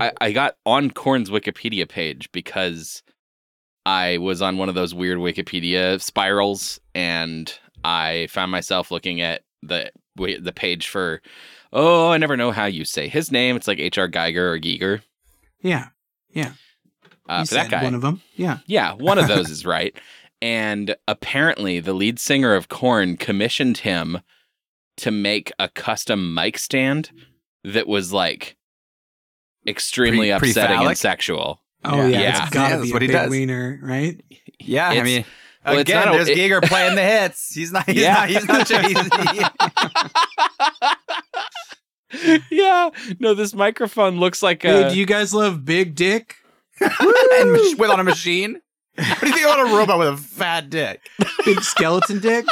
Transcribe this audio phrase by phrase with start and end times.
[0.00, 3.02] I, I got on Korn's Wikipedia page because
[3.86, 7.52] I was on one of those weird Wikipedia spirals and
[7.84, 11.22] I found myself looking at the the page for
[11.72, 13.56] oh I never know how you say his name.
[13.56, 14.08] It's like H.R.
[14.08, 15.02] Geiger or Giger.
[15.62, 15.88] Yeah.
[16.32, 16.52] Yeah.
[17.28, 17.84] Uh, that guy.
[17.84, 18.20] one of them.
[18.34, 18.58] Yeah.
[18.66, 19.94] Yeah, one of those is right.
[20.42, 24.20] And apparently, the lead singer of Korn commissioned him
[24.96, 27.10] to make a custom mic stand
[27.64, 28.56] that was like
[29.66, 30.88] extremely Pre- upsetting pre-phallic?
[30.88, 31.60] and sexual.
[31.84, 32.06] Oh Yeah.
[32.08, 32.42] yeah, Yeah.
[32.42, 33.30] it's gotta Yeah, be that's a what he big does.
[33.30, 34.20] wiener, right?
[34.58, 35.24] Yeah, I It's- mean,
[35.64, 37.54] well, it's again, not a- there's it- Giger playing the hits.
[37.54, 37.86] He's not.
[37.88, 38.14] He's Yeah.
[38.14, 38.28] not.
[38.28, 38.68] He's not.
[42.12, 44.90] He's, yeah, no, this microphone looks like Hey, a.
[44.90, 46.36] do you guys love big dick?
[46.80, 48.60] and mach- with on a machine.
[48.96, 51.00] What do you think about a robot with a fat dick?
[51.44, 52.44] Big skeleton dick?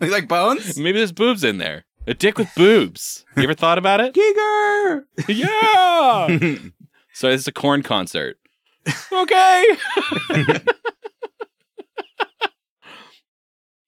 [0.00, 0.76] You like bones?
[0.78, 1.84] Maybe there's boobs in there.
[2.06, 3.24] A dick with boobs.
[3.36, 4.12] You ever thought about it?
[4.14, 5.04] Giger!
[5.28, 6.58] yeah.
[7.14, 8.38] so it's a Korn concert.
[9.12, 9.64] Okay.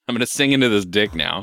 [0.06, 1.42] I'm gonna sing into this dick now.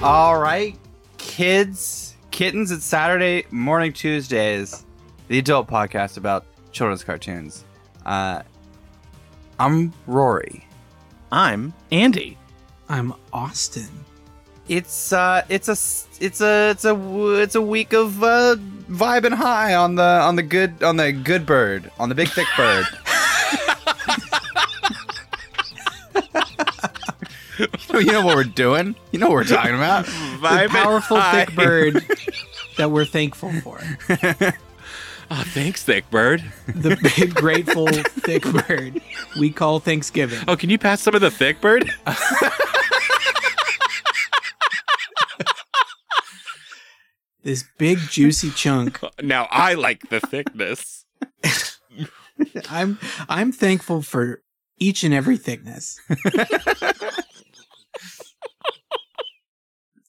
[0.00, 0.78] All right,
[1.16, 2.70] kids, kittens.
[2.70, 4.86] It's Saturday morning Tuesdays,
[5.26, 7.64] the adult podcast about children's cartoons.
[8.06, 8.42] Uh,
[9.58, 10.64] I'm Rory.
[11.32, 12.38] I'm Andy.
[12.88, 13.88] I'm Austin.
[14.68, 15.72] It's uh, it's a,
[16.20, 18.54] it's a, it's a, it's a week of uh,
[18.88, 22.46] vibing high on the, on the good, on the good bird, on the big thick
[22.56, 22.86] bird.
[27.94, 28.94] you know what we're doing.
[29.12, 30.06] You know what we're talking about.
[30.06, 32.04] The powerful thick bird
[32.76, 33.80] that we're thankful for.
[35.30, 36.42] Oh, thanks, Thick Bird.
[36.66, 39.02] The big grateful thick bird
[39.38, 40.38] we call Thanksgiving.
[40.48, 41.90] Oh, can you pass some of the Thick Bird?
[47.42, 49.00] This big juicy chunk.
[49.22, 51.04] now I like the thickness.
[52.68, 54.42] I'm I'm thankful for
[54.78, 56.00] each and every thickness.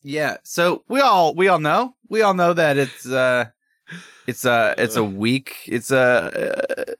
[0.02, 0.38] Yeah.
[0.44, 3.46] So we all we all know we all know that it's uh
[4.28, 6.94] it's a it's a week it's a uh,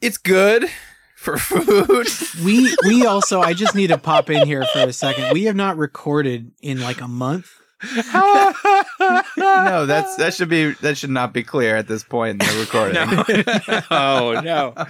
[0.00, 0.68] it's good
[1.16, 2.06] for food.
[2.42, 5.32] We we also I just need to pop in here for a second.
[5.32, 7.50] We have not recorded in like a month.
[9.36, 12.60] no, that's that should be that should not be clear at this point in the
[12.60, 12.94] recording.
[13.90, 14.86] no, no.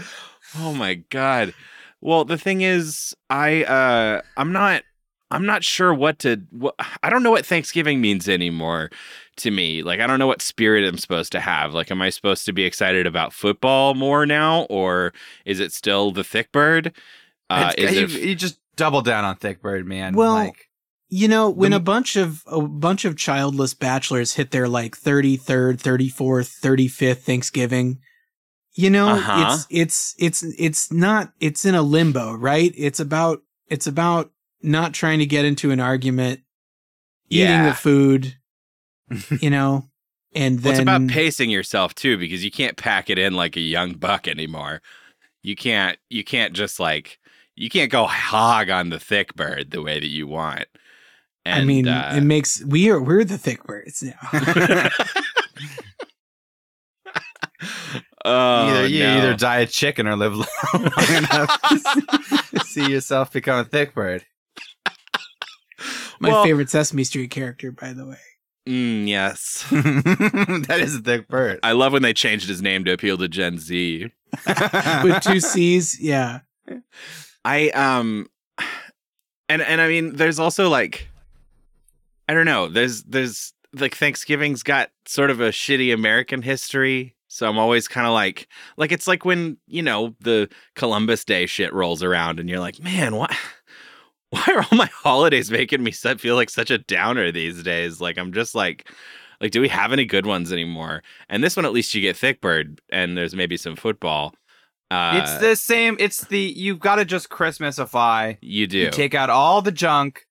[0.58, 1.54] Oh my god.
[2.00, 4.82] Well, the thing is, I uh, I'm not.
[5.30, 6.42] I'm not sure what to.
[6.50, 8.90] What, I don't know what Thanksgiving means anymore
[9.36, 9.82] to me.
[9.82, 11.72] Like, I don't know what spirit I'm supposed to have.
[11.72, 15.12] Like, am I supposed to be excited about football more now, or
[15.44, 16.92] is it still the thick bird?
[17.48, 18.10] Uh, is you, it?
[18.28, 20.14] you just double down on Thick Bird, man.
[20.14, 20.68] Well, like,
[21.08, 24.96] You know, when The- a bunch of a bunch of childless bachelors hit their like
[24.96, 27.98] 33rd, 34th, 35th Thanksgiving,
[28.74, 29.48] you know, Uh-huh.
[29.52, 32.72] it's it's it's it's not it's in a limbo, right?
[32.76, 34.30] It's about it's about
[34.62, 36.40] not trying to get into an argument,
[37.28, 37.68] eating Yeah.
[37.70, 38.36] the food,
[39.40, 39.88] you know,
[40.34, 43.56] and Well, then it's about pacing yourself too, because you can't pack it in like
[43.56, 44.80] a young buck anymore.
[45.42, 45.98] You can't.
[46.10, 47.18] You can't just like.
[47.56, 50.66] You can't go hog on the thick bird the way that you want.
[51.46, 54.12] I mean, uh, it makes we are we're the thick birds now.
[58.24, 59.18] oh, either you no.
[59.18, 60.46] either die a chicken or live long
[61.16, 61.60] enough
[62.50, 64.24] to see yourself become a Thick Bird.
[66.20, 68.18] My Well- favorite Sesame Street character, by the way.
[68.68, 71.58] Mm, yes, that is a Thick Bird.
[71.62, 74.12] I love when they changed his name to appeal to Gen Z.
[75.02, 76.40] With two C's, yeah.
[77.44, 78.26] I um,
[79.48, 81.08] and and I mean, there's also like,
[82.28, 82.68] I don't know.
[82.68, 87.16] There's there's like Thanksgiving's got sort of a shitty American history.
[87.28, 88.46] So I'm always kind of like,
[88.76, 92.78] like it's like when you know the Columbus Day shit rolls around, and you're like,
[92.78, 93.34] man, what?
[94.46, 98.00] Why are all my holidays making me feel like such a downer these days?
[98.00, 98.88] Like I'm just like,
[99.40, 101.02] like, do we have any good ones anymore?
[101.28, 104.34] And this one, at least you get Thick Bird, and there's maybe some football.
[104.90, 105.96] Uh, it's the same.
[105.98, 108.38] It's the you've got to just Christmasify.
[108.40, 108.78] you do.
[108.78, 110.26] You take out all the junk,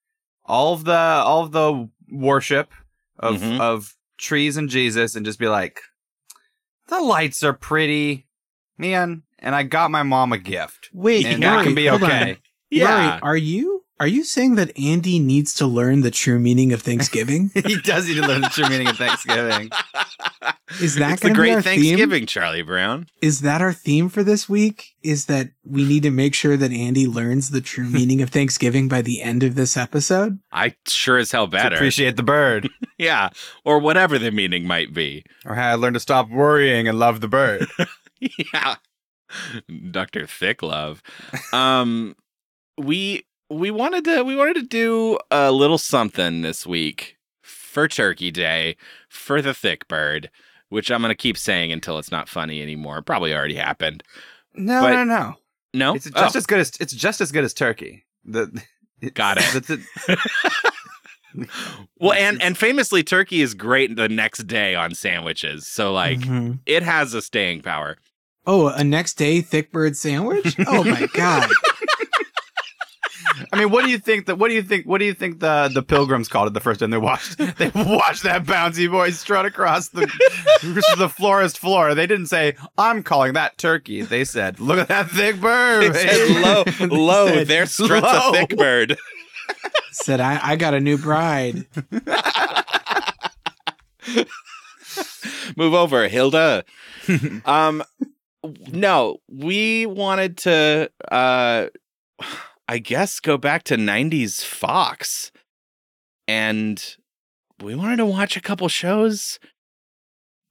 [0.45, 2.71] all of the all of the worship
[3.17, 3.59] of Mhm.
[3.59, 5.79] of trees and Jesus, and just be like,
[6.87, 8.25] the lights are pretty.
[8.77, 12.37] man, and I got my mom a gift, Wait, and Rory, that can be okay.
[12.69, 13.09] Yeah.
[13.09, 16.81] Rory, are you are you saying that Andy needs to learn the true meaning of
[16.81, 17.51] Thanksgiving?
[17.53, 19.69] he does need to learn the true meaning of Thanksgiving.
[20.81, 22.25] Is that it's the going be great our Thanksgiving, theme?
[22.27, 23.07] Charlie Brown.
[23.21, 24.93] Is that our theme for this week?
[25.03, 28.87] Is that we need to make sure that Andy learns the true meaning of Thanksgiving
[28.87, 30.39] by the end of this episode?
[30.51, 31.75] I sure as hell To better.
[31.75, 33.29] appreciate the bird, yeah.
[33.65, 35.25] Or whatever the meaning might be.
[35.45, 37.65] or how I learned to stop worrying and love the bird.
[38.19, 38.75] yeah.
[39.91, 40.25] Dr.
[40.27, 41.01] Thick Love.
[41.51, 42.15] Um
[42.77, 48.31] we we wanted to we wanted to do a little something this week for Turkey
[48.31, 48.75] Day
[49.09, 50.29] for the thick bird,
[50.69, 53.01] which I'm going to keep saying until it's not funny anymore.
[53.01, 54.03] Probably already happened.
[54.55, 55.33] No, But- no, no.
[55.73, 55.93] No.
[55.95, 58.05] It's just Oh, as good as it's just as good as turkey.
[58.25, 58.43] The
[59.01, 59.55] it's- Got it.
[59.55, 59.69] it's-
[60.09, 60.27] it's-
[61.99, 65.67] well, and and famously turkey is great the next day on sandwiches.
[65.67, 66.59] So like Mhm.
[66.65, 67.97] it has a staying power.
[68.47, 70.55] Oh, a next day thick bird sandwich?
[70.67, 71.49] Oh my god.
[73.59, 74.37] I mean, what do you think that?
[74.37, 74.85] What do you think?
[74.85, 77.69] What do you think the the pilgrims called it the first time they watched they
[77.75, 80.07] watched that bouncy boy strut across the
[80.97, 81.93] the florist floor?
[81.93, 85.95] They didn't say, "I'm calling that turkey." They said, "Look at that thick bird." It
[85.95, 87.27] said low, low.
[87.27, 88.29] said there struts low.
[88.29, 88.97] a thick bird.
[89.91, 91.65] Said I, I got a new bride.
[95.57, 96.63] Move over, Hilda.
[97.45, 97.83] um,
[98.71, 101.65] no, we wanted to, uh,
[102.69, 105.31] I guess, go back to '90s Fox,
[106.27, 106.95] and
[107.59, 109.39] we wanted to watch a couple shows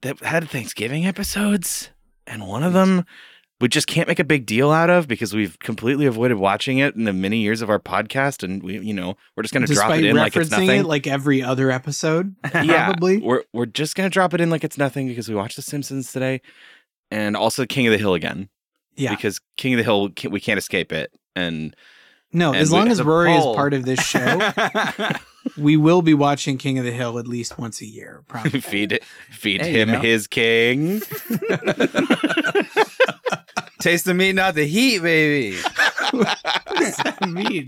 [0.01, 1.91] that had Thanksgiving episodes,
[2.27, 3.05] and one of them
[3.61, 6.93] we just can't make a big deal out of because we've completely avoided watching it
[6.95, 9.73] in the many years of our podcast, and we, you know, we're just going to
[9.73, 10.69] drop it in like it's nothing.
[10.71, 12.35] it like every other episode.
[12.53, 13.19] yeah, probably.
[13.19, 16.11] we're we're just gonna drop it in like it's nothing because we watched The Simpsons
[16.11, 16.41] today,
[17.11, 18.49] and also King of the Hill again
[18.97, 19.15] Yeah.
[19.15, 21.73] because King of the Hill we can't escape it, and
[22.31, 24.51] No, and as we- long as Rory is part of this show,
[25.57, 28.59] we will be watching King of the Hill at least once a year, probably.
[28.61, 28.99] feed
[29.31, 29.99] feed Hey, you him know.
[29.99, 30.99] his king.
[33.81, 35.57] Taste the meat, not the heat, baby.
[36.11, 37.67] That mean?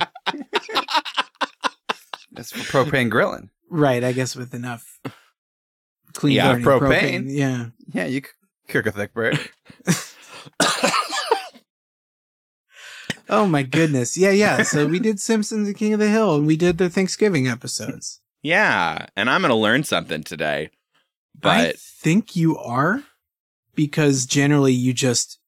[2.33, 3.49] That's for propane grilling.
[3.69, 4.99] Right, I guess with enough
[6.13, 7.25] clean Yeah, burning propane.
[7.29, 7.67] Yeah.
[7.93, 8.21] Yeah, you
[8.67, 9.39] cook a thick bird.
[13.31, 14.18] Oh my goodness.
[14.18, 14.62] Yeah, yeah.
[14.63, 18.19] So we did Simpsons and King of the Hill and we did the Thanksgiving episodes.
[18.44, 20.69] yeah, and I'm gonna learn something today,
[21.44, 23.04] I think you are
[23.74, 25.39] because generally you just,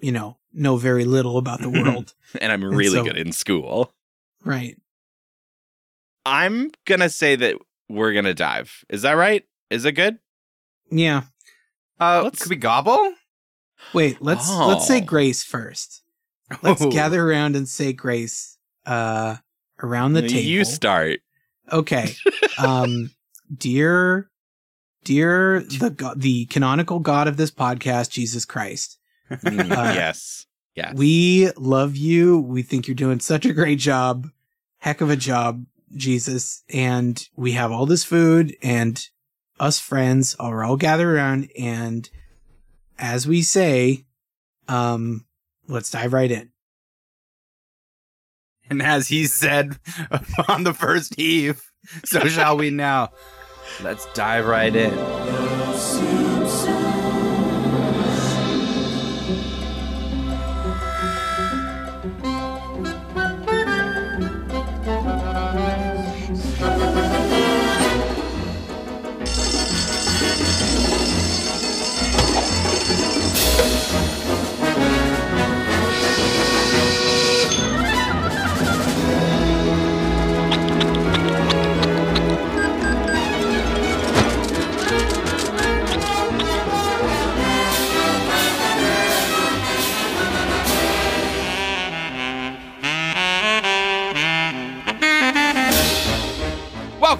[0.00, 2.14] you know, know very little about the world.
[2.40, 3.92] and I'm really so- good in school.
[4.44, 4.76] right.
[6.26, 7.56] I'm gonna say that
[7.88, 8.84] we're gonna dive.
[8.88, 9.44] Is that right?
[9.70, 10.18] Is it good?
[10.90, 11.22] Yeah.
[11.98, 13.14] Uh, Let's- could we gobble?
[13.94, 15.04] Wait, let's let's say Oh.
[15.04, 15.99] grace first.
[16.62, 16.90] Let's Ooh.
[16.90, 19.36] gather around and say grace uh
[19.82, 20.40] around the table.
[20.40, 21.20] You start.
[21.72, 22.14] Okay.
[22.58, 23.10] um
[23.54, 24.30] dear
[25.04, 28.98] dear the the canonical god of this podcast, Jesus Christ.
[29.30, 30.46] Mm, Uh, yes.
[30.74, 30.94] Yes.
[30.96, 32.38] We love you.
[32.40, 34.28] We think you're doing such a great job.
[34.78, 36.62] Heck of a job, Jesus.
[36.70, 39.04] And we have all this food and
[39.58, 42.08] us friends are all gathered around and
[42.98, 44.04] as we say,
[44.68, 45.26] um
[45.70, 46.50] let's dive right in.
[48.68, 49.78] And as he said
[50.10, 51.62] upon the first heave,
[52.04, 53.10] so shall we now.
[53.82, 56.09] Let's dive right in.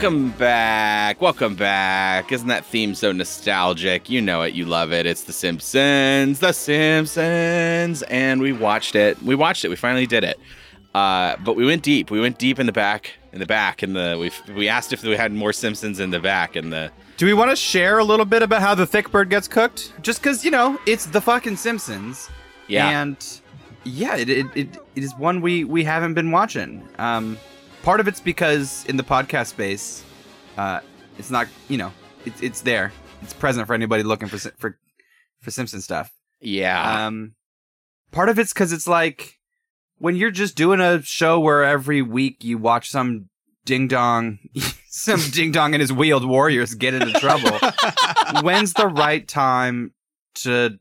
[0.01, 1.21] Welcome back.
[1.21, 2.33] Welcome back.
[2.33, 4.09] Isn't that theme so nostalgic?
[4.09, 4.55] You know it.
[4.55, 5.05] You love it.
[5.05, 6.39] It's The Simpsons.
[6.39, 8.01] The Simpsons.
[8.05, 9.23] And we watched it.
[9.23, 9.69] We watched it.
[9.69, 10.41] We finally did it.
[10.95, 12.11] Uh, but we went deep.
[12.11, 13.11] We went deep in the back.
[13.35, 13.83] In the back.
[13.83, 16.57] In the we we asked if we had more Simpsons in the back.
[16.57, 19.29] In the Do we want to share a little bit about how the thick bird
[19.29, 19.93] gets cooked?
[20.01, 22.31] Just because, you know, it's the fucking Simpsons.
[22.69, 23.03] yeah.
[23.03, 23.19] And
[23.85, 26.89] yeah, it, it, it, it is one we, we haven't been watching.
[26.99, 27.37] Um,
[27.83, 30.05] part of it's because in the podcast space,
[30.57, 30.81] uh,
[31.19, 31.93] it's not, you know,
[32.25, 32.93] it's it's there.
[33.23, 34.79] It's present for anybody looking for for
[35.41, 36.13] for Simpson stuff.
[36.41, 37.07] Yeah.
[37.07, 37.35] Um,
[38.13, 39.39] part of it's because it's like
[39.99, 43.29] when you're just doing a show where every week you watch some
[43.65, 44.39] ding dong,
[44.89, 47.59] some ding dong and his wheeled warriors get into trouble.
[48.43, 49.93] When's the right time
[50.37, 50.79] to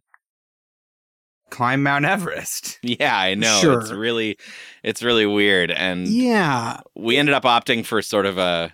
[1.49, 2.79] climb Mount Everest?
[2.83, 3.59] yeah, I know.
[3.61, 3.79] Sure.
[3.81, 4.37] It's really
[4.83, 6.81] it's really weird and Yeah.
[6.95, 8.73] we ended up opting for sort of a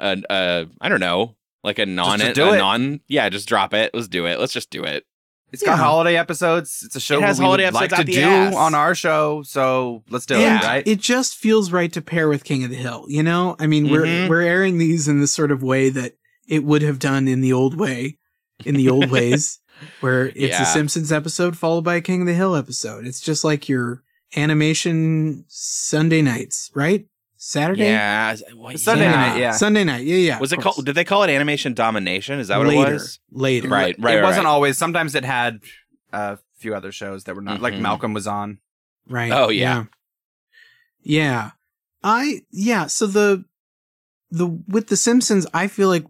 [0.00, 2.58] a, a I don't know, like a non to do a it.
[2.58, 3.92] non yeah, just drop it.
[3.94, 4.38] Let's do it.
[4.40, 5.04] Let's just do it.
[5.52, 6.82] It's got holiday episodes.
[6.84, 8.54] It's a show It has we would holiday like episodes to do ass.
[8.56, 10.86] on our show, so let's do and it, right?
[10.86, 13.04] it just feels right to pair with King of the Hill.
[13.08, 14.28] You know, I mean, we're Mhm.
[14.28, 16.14] we're airing these in the sort of way that
[16.48, 18.18] it would have done in the old way,
[18.64, 19.60] in the old ways,
[20.00, 20.62] where it's Yeah.
[20.62, 23.06] a Simpsons episode followed by a King of the Hill episode.
[23.06, 24.02] It's just like your
[24.36, 27.06] animation Sunday nights, right?
[27.36, 28.34] Saturday, Yeah.
[28.54, 29.10] what- Sunday yeah.
[29.12, 29.50] night, yeah.
[29.52, 30.38] Sunday night, yeah, yeah.
[30.40, 30.74] Was it course.
[30.76, 32.38] called did they call it animation domination?
[32.40, 32.90] Is that what later?
[32.90, 33.18] it was?
[33.30, 34.18] Later, Right, right.
[34.18, 34.50] it wasn't right.
[34.50, 34.78] always.
[34.78, 35.60] Sometimes it had
[36.12, 37.80] a few other shows that were not like Mhm.
[37.80, 38.58] Malcolm was on.
[39.08, 39.30] Right.
[39.30, 39.84] Oh, yeah.
[39.84, 39.84] yeah.
[41.02, 41.50] Yeah.
[42.02, 43.44] I yeah, so the
[44.30, 46.04] the with the Simpsons, I feel like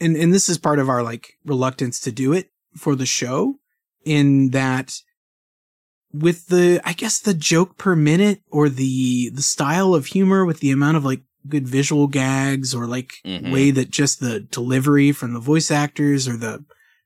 [0.00, 3.56] and and this is part of our like reluctance to do it for the show
[4.04, 5.00] in that
[6.12, 10.60] with the I guess the joke per minute or the the style of humor with
[10.60, 13.52] the amount of like good visual gags or like Mhm.
[13.52, 16.64] way that just the delivery from the voice actors or the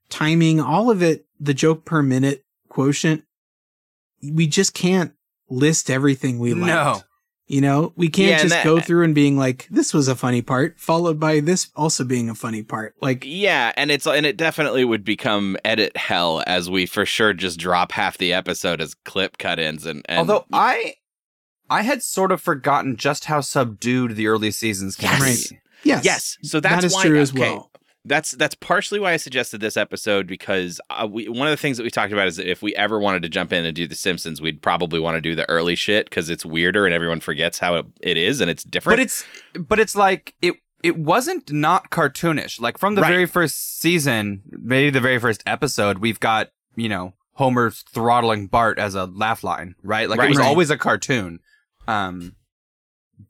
[0.08, 3.24] timing, all of it, the joke per minute quotient,
[4.22, 5.12] we just can't
[5.48, 6.66] list everything we liked.
[6.66, 7.02] No.
[7.50, 10.14] You know, we can't Yeah, just that- go through and being like, this was a
[10.14, 12.94] funny part, followed by this also being a funny part.
[13.02, 17.32] Like, Yeah, and it's and it definitely would become edit hell as we for sure
[17.32, 20.94] just drop half the episode as clip cut-ins and, and Although I,
[21.68, 25.48] I had sort of forgotten just how subdued the early seasons can Yes.
[25.48, 25.58] be.
[25.82, 26.04] yes.
[26.04, 27.72] yes, so that's that is why, true as okay, well.
[28.06, 31.76] That's that's partially why I suggested this episode because uh, we, one of the things
[31.76, 33.86] that we talked about is that if we ever wanted to jump in and do
[33.86, 37.20] The Simpsons, we'd probably want to do the early shit because it's weirder and everyone
[37.20, 38.96] forgets how it, it is and it's different.
[38.96, 39.24] But it's,
[39.58, 40.54] but it's like it.
[40.82, 42.58] It wasn't not cartoonish.
[42.58, 43.10] Like from the Right.
[43.10, 48.78] very first season, maybe the very first episode, we've got you know Homer throttling Bart
[48.78, 50.08] as a laugh line, right?
[50.08, 50.26] Like Right.
[50.26, 50.46] it was Right.
[50.46, 51.40] always a cartoon.
[51.86, 52.34] Um,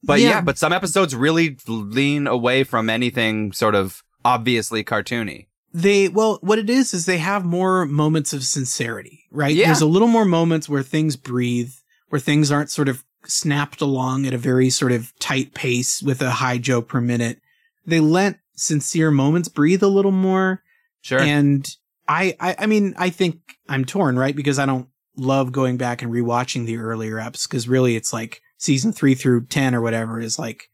[0.05, 0.29] but yeah.
[0.29, 0.41] Yeah.
[0.43, 5.47] but some episodes really lean away from anything sort of obviously cartoony.
[5.73, 9.55] They, well, what it is, is they have more moments of sincerity, right?
[9.55, 9.67] Yeah.
[9.67, 11.73] There's a little more moments where things breathe,
[12.09, 16.23] where things aren't sort of snapped along at a very sort of tight pace with
[16.23, 17.41] a high joke per minute.
[17.87, 20.63] They let sincere moments breathe a little more.
[21.03, 21.21] Sure.
[21.21, 21.69] And
[22.09, 24.35] I, I, I mean, I think I'm torn, right?
[24.35, 28.41] Because I don't love going back and rewatching the earlier eps because really it's like
[28.59, 30.69] season three through 10 or whatever is like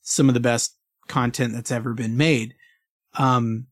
[0.00, 0.76] some of the best
[1.08, 2.54] content that's ever been made.
[3.14, 3.66] Um,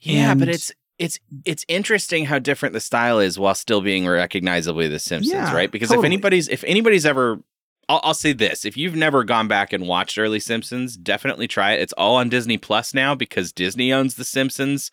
[0.00, 4.88] yeah, but it's it's it's interesting how different the style is while still being recognizably
[4.88, 5.70] The Simpsons, Yeah, right?
[5.70, 7.42] Because if anybody's if anybody's ever
[7.88, 11.72] I'll, I'll say this: if you've never gone back and watched early Simpsons, definitely try
[11.72, 11.80] it.
[11.80, 14.90] It's all on Disney Plus now because Disney owns The Simpsons,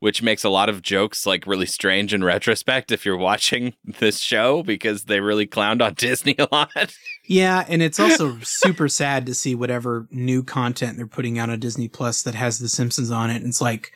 [0.00, 4.18] which makes a lot of jokes like really strange in retrospect if you're watching this
[4.18, 6.94] show because they really clowned on Disney a lot.
[7.26, 11.60] Yeah, and it's also super sad to see whatever new content they're putting out on
[11.60, 13.36] Disney Plus that has The Simpsons on it.
[13.36, 13.92] And it's like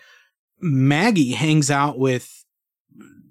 [0.60, 2.44] Maggie hangs out with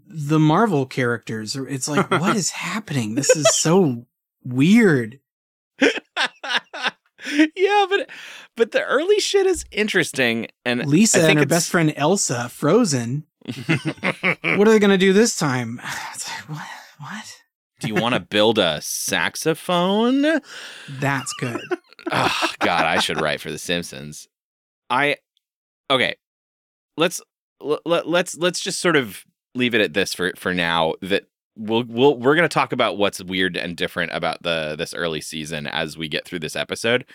[0.07, 1.55] the Marvel characters.
[1.55, 3.15] It's like, what is happening?
[3.15, 4.05] This is so
[4.43, 5.19] weird.
[7.55, 8.09] Yeah, but
[8.55, 11.93] but the early shit is interesting, and Lisa I think and her it's- best friend
[11.95, 13.25] Elsa, Frozen.
[14.43, 15.81] What are they going to do this time?
[16.13, 16.67] It's like, what?
[16.99, 17.35] What?
[17.79, 20.39] Do you want to build a saxophone?
[20.89, 21.61] That's good.
[22.11, 24.27] oh god i should write for the simpsons
[24.89, 25.15] i
[25.89, 26.13] okay
[26.97, 27.21] let's
[27.61, 29.23] let, let, let's let's just sort of
[29.55, 31.23] leave it at this for for now that
[31.55, 35.22] we'll we'll we're going to talk about what's weird and different about the this early
[35.22, 37.05] season as we get through this episode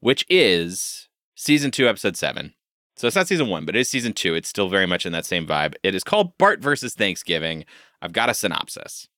[0.00, 2.52] which is season 2 episode 7
[2.96, 5.12] so it's not season 1 but it is season 2 it's still very much in
[5.12, 5.74] that same vibe.
[5.82, 7.64] It is called Bart versus Thanksgiving.
[8.00, 9.08] I've got a synopsis.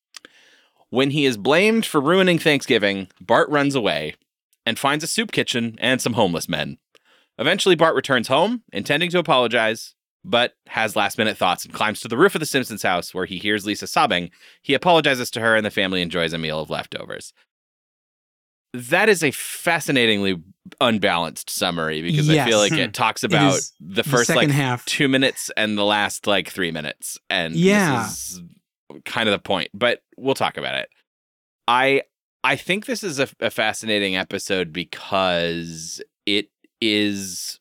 [0.91, 4.15] When he is blamed for ruining Thanksgiving, Bart runs away
[4.65, 6.79] and finds a soup kitchen and some homeless men.
[7.37, 12.09] Eventually, Bart returns home, intending to apologize, but has last minute thoughts and climbs to
[12.09, 14.31] the roof of the Simpsons house where he hears Lisa sobbing.
[14.63, 17.33] He apologizes to her, and the family enjoys a meal of leftovers.
[18.73, 20.43] That is a fascinatingly
[20.81, 22.71] unbalanced summary because I feel Yes.
[22.71, 24.85] like it talks about is the the first like half.
[24.87, 27.17] two minutes and the last like three minutes.
[27.31, 28.03] And Yeah.
[28.03, 28.43] this is
[29.05, 30.89] kind of the point, but we'll talk about it.
[31.69, 32.03] I
[32.43, 36.49] I think this is a, a fascinating episode because it
[36.81, 37.61] is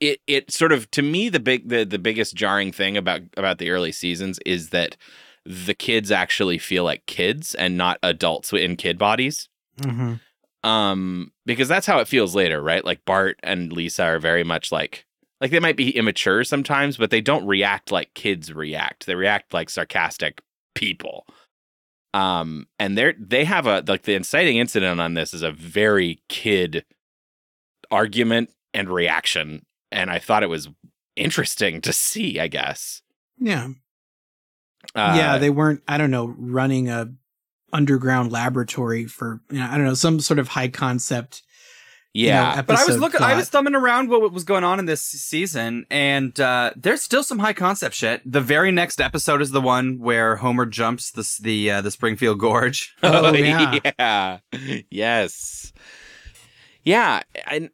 [0.00, 3.58] it it sort of to me the big the, the biggest jarring thing about about
[3.58, 4.96] the early seasons is that
[5.44, 9.48] the kids actually feel like kids and not adults in kid bodies.
[9.82, 10.14] hmm
[10.62, 12.84] Um, because that's how it feels later, right?
[12.84, 15.06] Like Bart and Lisa are very much like
[15.40, 19.06] like they might be immature sometimes, but they don't react like kids react.
[19.06, 20.42] They react like sarcastic
[20.74, 21.26] people.
[22.12, 26.20] Um, and they're they have a like the inciting incident on this is a very
[26.28, 26.84] kid
[27.90, 30.68] argument and reaction, and I thought it was
[31.16, 32.38] interesting to see.
[32.40, 33.02] I guess.
[33.38, 33.68] Yeah.
[34.94, 37.12] Uh, yeah, they weren't, I don't know, running a
[37.72, 41.42] underground laboratory for, you know, I don't know, some sort of high concept.
[42.14, 42.62] you know, yeah.
[42.62, 45.02] But I was episode looking, I was thumbing around what was going on in this
[45.02, 48.22] season, and uh, there's still some high concept shit.
[48.24, 52.40] The very next episode is the one where Homer jumps the the uh, the Springfield
[52.40, 52.94] Gorge.
[53.02, 53.78] Oh, yeah.
[53.98, 54.38] yeah.
[54.90, 55.72] Yes.
[56.82, 57.22] Yeah.
[57.46, 57.68] I,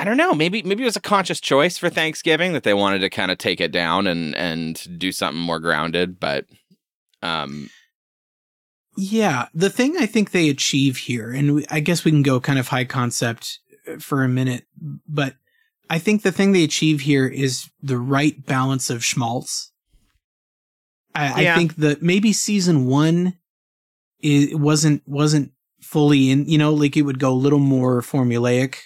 [0.00, 0.32] I don't know.
[0.32, 3.36] Maybe maybe it was a conscious choice for Thanksgiving that they wanted to kind of
[3.36, 6.18] take it down and and do something more grounded.
[6.18, 6.46] But
[7.22, 7.68] um,
[8.96, 9.48] Yeah.
[9.52, 12.58] The thing I think they achieve here, and we, I guess we can go kind
[12.58, 14.64] of high concept uh, for a minute,
[15.06, 15.34] but
[15.90, 19.70] I think the thing they achieve here is the right balance of schmaltz.
[21.14, 21.52] I, Yeah.
[21.52, 23.34] I think that maybe season one
[24.20, 25.52] it wasn't wasn't
[25.82, 26.48] fully in.
[26.48, 28.76] You know, like it would go a little more formulaic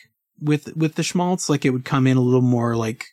[0.41, 1.49] with with the schmaltz.
[1.49, 3.07] Like it would come in a little more like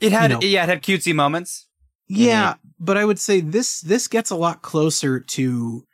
[0.00, 0.42] It had You know.
[0.42, 1.66] yeah, it had cutesy moments.
[2.08, 2.54] yeah.
[2.80, 5.84] But I would say this this gets a lot closer to.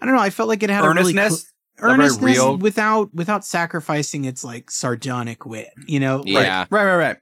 [0.00, 0.20] I don't know.
[0.20, 1.46] I felt like it had a really Earnestness.
[1.78, 2.56] cl- earnestness real.
[2.58, 5.70] without without sacrificing its like sardonic wit.
[5.86, 6.66] You know, like Yeah.
[6.70, 7.16] Right, right, right.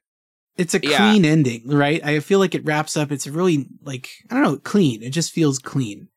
[0.57, 0.97] it's a Yeah.
[0.97, 2.05] clean ending, right?
[2.05, 3.13] I feel like it wraps up.
[3.13, 5.03] It's really like I don't know, clean.
[5.05, 6.09] It just feels clean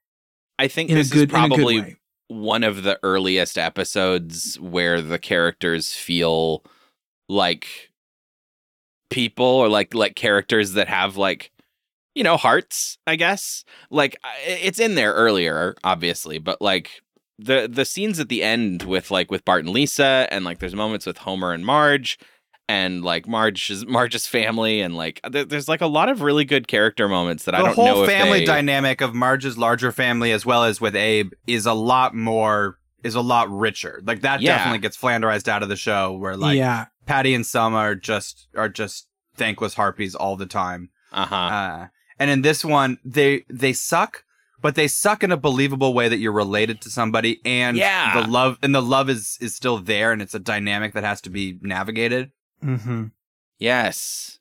[0.57, 5.19] I think in this a good is probably one of the earliest episodes where the
[5.19, 6.63] characters feel
[7.29, 7.91] like
[9.09, 11.51] people or like like characters that have like
[12.15, 13.63] you know hearts i guess?
[13.89, 17.01] Like it's in there earlier obviously but like
[17.39, 20.75] the the scenes at the end with like with bart and lisa and like there's
[20.75, 22.17] moments with homer and marge
[22.69, 26.67] and like marge's marge's family and like there, there's like a lot of really good
[26.67, 30.31] character moments that i don't whole know if family they- dynamic of Marge's larger family
[30.31, 34.01] as well as with Abe is a lot more is a lot richer.
[34.03, 34.57] Like that Yeah.
[34.57, 38.47] definitely gets flanderized out of the show where like yeah, Patty and Selma are just
[38.55, 40.89] are just thankless harpies all the time.
[41.13, 41.87] uh-huh Uh,
[42.19, 44.23] and in this one, they they suck,
[44.61, 48.19] but they suck in a believable way that you're related to somebody, and Yeah.
[48.21, 51.21] the love and the love is is still there, and it's a dynamic that has
[51.21, 52.31] to be navigated.
[52.61, 53.05] Hmm
[53.59, 54.39] Yes.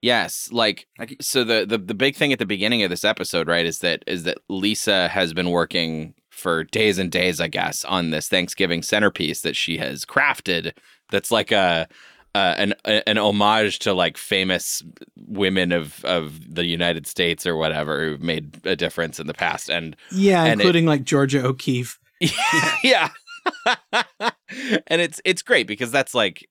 [0.00, 0.48] Yes.
[0.52, 0.86] Like
[1.20, 4.02] so the, the the big thing at the beginning of this episode, right, is that
[4.06, 8.82] is that Lisa has been working for days and days, I guess, on this Thanksgiving
[8.82, 10.72] centerpiece that she has crafted
[11.10, 11.86] that's like a
[12.34, 14.82] uh, an an homage to like famous
[15.16, 19.68] women of of the United States or whatever who've made a difference in the past
[19.70, 21.98] and yeah, And it- including like Georgia O'Keeffe.
[22.82, 23.10] yeah.
[24.86, 26.48] and it's it's great because that's like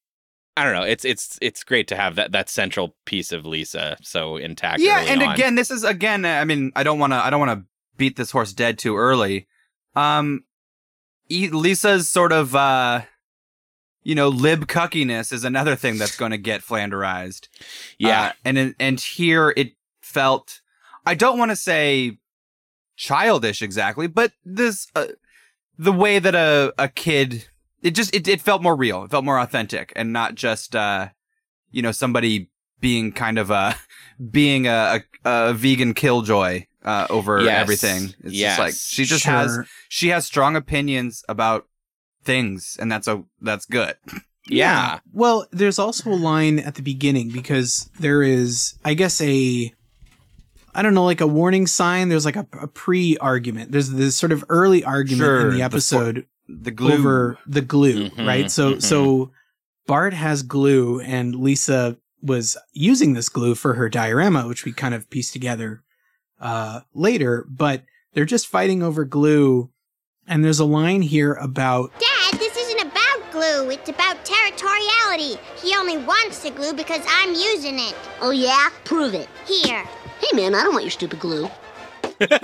[0.62, 3.98] I don't know, it's it's it's great to have that that central piece of Lisa
[4.04, 4.80] so intact.
[4.80, 5.34] yeah, and on.
[5.34, 6.24] again, this is again.
[6.24, 7.18] I mean, I don't want to.
[7.18, 7.66] I don't want to
[7.98, 9.48] beat this horse dead too early.
[9.96, 10.44] Um,
[11.30, 13.02] Lisa's sort of, uh,
[14.04, 17.48] you know, lib cuckiness is another thing that's going to get flanderized.
[17.98, 20.62] yeah, Uh, and and here it felt.
[21.06, 22.20] I don't want to say
[22.96, 25.08] childish exactly, but this uh,
[25.78, 27.48] the way that a a kid
[27.82, 29.04] it just it, it felt more real.
[29.04, 31.10] It felt more authentic and not just uh
[31.72, 33.76] you know somebody being kind of a
[34.32, 37.62] being a a, a vegan killjoy uh over Yes.
[37.62, 38.14] everything.
[38.24, 38.52] It's Yes.
[38.52, 41.68] just like she just has she has strong opinions about
[42.24, 43.96] things and that's a that's good.
[44.48, 49.72] yeah, Well, there's also a line at the beginning because there is, I guess, a,
[50.74, 52.10] I don't know, like a warning sign.
[52.10, 53.72] There's like a, a pre argument.
[53.72, 56.26] There's this sort of early argument Sure, in the the episode The
[56.72, 58.52] glue over the glue, Mhm, right?
[58.52, 58.82] So, mhm.
[58.84, 59.32] so
[59.88, 64.94] Bart has glue and Lisa was using this glue for her diorama, which we kind
[64.94, 65.84] of pieced together,
[66.40, 67.84] uh, later, but
[68.14, 69.70] they're just fighting over glue.
[70.28, 73.70] And there's a line here about Dad, this isn't about glue.
[73.72, 75.40] It's about territoriality.
[75.62, 77.96] He only wants the glue because I'm using it.
[78.22, 78.70] Oh, yeah?
[78.84, 79.28] Prove it.
[79.48, 79.84] Here.
[80.20, 81.50] Hey, man, I don't want your stupid glue.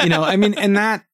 [0.01, 1.05] you know, I mean, and that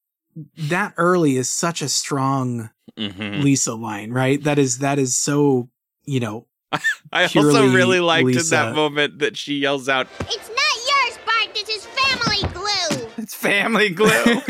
[0.56, 3.42] that early is such a strong Mhm.
[3.42, 4.42] Lisa line, right?
[4.42, 5.68] That is that is so
[6.04, 6.46] you know
[7.12, 11.54] I also really liked in that moment that she yells out, It's not yours, Bart.
[11.54, 13.08] This is family glue.
[13.16, 14.08] it's family glue.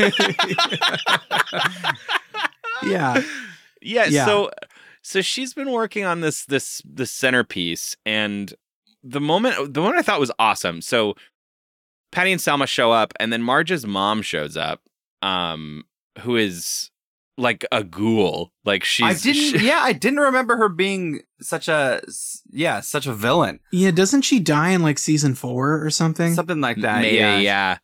[2.83, 3.21] yeah
[3.81, 4.25] yeah, Yeah.
[4.25, 4.51] so
[5.01, 8.53] so she's been working on this this this centerpiece and
[9.03, 10.81] the moment the one I thought was awesome.
[10.81, 11.15] So
[12.11, 14.81] Patty and Selma show up and then Marge's mom shows up.
[15.25, 15.83] Um,
[16.21, 16.91] who is
[17.37, 18.51] like a ghoul.
[18.63, 19.59] Like she's I didn't.
[19.59, 22.01] she- yeah, I didn't remember her being such a
[22.51, 23.59] yeah such a villain.
[23.71, 26.33] Yeah, doesn't she die in like season four or something?
[26.33, 27.01] Something like that.
[27.01, 27.37] maybe, yeah.
[27.37, 27.77] yeah.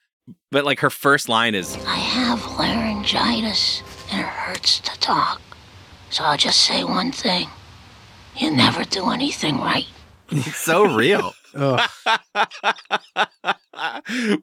[0.52, 5.42] But like her first line is I have laryngitis and it hurts to talk.
[6.12, 7.48] So I'll just say one thing.
[8.38, 9.88] You never do anything right.
[10.30, 11.34] It's so real.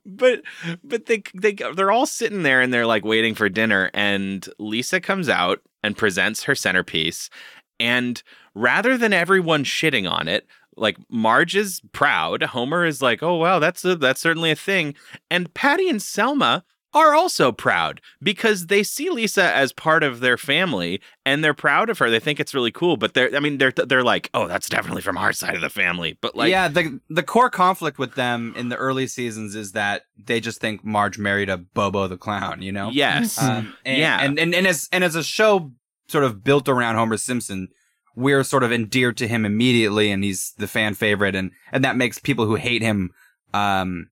[0.05, 0.43] But
[0.83, 5.01] but they they they're all sitting there and they're like waiting for dinner and Lisa
[5.01, 7.31] comes out and presents her centerpiece
[7.79, 8.23] and
[8.55, 13.59] rather than everyone shitting on it like Marge is proud Homer is like oh wow
[13.59, 14.95] that's a, that's certainly a thing.
[15.31, 16.65] And Patty and Selma
[16.99, 21.89] are also proud because they see Lisa as part of their family and they're proud
[21.91, 24.47] of her they think it's really cool but they're I mean they're they're like oh
[24.47, 27.99] that's definitely from our side of the family but like yeah, the the core conflict
[27.99, 32.07] with them in the early seasons is that they just think Marge married a Bobo
[32.09, 32.63] the clown.
[32.63, 32.91] You know.
[32.93, 34.19] yes Um, and, Yeah.
[34.21, 35.73] and, and and as and as a show
[36.09, 37.69] sort of built around Homer Simpson,
[38.17, 41.97] we're sort of endeared to him immediately, and he's the fan favorite, and and that
[41.97, 43.11] makes people who hate him,
[43.55, 44.09] um,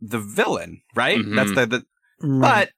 [0.00, 1.18] the villain, right?
[1.18, 1.34] Mhm.
[1.36, 1.86] That's the, the
[2.20, 2.68] Right.
[2.68, 2.70] but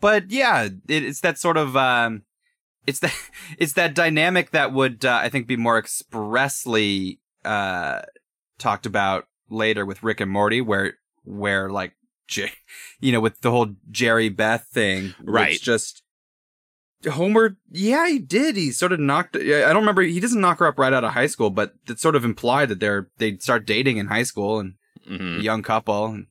[0.00, 2.22] but yeah, it, it's that sort of um,
[2.86, 3.14] it's that
[3.58, 8.02] it's that dynamic that would uh, I think be more expressly uh
[8.58, 10.94] talked about later with Rick and Morty, where
[11.24, 11.92] where like
[13.00, 15.60] you know with the whole Jerry Beth thing, which Right.
[15.60, 16.02] Just
[17.10, 18.56] Homer, yeah, he did.
[18.56, 19.36] He sort of knocked.
[19.36, 20.02] I don't remember.
[20.02, 22.68] He doesn't knock her up right out of high school, but it's sort of implied
[22.70, 24.74] that they're they start dating in high school and
[25.08, 25.38] Mhm.
[25.38, 26.06] a young couple.
[26.06, 26.26] And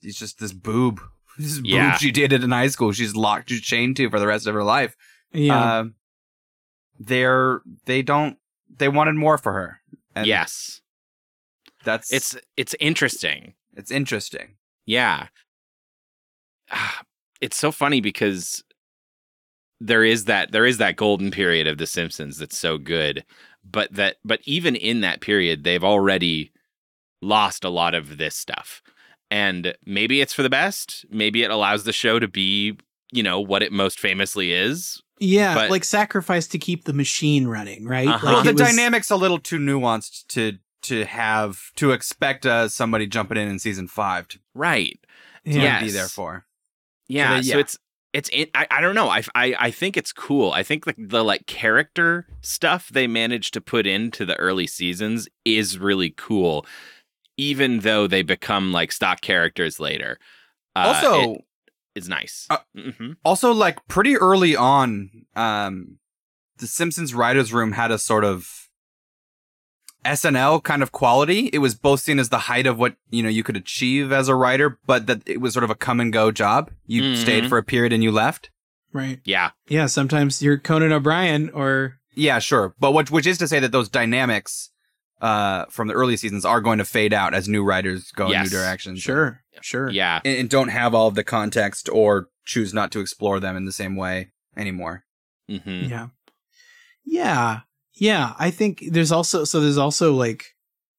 [0.00, 1.00] he's just this boob.
[1.38, 1.90] This Yeah.
[1.92, 2.92] boob she dated in high school.
[2.92, 4.96] She's locked, she's chained to for the rest of her life.
[5.32, 5.78] yeah.
[5.80, 5.94] Um,
[6.98, 8.38] they're they don't
[8.74, 9.80] they wanted more for her.
[10.14, 10.80] And yes
[11.84, 14.56] that's it's it's interesting it's interesting.
[14.86, 15.28] yeah
[16.70, 17.02] Ah,
[17.42, 18.64] it's so funny because
[19.78, 23.24] there is that there is that golden period of the simpsons that's so good
[23.62, 26.50] but that but even in that period they've already
[27.22, 28.82] lost a lot of this stuff
[29.30, 32.76] and maybe it's for the best maybe it allows the show to be
[33.12, 37.46] you know what it most famously is yeah, but- like sacrifice to keep the machine
[37.46, 38.06] running, right?
[38.06, 38.26] Uh-huh.
[38.26, 42.68] Like well, the was- dynamic's a little too nuanced to to have to expect uh,
[42.68, 45.00] somebody jumping in in season five to, right
[45.46, 45.80] to Yeah.
[45.80, 46.44] be there for.
[47.08, 47.60] Yeah, they- so yeah.
[47.60, 47.78] it's
[48.12, 49.08] it's in, I I don't know.
[49.08, 50.52] I, I I think it's cool.
[50.52, 55.30] I think the the like character stuff they managed to put into the early seasons
[55.46, 56.66] is really cool,
[57.36, 60.18] even though they become like stock characters later.
[60.74, 61.40] Uh, also, it
[61.94, 62.46] is nice.
[62.50, 65.98] Uh, hmm also like pretty early on um
[66.58, 68.68] the simpsons writers room had a sort of
[70.04, 73.28] snl kind of quality it was both seen as the height of what you know
[73.28, 76.12] you could achieve as a writer but that it was sort of a come and
[76.12, 77.16] go job you Mhm.
[77.16, 78.50] stayed for a period and you left
[78.92, 79.20] right.
[79.24, 83.58] Yeah, Yeah, sometimes you're Conan O'Brien or yeah sure but what which is to say
[83.58, 84.70] that those dynamics
[85.20, 88.42] uh from the early seasons are going to fade out as new writers go in
[88.42, 89.88] new directions sure, sure.
[89.90, 93.56] yeah, and, and don't have all of the context or choose not to explore them
[93.56, 95.04] in the same way anymore
[95.48, 96.08] hmm Yeah.
[97.04, 97.60] Yeah.
[97.94, 98.34] Yeah.
[98.38, 100.56] I think there's also, so there's also like,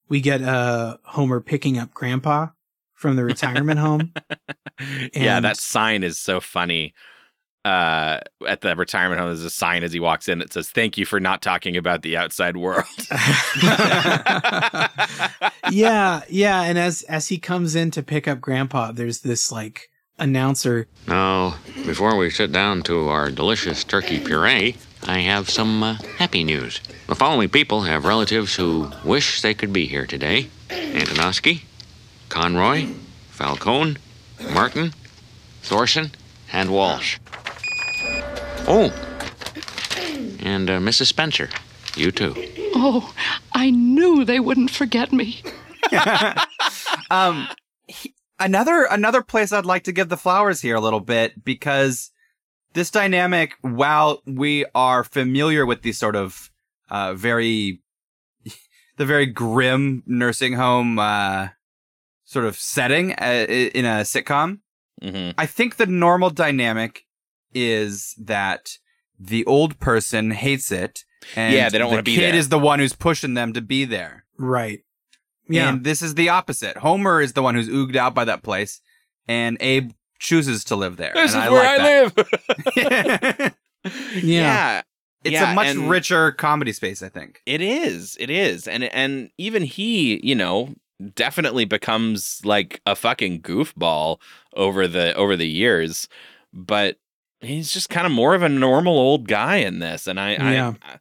[0.08, 2.48] we get, uh, Homer picking up grandpa
[2.94, 4.14] from the retirement home.
[5.14, 5.40] yeah.
[5.42, 6.94] That sign is so funny.
[7.68, 10.98] Uh, at the retirement home, there's a sign as he walks in that says, "Thank
[10.98, 12.86] you for not talking about the outside world."
[15.70, 16.22] yeah.
[16.30, 16.62] Yeah.
[16.62, 20.88] And as, as he comes in to pick up grandpa, there's this like announcer.
[21.10, 26.46] Now, before we sit down to our delicious turkey puree, I have some uh, happy
[26.46, 26.80] news.
[27.08, 31.64] The following people have relatives who wish they could be here today Antonoski,
[32.30, 32.88] Conroy,
[33.30, 33.98] Falcone,
[34.54, 34.94] Martin,
[35.64, 36.12] Thorson,
[36.54, 37.18] and Walsh.
[38.70, 38.92] Oh,
[40.40, 41.08] and uh, Mrs.
[41.08, 41.50] Spencer.
[41.96, 42.34] You too.
[42.76, 43.14] Oh,
[43.54, 45.42] I knew they wouldn't forget me.
[47.10, 47.48] um
[47.88, 52.12] he- another another place I'd like to give the flowers here a little bit because
[52.74, 56.52] this dynamic while we are familiar with these sort of
[56.90, 57.80] uh very
[58.98, 61.48] the very grim nursing home uh
[62.26, 64.60] sort of setting uh, in a sitcom
[65.02, 67.06] hmm I think the normal dynamic
[67.54, 68.78] is that
[69.20, 71.04] the old person hates it
[71.36, 72.22] and Yeah, they don't the wanna be there.
[72.22, 72.40] The kid there.
[72.40, 74.82] is the one who's pushing them to be there Right.
[75.50, 75.70] Yeah.
[75.70, 76.78] and this is the opposite.
[76.78, 78.82] Homer is the one who's ooged out by that place,
[79.28, 81.12] and Abe chooses to live there.
[81.16, 82.28] This and is where I like live.
[82.76, 83.54] that.
[84.24, 84.82] yeah.
[85.24, 87.42] it's Yeah, a much richer comedy space, I think.
[87.46, 88.18] It is.
[88.20, 88.68] It is.
[88.68, 90.76] And and even he, you know,
[91.16, 94.18] definitely becomes like a fucking goofball
[94.56, 96.08] over the over the years,
[96.54, 96.98] but
[97.42, 100.74] he's just kind of more of a normal old guy in this, and I, Yeah.
[100.82, 101.00] I, I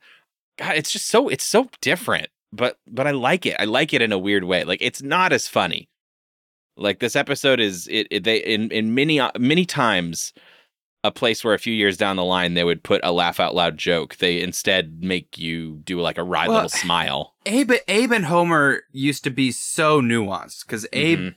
[0.58, 3.56] God, it's just so it's so different, but but I like it.
[3.58, 4.64] I like it in a weird way.
[4.64, 5.88] Like it's not as funny.
[6.78, 10.32] Like this episode is it, it they in in many uh, many times
[11.04, 13.54] a place where a few years down the line they would put a laugh out
[13.54, 14.16] loud joke.
[14.16, 17.34] They instead make you do like a wry Well, little smile.
[17.44, 21.34] Abe, Abe and Homer used to be so nuanced because Abe, Mhm.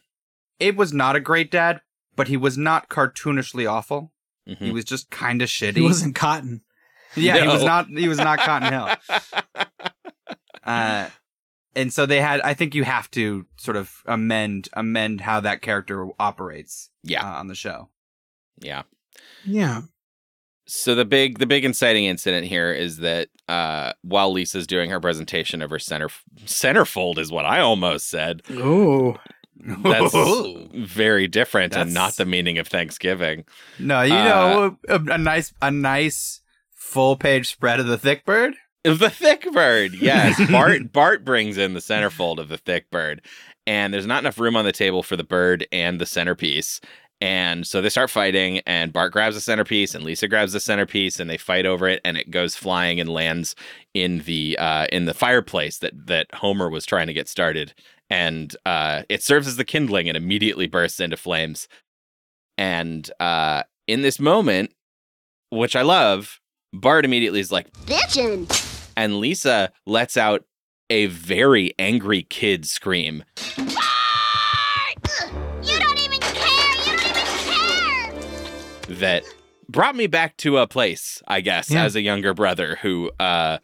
[0.61, 1.81] Abe was not a great dad,
[2.15, 4.11] but he was not cartoonishly awful.
[4.57, 4.73] He Mhm.
[4.73, 5.75] was just kind of shitty.
[5.75, 6.61] He wasn't cotton.
[7.15, 7.87] yeah, he was not.
[7.87, 8.89] He was not Cotton Hill.
[10.63, 11.09] Uh,
[11.75, 12.41] and so they had.
[12.41, 16.89] I think you have to sort of amend amend how that character operates.
[17.03, 17.23] Yeah.
[17.27, 17.89] uh, on the show.
[18.59, 18.83] yeah.
[19.45, 19.81] Yeah.
[20.67, 24.99] So the big the big inciting incident here is that uh, while Lisa's doing her
[24.99, 26.09] presentation of her center
[26.45, 28.41] centerfold is what I almost said.
[28.51, 29.17] Oh.
[29.59, 30.13] That's
[30.73, 33.45] very different and not the meaning of Thanksgiving.
[33.77, 36.41] No, you Uh, know, a, a nice a nice
[36.73, 38.55] full page spread of the thick bird.
[38.83, 40.39] The thick bird, yes.
[40.51, 43.21] Bart Bart brings in the centerfold of the thick bird,
[43.67, 46.79] and there's not enough room on the table for the bird and the centerpiece.
[47.21, 51.19] And so they start fighting, and Bart grabs the centerpiece, and Lisa grabs the centerpiece,
[51.19, 53.55] and they fight over it, and it goes flying and lands
[53.93, 57.73] in the uh, in the fireplace that that Homer was trying to get started,
[58.09, 61.67] and uh, it serves as the kindling and immediately bursts into flames.
[62.57, 64.73] And uh, in this moment,
[65.49, 66.39] which I love,
[66.71, 68.47] Bart immediately is like, Bitchin'.
[68.95, 70.45] and Lisa lets out
[70.89, 73.23] a very angry kid scream.
[78.89, 79.23] That
[79.67, 81.83] brought me back to a place, I guess, Yeah.
[81.83, 83.59] as a younger brother who uh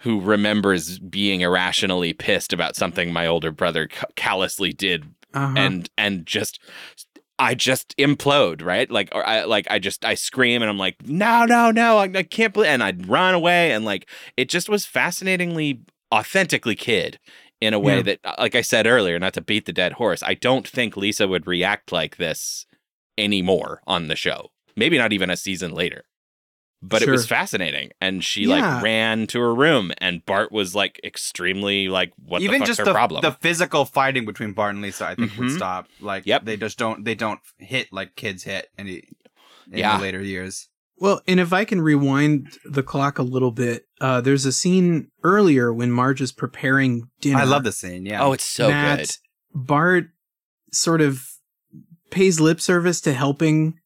[0.00, 5.54] who remembers being irrationally pissed about something my older brother callously did Uh-huh.
[5.56, 6.60] and and just
[7.38, 8.90] I just implode, right?
[8.90, 12.04] Like or I like I just I scream and I'm like, "No, no, no, I,
[12.14, 14.08] I can't believe." And I'd run away and like
[14.38, 15.80] it just was fascinatingly
[16.14, 17.18] authentically kid
[17.60, 18.02] in a way Yeah.
[18.02, 20.22] that like I said earlier, not to beat the dead horse.
[20.22, 22.64] I don't think Lisa would react like this
[23.18, 24.50] anymore on the show.
[24.76, 26.04] Maybe not even a season later.
[26.82, 28.74] But it was fascinating and she Yeah.
[28.76, 32.68] like ran to her room and Bart was like extremely like what Even the fuck's
[32.68, 33.22] just her the, problem?
[33.22, 35.56] the physical fighting between Bart and Lisa, I think, would Mhm.
[35.56, 35.88] stop.
[36.00, 36.44] Like, Yep.
[36.44, 39.02] they just don't they don't hit like kids hit any
[39.72, 39.96] in Yeah.
[39.96, 40.68] the later years.
[40.98, 45.08] Well, and if I can rewind the clock a little bit, uh, there's a scene
[45.24, 47.38] earlier when Marge is preparing dinner.
[47.40, 48.04] I love the scene.
[48.06, 48.22] Yeah.
[48.22, 49.10] oh, it's so that good.
[49.54, 50.08] Bart
[50.72, 51.22] sort of
[52.10, 53.78] pays lip service to helping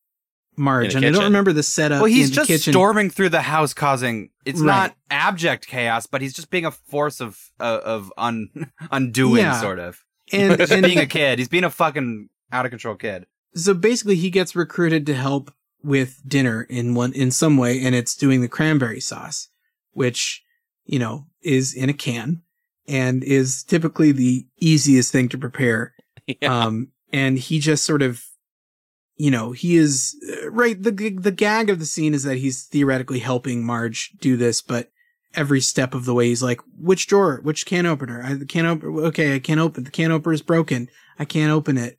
[0.61, 2.03] Marge, and I don't remember the setup.
[2.03, 2.73] well, he's just kitchen.
[2.73, 4.66] storming through the house, causing it's Right.
[4.66, 8.49] not abject chaos, but he's just being a force of uh, of un
[8.92, 9.61] undoing, Yeah.
[9.61, 10.05] sort of.
[10.33, 13.27] and, and being a kid, he's being a fucking out of control kid.
[13.55, 17.94] so basically he gets recruited to help with dinner in one in some way and
[17.94, 19.49] it's doing the cranberry sauce
[19.92, 20.42] which
[20.85, 22.42] you know is in a can
[22.87, 25.94] and is typically the easiest thing to prepare
[26.27, 26.64] Yeah.
[26.64, 28.23] um and he just sort of
[29.24, 32.62] you know he is uh, right the the gag of the scene is that he's
[32.64, 34.90] theoretically helping Marge do this but
[35.35, 38.88] every step of the way he's like which drawer which can opener I can't open
[39.11, 41.98] okay I can't open the can opener is broken I can't open it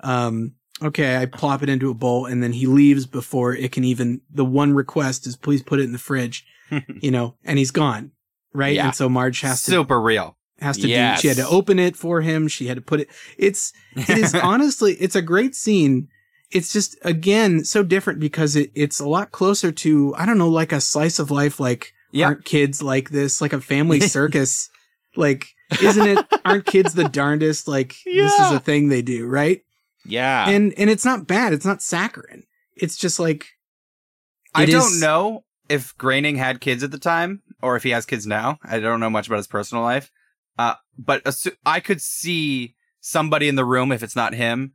[0.00, 3.84] um okay I plop it into a bowl and then he leaves before it can
[3.84, 6.44] even the one request is please put it in the fridge
[7.00, 8.12] you know and he's gone
[8.54, 8.86] right Yeah.
[8.86, 10.36] and so Marge has to Super real.
[10.60, 11.18] has to Yes.
[11.18, 14.18] do she had to open it for him she had to put it it's it
[14.18, 16.08] is honestly it's a great scene
[16.52, 20.48] it's just again so different because it, it's a lot closer to i don't know
[20.48, 22.26] like a slice of life like Yeah.
[22.26, 24.68] aren't kids like this like a family circus
[25.16, 25.46] like
[25.82, 29.62] isn't it aren't kids the darndest like this is a thing they do right
[30.04, 30.48] yeah.
[30.48, 32.44] and and it's not bad it's not saccharine
[32.76, 33.46] it's just like
[34.54, 37.90] I it don't is- know if Groening had kids at the time or if he
[37.90, 38.58] has kids now.
[38.62, 40.10] I don't know much about his personal life.
[40.58, 44.74] Uh, but assu- I could see somebody in the room, if it's not him,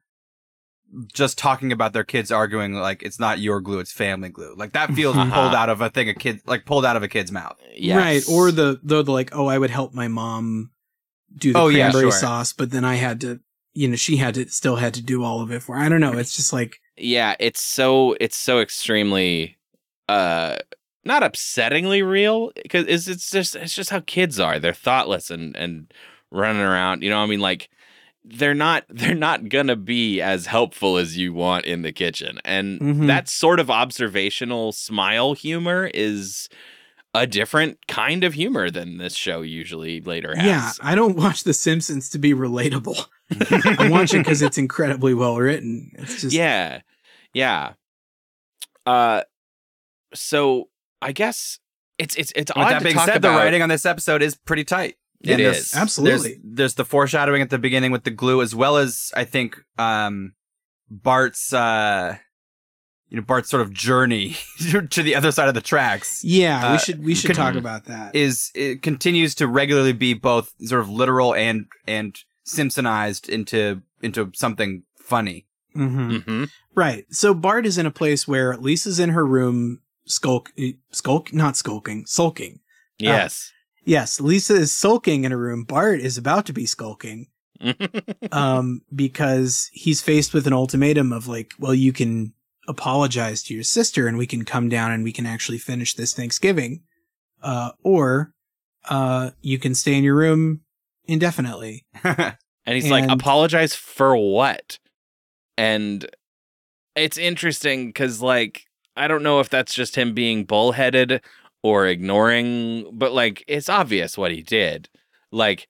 [1.13, 4.54] just talking about their kids arguing like it's not your glue, it's family glue.
[4.56, 5.34] Like that feels Uh-huh.
[5.34, 7.58] pulled out of a thing a kid like pulled out of a kid's mouth.
[7.76, 7.97] Yes.
[7.97, 10.71] right or the the, the like oh i would help my mom
[11.36, 12.19] do the Oh, yeah, cranberry sure.
[12.19, 13.39] sauce but then i had to
[13.73, 16.00] you know she had to still had to do all of it for i don't
[16.02, 19.58] know it's just like yeah it's so it's so extremely
[20.10, 20.56] uh
[21.06, 25.56] not upsettingly real because it's, it's just it's just how kids are they're thoughtless and
[25.56, 25.93] and
[26.32, 27.69] running around you know i mean like
[28.29, 32.79] they're not they're not gonna be as helpful as you want in the kitchen and
[32.79, 33.07] Mhm.
[33.07, 36.49] that sort of observational smile humor is
[37.13, 40.45] a different kind of humor than this show usually later has.
[40.45, 43.07] Yeah, I don't watch The Simpsons to be relatable.
[43.79, 45.91] I'm watching because it's incredibly well written.
[45.95, 46.81] It's just yeah
[47.33, 47.73] yeah
[48.85, 49.21] uh
[50.13, 50.69] so
[51.01, 51.59] i guess
[51.97, 53.85] it's it's it's With odd that to being talk said, about the writing on this
[53.85, 54.95] episode is pretty tight.
[55.21, 55.75] It And there's- is.
[55.75, 56.30] Absolutely.
[56.34, 59.58] There's, there's the foreshadowing at the beginning with the glue, as well as I think
[59.77, 60.34] um,
[60.89, 62.17] Bart's uh,
[63.10, 64.36] you know Bart's sort of journey
[64.89, 66.71] to the other side of the tracks yeah.
[66.71, 68.15] we Uh, should we should could- talk about that.
[68.15, 74.32] is it continues to regularly be both sort of literal and and Simpsonized into into
[74.34, 75.47] something funny.
[75.73, 76.43] hmm hmm
[76.75, 77.06] Right.
[77.12, 81.58] So Bart is in a place where Lisa's in her room, skulk, eh, skulk, not
[81.58, 82.60] skulking, sulking.
[82.99, 83.51] yes
[83.88, 85.63] Yes, Lisa is sulking in her room.
[85.63, 87.28] Bart is about to be skulking,
[88.32, 92.34] um, because he's faced with an ultimatum of like, well, you can
[92.67, 96.13] apologize to your sister and we can come down and we can actually finish this
[96.13, 96.84] Thanksgiving,
[97.41, 98.34] uh, or,
[98.89, 100.62] uh, you can stay in your room
[101.06, 101.86] indefinitely.
[102.67, 104.78] and he's like apologize for what
[105.58, 106.06] and
[106.95, 111.21] it's interesting because like i don't know if that's just him being bullheaded
[111.67, 114.89] or ignoring but like it's obvious what he did.
[115.32, 115.67] Like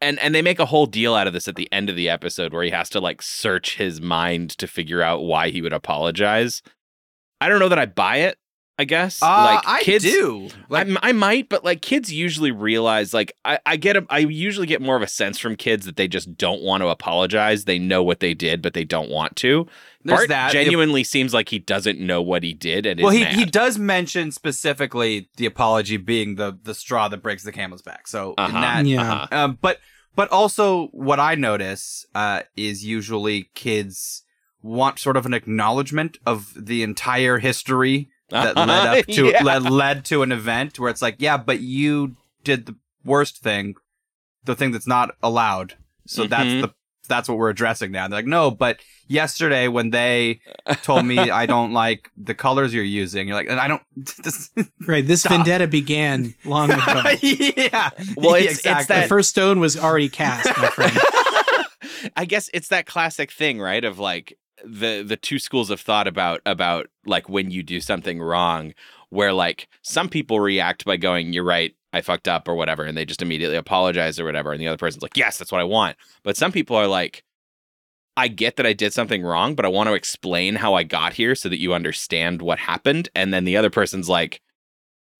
[0.00, 2.08] and and they make a whole deal out of this at the end of the
[2.08, 5.72] episode where he has to like search his mind to figure out why he would
[5.72, 6.60] apologize.
[7.40, 8.38] I don't know that i buy it
[8.78, 10.48] i guess Uh, like kids I do.
[10.68, 14.18] Like, I, I might, but like kids usually realize, like I, I get, a, I
[14.18, 17.64] usually get more of a sense from kids that they just don't want to apologize.
[17.64, 19.66] They know what they did, but they don't want to.
[20.04, 20.52] There's Bart that.
[20.52, 23.34] genuinely seems like he doesn't know what he did, and well, is he mad.
[23.34, 28.06] he does mention specifically the apology being the the straw that breaks the camel's back.
[28.06, 29.00] So Uh-huh, that, Yeah.
[29.12, 29.26] uh-huh.
[29.30, 29.80] um, but
[30.14, 34.22] but also what I notice uh, is usually kids
[34.62, 38.68] want sort of an acknowledgement of the entire history that led
[39.00, 39.42] up to Yeah.
[39.42, 43.74] led, led to an event where it's like, yeah, but you did the worst thing,
[44.44, 45.74] the thing that's not allowed.
[46.06, 46.60] So that's Mhm.
[46.62, 46.74] the
[47.08, 48.08] that's what we're addressing now.
[48.08, 50.40] They're like, no, but yesterday when they
[50.82, 53.82] told me I don't like the colors you're using, you're like, and I don't.
[54.24, 54.50] This,
[54.88, 55.06] Right.
[55.06, 55.32] This Stop.
[55.32, 57.02] vendetta began long ago.
[57.22, 57.90] yeah.
[58.16, 60.98] Well, it's- it's the that- first stone was already cast, my friend.
[62.16, 63.84] I guess it's that classic thing, right?
[63.84, 68.20] Of like the the two schools of thought about about like when you do something
[68.20, 68.74] wrong,
[69.10, 72.96] where like some people react by going, "You're right, I fucked up" or whatever, and
[72.96, 75.64] they just immediately apologize or whatever, and the other person's like, "Yes, that's what I
[75.64, 77.24] want." But some people are like,
[78.16, 81.14] "I get that I did something wrong, but I want to explain how I got
[81.14, 84.40] here so that you understand what happened," and then the other person's like.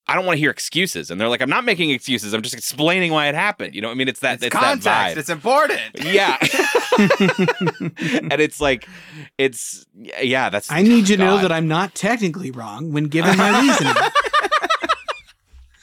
[0.08, 2.32] I don't want to hear excuses, and they're like, "I'm not making excuses.
[2.32, 4.54] I'm just explaining why it happened." You know, what I mean, it's that It's it's
[4.54, 4.84] context.
[4.84, 5.18] that vibe.
[5.18, 5.80] It's important.
[5.96, 6.36] Yeah.
[8.30, 8.88] and it's like,
[9.36, 9.84] it's,
[10.22, 10.70] yeah, that's.
[10.70, 13.94] I need you to know that I'm not technically wrong when given my reasoning.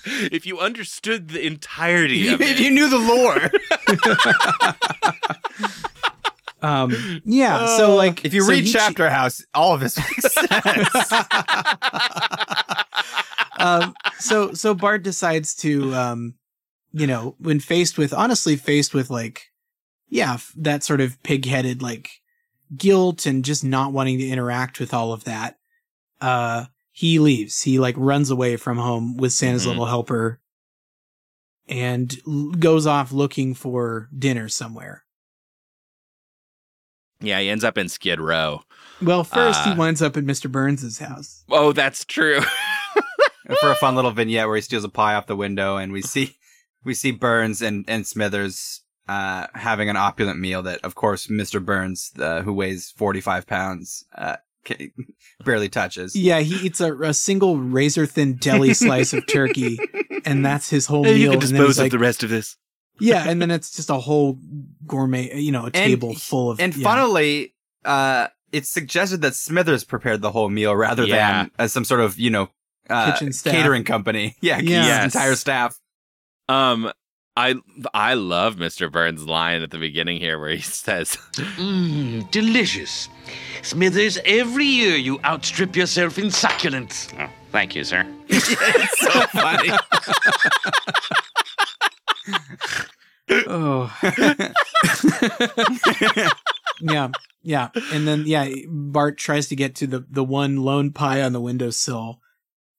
[0.05, 2.59] If you understood the entirety of if it.
[2.59, 3.49] you knew the lore,
[6.61, 7.77] Um, yeah.
[7.77, 10.49] So like, if you so read he- Chapter House, all of this makes sense.
[13.63, 16.35] Um, so so Bart decides to, um,
[16.91, 19.47] you know, when faced with, honestly, faced with like,
[20.09, 22.09] yeah, f- that sort of pig-headed like
[22.75, 25.57] guilt and just not wanting to interact with all of that,
[26.21, 27.61] uh, he leaves.
[27.63, 29.67] He like runs away from home with Santa's Mhm.
[29.69, 30.39] little helper,
[31.67, 35.03] and l- goes off looking for dinner somewhere.
[37.19, 38.63] yeah, he ends up in Skid Row.
[39.01, 40.51] Well, first Uh, he winds up at Mr.
[40.51, 41.45] Burns's house.
[41.49, 42.41] Oh, that's true.
[43.59, 46.01] for a fun little vignette where he steals a pie off the window, and we
[46.01, 46.37] see
[46.83, 51.63] we see Burns and and Smithers uh, having an opulent meal that, of course, Mr.
[51.63, 54.91] Burns, uh, who weighs forty five pounds, uh, ca-
[55.45, 56.15] barely touches.
[56.15, 59.77] Yeah, he eats a, a single razor thin deli slice of turkey,
[60.25, 61.31] and that's his whole you meal.
[61.31, 62.55] can and dispose of like, the rest of this.
[62.99, 64.37] yeah, and then it's just a whole
[64.87, 66.59] gourmet, you know, a table full of.
[66.61, 66.83] And yeah.
[66.83, 71.43] funnily, uh, it's suggested that Smithers prepared the whole meal rather Yeah.
[71.43, 72.49] than as some sort of you know
[72.89, 73.53] uh, Kitchen staff.
[73.53, 74.35] catering company.
[74.41, 75.05] Yeah, Yes.
[75.05, 75.77] his entire staff.
[76.49, 76.91] Um,
[77.35, 77.55] I
[77.93, 78.91] I love Mr.
[78.91, 81.17] Burns' line at the beginning here where he says,
[81.57, 83.09] Mmm, delicious.
[83.63, 87.09] Smithers, every year you outstrip yourself in succulence.
[87.17, 88.05] Oh, thank you, sir.
[88.27, 89.71] it's so funny.
[93.47, 93.91] Oh.
[96.81, 97.09] yeah,
[97.41, 101.33] yeah, and then yeah, Bart tries to get to the the one lone pie on
[101.33, 102.19] the windowsill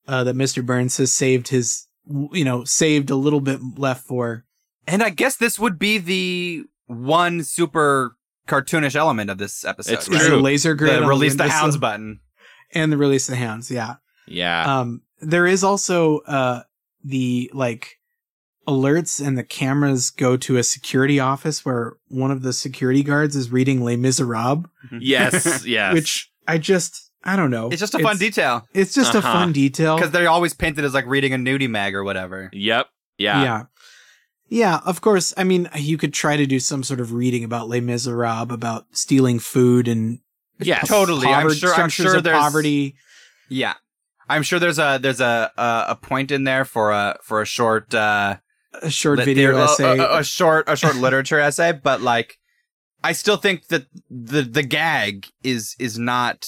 [0.09, 1.87] uh, that Mister Burns has saved his,
[2.33, 4.45] you know, saved a little bit left for.
[4.87, 9.95] And I guess this would be the one super cartoonish element of this episode.
[9.95, 10.21] It's right?
[10.21, 10.31] True.
[10.37, 12.21] the laser grid The release the windowsill hounds button.
[12.75, 13.71] and the release the hounds.
[13.71, 13.95] Yeah,
[14.27, 16.63] "Yeah, um, there is also uh,
[17.03, 17.99] the like
[18.69, 23.37] alerts and the cameras go to a security office where one of the security guards
[23.37, 24.67] is reading Les Miserables,
[25.01, 25.93] Yes, yes.
[25.95, 27.69] which I just I don't know.
[27.71, 29.27] It's just a fun detail It's just Uh-huh.
[29.29, 29.97] a fun detail.
[29.97, 32.51] because they're always painted as like reading a nudie mag or whatever.
[32.53, 32.87] Yep.
[33.19, 33.43] Yeah.
[33.43, 33.63] yeah.
[34.49, 35.33] Yeah, of course.
[35.37, 38.87] I mean, you could try to do some sort of reading about Les Miserables, about
[38.93, 40.21] stealing food and
[40.61, 40.87] Yes.
[40.87, 41.27] Totally.
[41.27, 41.71] I'm poverty- sure.
[41.71, 42.95] I'm structures sure of there's poverty.
[43.49, 43.75] Yeah,
[44.29, 47.47] I'm sure there's a there's a a, a point in there for a for a
[47.47, 48.37] short uh
[48.83, 49.99] A short lit- video a- a- essay.
[49.99, 52.39] a, a short a short literature essay, but like
[53.03, 56.47] I still think that the the gag is is not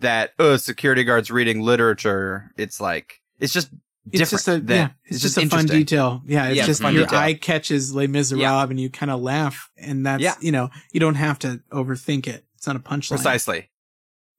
[0.00, 2.52] that oh security guards reading literature.
[2.56, 3.70] It's like it's just
[4.12, 6.22] it's just a than- yeah, it's, just, a fun detail.
[6.26, 7.18] Yeah, it's Yeah, just fun your detail.
[7.18, 8.62] eye catches Les Miserables Yeah.
[8.62, 10.34] and you kind of laugh, and that's Yeah.
[10.40, 12.44] you know you don't have to overthink it.
[12.56, 13.08] It's not a punchline.
[13.10, 13.70] Precisely.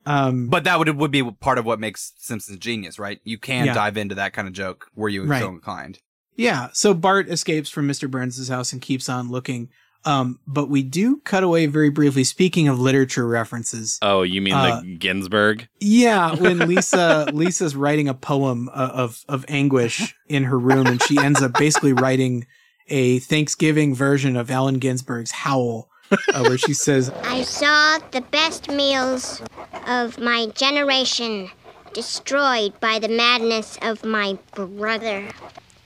[0.05, 3.19] Um, But that would would be part of what makes Simpsons genius, right?
[3.25, 3.73] You can Yeah.
[3.73, 5.41] dive into that kind of joke were you Right.
[5.41, 5.99] so inclined.
[6.37, 6.69] yeah.
[6.73, 8.09] So Bart escapes from Mr.
[8.09, 9.69] Burns' house and keeps on looking.
[10.07, 12.23] Um, but we do cut away very briefly.
[12.23, 15.67] Speaking of literature references, Oh, you mean Uh, like Ginsberg?
[15.81, 21.01] Yeah, when Lisa Lisa's writing a poem uh, of of anguish in her room, and
[21.03, 22.47] she ends up basically writing
[22.87, 28.69] a Thanksgiving version of Allen Ginsberg's Howl, uh, where she says, I saw the best
[28.71, 29.41] meals
[29.85, 31.49] of my generation
[31.93, 35.27] destroyed by the madness of my brother.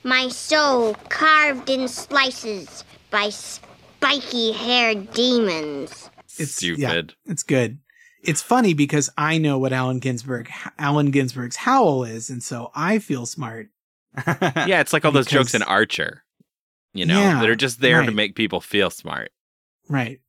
[0.04, 3.30] My soul carved in slices by
[4.02, 6.10] spiky haired demons.
[6.38, 7.14] "It's yeah, Stupid.
[7.26, 7.78] it's good."
[8.24, 10.48] It's funny because I know what Allen Ginsberg
[10.78, 13.68] Allen Ginsberg's Howl is, and so I feel smart.
[14.26, 16.22] Yeah, it's like all those jokes in Archer.
[16.94, 19.32] You know, Yeah, that are just there to make people feel smart.
[19.88, 20.20] Right.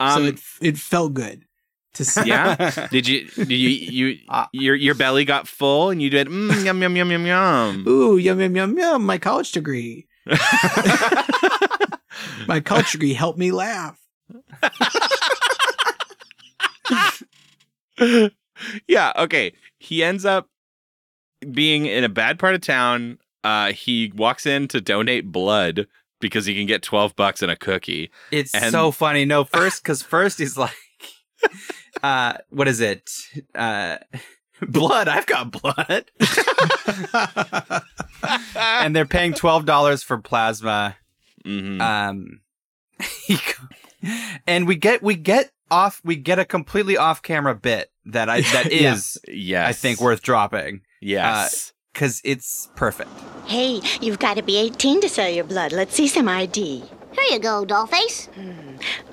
[0.00, 1.44] Um, so it it felt good
[1.94, 2.24] to see.
[2.28, 2.88] yeah.
[2.90, 3.28] Did you?
[3.28, 3.68] Did you?
[3.68, 4.18] You?
[4.28, 7.86] Uh, your your belly got full, and you did mm, yum yum yum yum yum.
[7.88, 9.04] Ooh, yum yum yum yum!
[9.06, 10.06] My college degree.
[12.46, 13.98] My college degree helped me laugh.
[18.86, 19.12] yeah.
[19.16, 19.52] Okay.
[19.78, 20.48] He ends up
[21.52, 23.18] being in a bad part of town.
[23.44, 25.86] Uh, he walks in to donate blood
[26.20, 28.10] because he can get twelve bucks and a cookie.
[28.30, 29.24] It's And- so funny.
[29.24, 30.74] No, first because first he's like,
[32.02, 33.08] uh, what is it?
[33.54, 33.98] Uh,
[34.68, 35.06] blood.
[35.08, 36.10] I've got blood,
[38.56, 40.96] and they're paying twelve dollars for plasma.
[41.48, 41.80] Mhm.
[41.80, 42.40] Um,
[44.46, 48.40] and we get we get off we get a completely off camera bit that I
[48.42, 49.34] that is Yeah.
[49.34, 49.68] yes.
[49.68, 51.72] I think worth dropping Yes.
[51.92, 53.10] because it's perfect.
[53.46, 55.72] Hey, you've got to be 18 to sell your blood.
[55.72, 56.84] Let's see some ID.
[57.12, 58.28] Here you go, Dollface.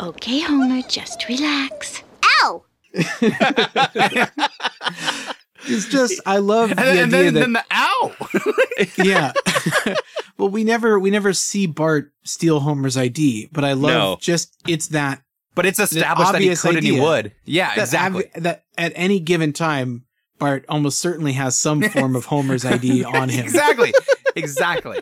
[0.02, 2.04] Okay, Homer, just relax.
[2.44, 2.66] Ow!
[5.68, 9.36] It's just I love the And, then, idea and then, that then the ow.
[9.86, 9.96] yeah.
[10.38, 14.18] well, we never we never see Bart steal Homer's ID, but I love No.
[14.20, 15.22] just it's that
[15.56, 17.34] But it's established that he obvious could and he would.
[17.46, 18.26] Yeah, that, exactly.
[18.36, 20.06] av- that at any given time
[20.40, 23.46] Bart almost certainly has some form of Homer's ID on him.
[23.46, 23.94] exactly.
[24.36, 25.00] Exactly.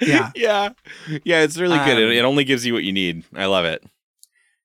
[0.00, 0.32] Yeah.
[0.34, 0.70] yeah.
[1.24, 1.42] Yeah.
[1.42, 1.96] It's really good.
[1.96, 3.24] Um, It, it only gives you what you need.
[3.34, 3.82] I love it.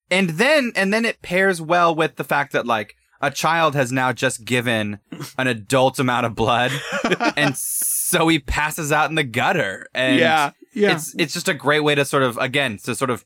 [0.09, 3.91] And then and then it pairs well with the fact that like a child has
[3.91, 4.99] now just given
[5.37, 6.71] an adult amount of blood
[7.37, 9.87] and so he passes out in the gutter.
[9.93, 10.51] And Yeah.
[10.73, 10.95] Yeah.
[10.95, 13.25] it's it's just a great way to sort of again to sort of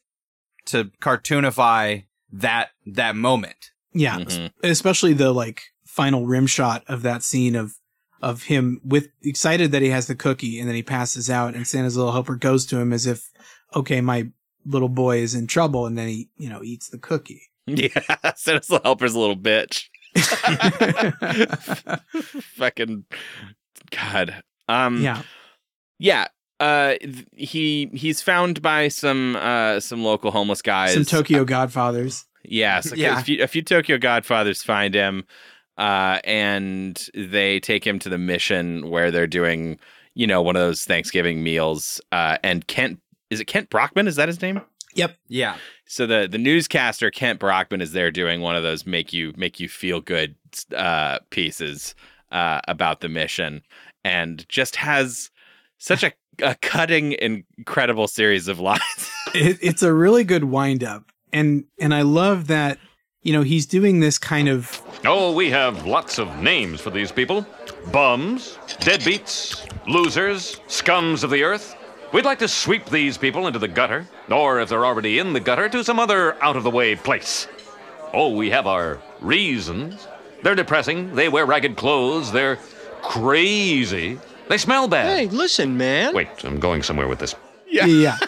[0.67, 3.71] to cartoonify that that moment.
[3.93, 4.51] Yeah, Mhm.
[4.63, 7.75] especially the like final rim shot of that scene of
[8.21, 11.67] of him with excited that he has the cookie and then he passes out and
[11.67, 13.29] Santa's little helper goes to him as if
[13.75, 14.27] okay my
[14.65, 17.43] little boy is in trouble and then he you know eats the cookie.
[17.67, 17.87] Yeah.
[18.35, 19.85] Santa's little helper's a little bitch.
[22.55, 23.05] Fucking
[23.91, 24.43] God.
[24.67, 25.01] Um.
[25.01, 25.21] yeah.
[25.99, 26.27] Yeah.
[26.59, 30.93] Uh, th- he he's found by some uh some local homeless guys.
[30.93, 32.25] Some Tokyo Godfathers.
[32.43, 33.19] Yes, a, Yeah.
[33.19, 35.25] a, few, a few Tokyo Godfathers find him,
[35.77, 39.79] uh, and they take him to the mission where they're doing,
[40.13, 41.99] you know, one of those Thanksgiving meals.
[42.11, 42.99] Uh, and Kent
[43.31, 44.07] is it Kent Brockman?
[44.07, 44.61] Is that his name?
[44.95, 45.17] Yep.
[45.27, 45.57] Yeah.
[45.85, 49.59] So the the newscaster Kent Brockman is there doing one of those make you make
[49.59, 50.35] you feel good
[50.75, 51.95] uh, pieces
[52.31, 53.61] uh, about the mission,
[54.03, 55.29] and just has
[55.77, 59.11] such a, a cutting, incredible series of lines.
[59.33, 61.11] It, it's a really good wind up.
[61.31, 62.79] And and I love that
[63.21, 67.11] you know he's doing this kind of Oh, we have lots of names for these
[67.11, 67.45] people
[67.91, 71.75] bums, deadbeats, losers, scums of the earth.
[72.15, 75.41] We'd like to sweep these people into the gutter, or if they're already in the
[75.41, 77.45] gutter, to some other out of the way place.
[78.13, 80.07] Oh, we have our reasons.
[80.41, 82.55] They're depressing, they wear ragged clothes, they're
[83.01, 85.07] crazy, They smell bad.
[85.07, 86.15] Hey, listen, man.
[86.15, 87.35] Wait, I'm going somewhere with this.
[87.67, 87.85] Yeah.
[87.85, 88.17] Yeah.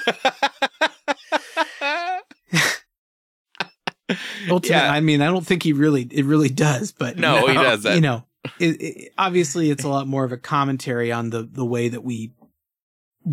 [4.49, 4.91] Ultimately, Yeah.
[4.91, 7.95] I mean, I don't think he really, it really does, but No, he doesn't.
[7.95, 8.25] You know,
[8.59, 12.03] it, it, obviously, it's a lot more of a commentary on the the way that
[12.03, 12.33] we,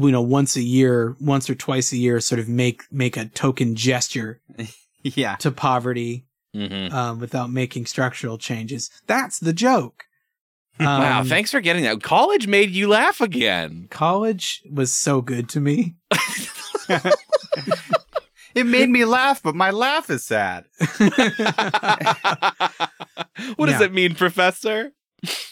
[0.01, 3.27] you know, once a year, once or twice a year, sort of make make a
[3.27, 4.41] token gesture
[5.03, 5.37] Yeah.
[5.37, 6.93] to poverty Mhm.
[6.93, 8.89] um, without making structural changes.
[9.07, 10.05] That's the joke.
[10.81, 12.03] wow, Um, thanks for getting that.
[12.03, 13.87] College made you laugh again.
[13.91, 15.95] College was so good to me.
[18.55, 20.67] It made me laugh, but my laugh is sad.
[23.57, 23.83] what does Yeah.
[23.87, 24.93] it mean, Professor?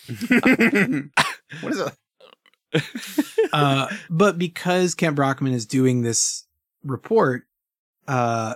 [0.07, 1.93] what is it?
[3.52, 6.46] uh, but because Kent Brockman is doing this
[6.84, 7.44] report
[8.08, 8.54] uh,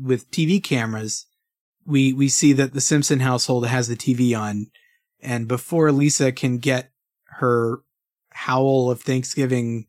[0.00, 1.26] with TV cameras,
[1.84, 4.66] we we see that the Simpson household has the TV on,
[5.20, 6.90] and before Lisa can get
[7.26, 7.80] her
[8.30, 9.86] howl of Thanksgiving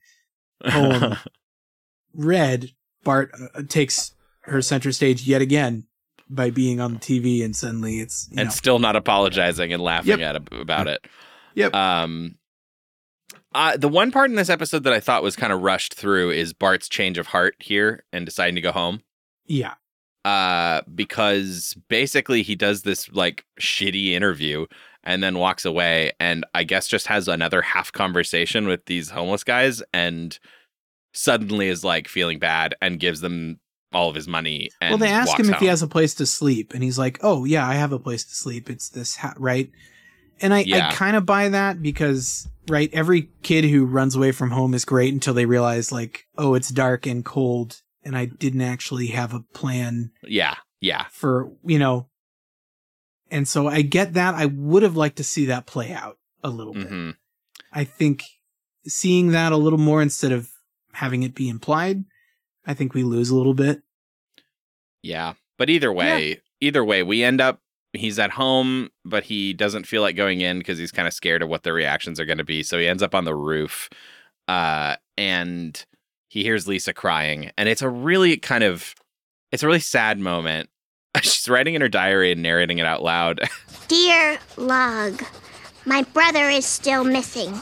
[0.65, 1.17] poem
[2.13, 2.71] read,
[3.03, 5.85] Bart uh, takes her center stage yet again
[6.29, 9.81] by being on the TV, and suddenly it's you and know, still not apologizing and
[9.81, 10.19] laughing Yep.
[10.19, 11.05] at ab- about it.
[11.55, 11.73] Yep.
[11.75, 12.35] Um,
[13.55, 16.31] uh, the one part in this episode that I thought was kind of rushed through
[16.31, 19.01] is Bart's change of heart here and deciding to go home.
[19.45, 19.75] yeah.
[20.25, 24.65] Uh, because basically he does this like shitty interview
[25.03, 29.43] and then walks away, and I guess just has another half conversation with these homeless
[29.43, 30.39] guys, and
[31.13, 33.59] suddenly is like feeling bad and gives them
[33.91, 34.69] all of his money.
[34.79, 37.19] And well, they ask him if he has a place to sleep, and he's like,
[37.21, 38.69] "Oh yeah, I have a place to sleep.
[38.69, 39.69] It's this ha-, right."
[40.41, 40.89] And I, Yeah.
[40.89, 44.85] I kind of buy that because right, every kid who runs away from home is
[44.85, 49.33] great until they realize like, oh, it's dark and cold, and I didn't actually have
[49.33, 51.05] a plan Yeah, yeah.
[51.11, 52.09] for you know.
[53.31, 54.35] And so I get that.
[54.35, 56.87] I would have liked to see that play out a little bit.
[56.87, 57.09] hmm
[57.71, 58.23] I think
[58.85, 60.49] seeing that a little more instead of
[60.91, 62.03] having it be implied,
[62.67, 63.81] I think we lose a little bit.
[65.01, 65.33] Yeah.
[65.57, 67.61] But either way, either way, we end up
[67.93, 71.41] he's at home, but he doesn't feel like going in because he's kind of scared
[71.41, 72.63] of what the reactions are going to be.
[72.63, 73.89] So he ends up on the roof.
[74.47, 75.85] Uh and
[76.27, 78.93] he hears Lisa crying and it's a really kind of
[79.53, 80.69] it's a really sad moment.
[81.21, 83.39] She's writing in her diary and narrating it out loud.
[83.87, 85.23] Dear Log,
[85.85, 87.61] my brother is still missing,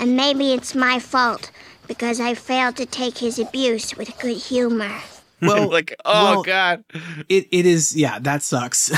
[0.00, 1.52] and maybe it's my fault
[1.86, 5.00] because I failed to take his abuse with good humor.
[5.42, 6.84] Well, like, oh well, god.
[7.28, 8.90] It it is yeah, that sucks.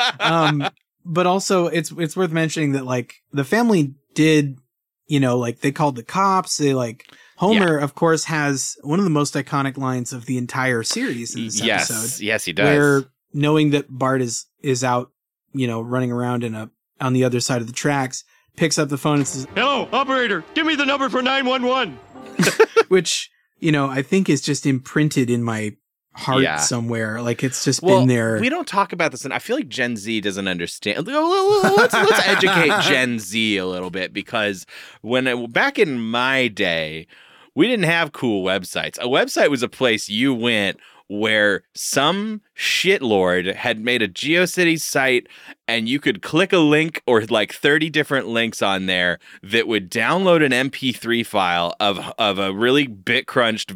[0.20, 0.68] um
[1.04, 4.58] but also it's it's worth mentioning that like the family did,
[5.06, 7.06] you know, like they called the cops, they like
[7.36, 11.44] Homer of course has one of the most iconic lines of the entire series in
[11.44, 11.90] this yes.
[11.90, 12.22] episode.
[12.22, 12.64] Yes, he does.
[12.64, 13.04] Where
[13.34, 15.10] knowing that Bart is is out,
[15.52, 16.70] you know, running around in a
[17.00, 18.24] on the other side of the tracks,
[18.56, 20.44] picks up the phone and says Hello, operator.
[20.54, 21.98] Give me the number for 911.
[22.88, 23.30] which,
[23.64, 25.74] you know, I think is just imprinted in my
[26.12, 26.58] heart Yeah.
[26.58, 27.22] somewhere.
[27.22, 28.38] Like it's just well, been there.
[28.38, 31.06] We don't talk about this, and I feel like Gen Z doesn't understand.
[31.06, 34.66] Let's, let's educate Gen Z a little bit because
[35.00, 37.06] when it, back in my day,
[37.54, 38.98] we didn't have cool websites.
[38.98, 40.78] A website was a place you went
[41.08, 45.26] where some shitlord had made a GeoCities site
[45.68, 49.90] and you could click a link or like 30 different links on there that would
[49.90, 53.72] download an MP3 file of of a really bit crunched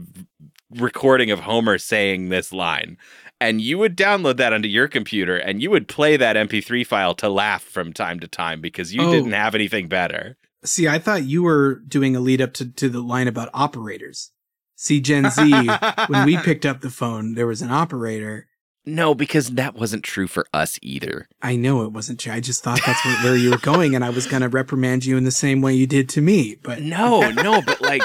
[0.71, 2.97] recording of Homer saying this line.
[3.41, 7.15] And you would download that onto your computer and you would play that MP3 file
[7.17, 9.13] to laugh from time to time because you Oh.
[9.13, 10.37] didn't have anything better.
[10.65, 14.33] See, I thought you were doing a lead up to, to the line about operators.
[14.81, 15.69] See, Gen Z,
[16.07, 18.47] when we picked up the phone, there was an operator.
[18.87, 21.29] No, because that wasn't true for us either.
[21.43, 22.33] I know it wasn't true.
[22.33, 25.05] I just thought that's where, where you were going, and I was going to reprimand
[25.05, 26.55] you in the same way you did to me.
[26.63, 28.03] But No, no, but like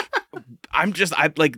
[0.72, 1.58] I'm just I like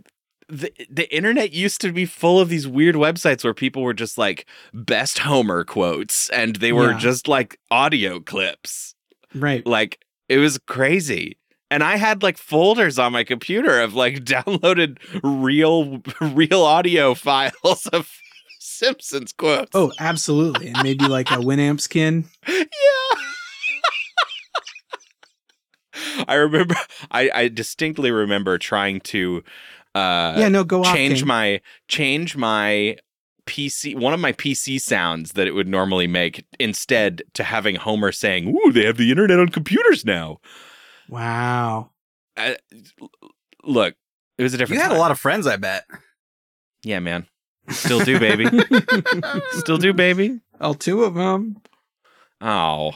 [0.49, 4.17] the the internet used to be full of these weird websites where people were just
[4.17, 6.97] like best Homer quotes and they were Yeah.
[6.99, 8.93] just like audio clips.
[9.33, 9.65] right.
[9.65, 11.37] Like it was crazy.
[11.75, 17.85] And I had like folders on my computer of like downloaded real real audio files
[17.87, 18.09] of
[18.61, 19.71] Simpsons quotes.
[19.73, 20.69] Oh, absolutely.
[20.69, 22.29] And maybe like a Winamp skin.
[22.47, 22.63] Yeah.
[26.29, 26.75] I remember
[27.11, 29.43] I, I distinctly remember trying to
[29.93, 31.27] uh Yeah, no, go off, change King.
[31.27, 31.59] my
[31.89, 32.95] change my
[33.47, 38.13] PC one of my PC sounds that it would normally make instead to having Homer
[38.13, 40.39] saying, "Ooh, they have the internet on computers now."
[41.09, 41.91] Wow.
[42.37, 42.53] Uh,
[43.63, 43.95] look,
[44.37, 45.85] it was a different You had a lot of friends, I bet.
[46.83, 47.25] Yeah, man.
[47.69, 48.45] Still do, baby.
[49.53, 50.39] Still do, baby.
[50.61, 51.57] All two of them.
[52.41, 52.91] Oh.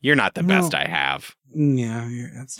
[0.00, 1.34] You're not the best I have.
[1.54, 2.56] Yeah, yeah, that's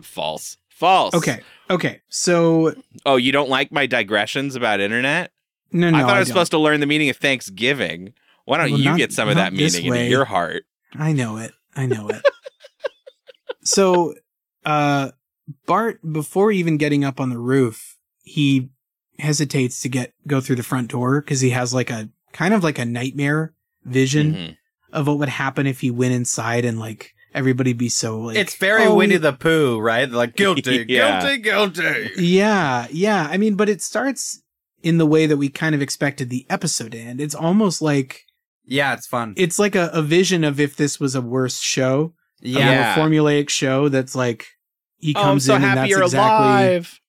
[0.02, 0.56] False.
[0.68, 1.14] False.
[1.14, 1.40] okay.
[1.70, 2.74] Okay, so
[3.06, 5.30] Oh, you don't like my digressions about internet?
[5.70, 6.34] no, no, I thought I was don't.
[6.34, 8.12] supposed to learn the meaning of Thanksgiving.
[8.46, 10.08] Why don't Well, you not- get some of that meaning into way.
[10.10, 10.64] your heart?
[10.96, 11.52] I know it.
[11.74, 12.22] I know it.
[13.64, 14.14] so,
[14.64, 15.10] uh,
[15.66, 18.70] Bart, before even getting up on the roof, he
[19.18, 22.64] hesitates to get go through the front door because he has like a kind of
[22.64, 23.54] like a nightmare
[23.84, 24.56] vision Mhm.
[24.92, 28.56] of what would happen if he went inside and like everybody be so like it's
[28.56, 30.10] very "Oh, Winnie the Pooh, right?
[30.10, 31.20] Like guilty, Yeah.
[31.20, 32.10] guilty, guilty.
[32.18, 33.28] Yeah, yeah.
[33.30, 34.42] I mean, but it starts
[34.82, 37.20] in the way that we kind of expected the episode to end.
[37.20, 38.22] It's almost like
[38.64, 39.34] Yeah, it's fun.
[39.36, 42.14] it's like a, a vision of if this was a worse show.
[42.40, 42.94] Yeah.
[42.94, 44.46] a formulaic show that's like
[44.98, 47.00] he Oh, I'm comes so in and happy that's you're exactly alive.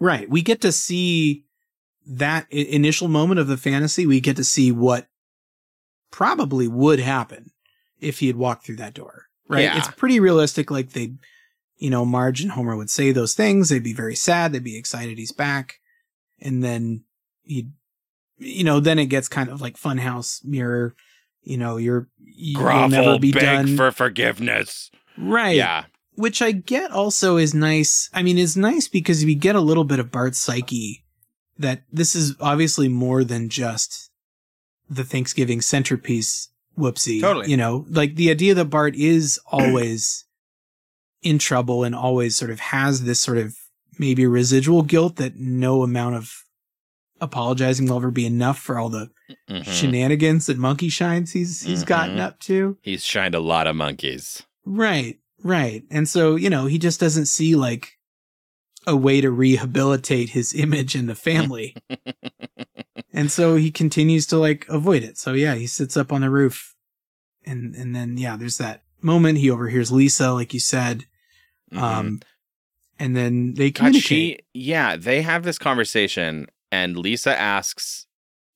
[0.00, 0.28] right.
[0.28, 1.44] We get to see
[2.06, 4.06] that I- initial moment of the fantasy.
[4.06, 5.06] We get to see what
[6.10, 7.50] probably would happen
[8.00, 9.26] if he had walked through that door.
[9.48, 9.62] Right?
[9.64, 9.78] Yeah.
[9.78, 10.70] It's pretty realistic.
[10.70, 11.14] Like they,
[11.76, 13.68] you know, Marge and Homer would say those things.
[13.68, 14.52] They'd be very sad.
[14.52, 15.80] They'd be excited he's back,
[16.40, 17.04] and then
[17.42, 17.72] he'd,
[18.44, 20.94] you know, then it gets kind of like Funhouse mirror.
[21.42, 24.90] You know, you're you'll Grovel, never be done for forgiveness.
[25.18, 25.56] Right.
[25.56, 25.84] Yeah.
[26.14, 28.08] Which I get also is nice.
[28.14, 31.04] I mean, is nice because we get a little bit of Bart's psyche
[31.58, 34.10] that this is obviously more than just
[34.88, 37.20] the Thanksgiving centerpiece whoopsie.
[37.20, 37.50] Totally.
[37.50, 40.24] You know, like the idea that Bart is always
[41.22, 43.56] in trouble and always sort of has this sort of
[43.98, 46.43] maybe residual guilt that no amount of
[47.24, 49.10] apologizing will ever be enough for all the
[49.50, 49.64] Mhm.
[49.64, 52.20] shenanigans and monkey shines he's he's gotten Mhm.
[52.26, 52.76] up to.
[52.82, 54.42] He's shined a lot of monkeys.
[54.64, 55.82] Right, right.
[55.90, 57.98] And so, you know, he just doesn't see like
[58.86, 61.74] a way to rehabilitate his image in the family.
[63.12, 65.16] and so he continues to like avoid it.
[65.18, 66.74] So yeah, he sits up on the roof
[67.44, 71.04] and and then yeah, there's that moment he overhears Lisa like you said.
[71.72, 72.20] Um
[72.98, 74.04] and then they God, communicate.
[74.04, 78.06] she, yeah, they have this conversation, and Lisa asks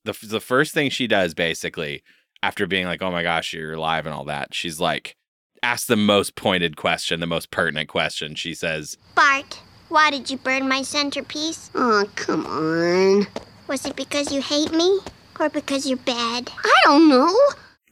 [0.04, 2.02] the the first thing she does basically
[2.42, 4.54] after being like, "Oh my gosh, you're alive" and all that.
[4.54, 5.16] She's like,
[5.62, 8.34] asks the most pointed question, the most pertinent question.
[8.34, 11.70] She says, Bart, why did you burn my centerpiece?
[11.76, 13.26] Oh, come on.
[13.68, 15.00] Was it because you hate me?
[15.38, 16.50] Or because you're bad?
[16.64, 17.36] I don't know.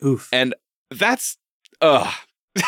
[0.04, 0.28] Oof.
[0.32, 0.54] and
[0.90, 1.36] that's
[1.80, 2.12] ugh.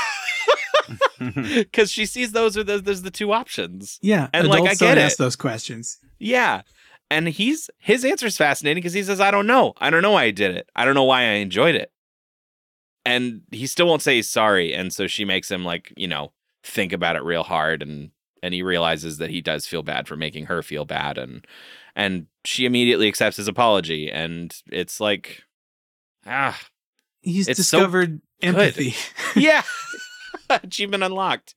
[1.19, 3.99] Because she sees those are the, there's the two options.
[4.01, 5.19] yeah, and, adults like, I don't get ask it.
[5.19, 5.99] those questions.
[6.19, 6.63] Yeah.
[7.11, 9.73] And he's his answer is fascinating because he says, I don't know.
[9.79, 10.69] I don't know why I did it.
[10.77, 11.91] I don't know why I enjoyed it.
[13.05, 14.75] And he still won't say he's sorry.
[14.75, 16.33] And so she makes him like, you know,
[16.63, 18.11] think about it real hard and
[18.43, 21.47] and he realizes that he does feel bad for making her feel bad and
[21.97, 25.43] and she immediately accepts his apology and it's like
[26.27, 26.59] ah
[27.21, 28.95] He's It's so discovered empathy.
[29.37, 29.63] yeah
[30.51, 31.55] achievement unlocked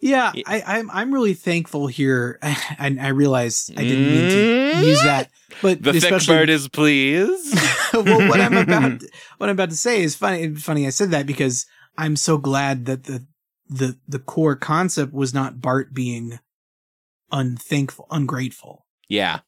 [0.00, 2.38] Yeah, I, I'm I'm really thankful here,
[2.78, 4.84] and I realize I didn't mean to mm-hmm.
[4.84, 5.28] use that,
[5.60, 7.52] but the thick bird is please.
[7.92, 9.02] well, what I'm about
[9.38, 10.54] what I'm about to say is funny.
[10.54, 13.26] Funny, I said that because I'm so glad that the
[13.68, 16.38] the the core concept was not Bart being
[17.32, 18.86] unthankful, ungrateful.
[19.08, 19.40] yeah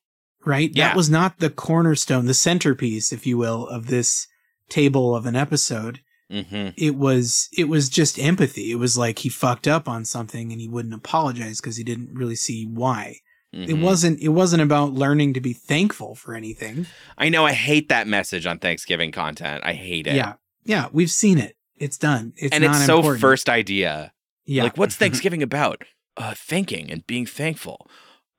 [0.44, 0.70] Right?
[0.74, 0.88] Yeah.
[0.88, 4.26] That was not the cornerstone, the centerpiece, if you will, of this
[4.70, 6.00] table of an episode.
[6.30, 8.70] Hmm It was it was just empathy.
[8.70, 12.14] It was like he fucked up on something and he wouldn't apologize because he didn't
[12.14, 13.16] really see why.
[13.52, 13.82] It Mhm.
[13.82, 16.86] wasn't it wasn't about learning to be thankful for anything.
[17.18, 19.62] I know I hate that message on Thanksgiving content.
[19.64, 20.14] I hate it.
[20.14, 20.34] Yeah.
[20.64, 21.56] Yeah, we've seen it.
[21.76, 22.32] It's done.
[22.36, 23.20] It's and it's so important.
[23.22, 24.12] first idea.
[24.44, 24.62] Yeah.
[24.64, 25.82] Like, what's Thanksgiving about?
[26.16, 27.88] Uh, thanking and being thankful.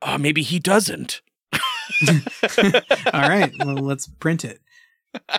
[0.01, 1.21] Uh, maybe he doesn't.
[3.13, 3.51] All right.
[3.59, 4.61] Well, let's print it.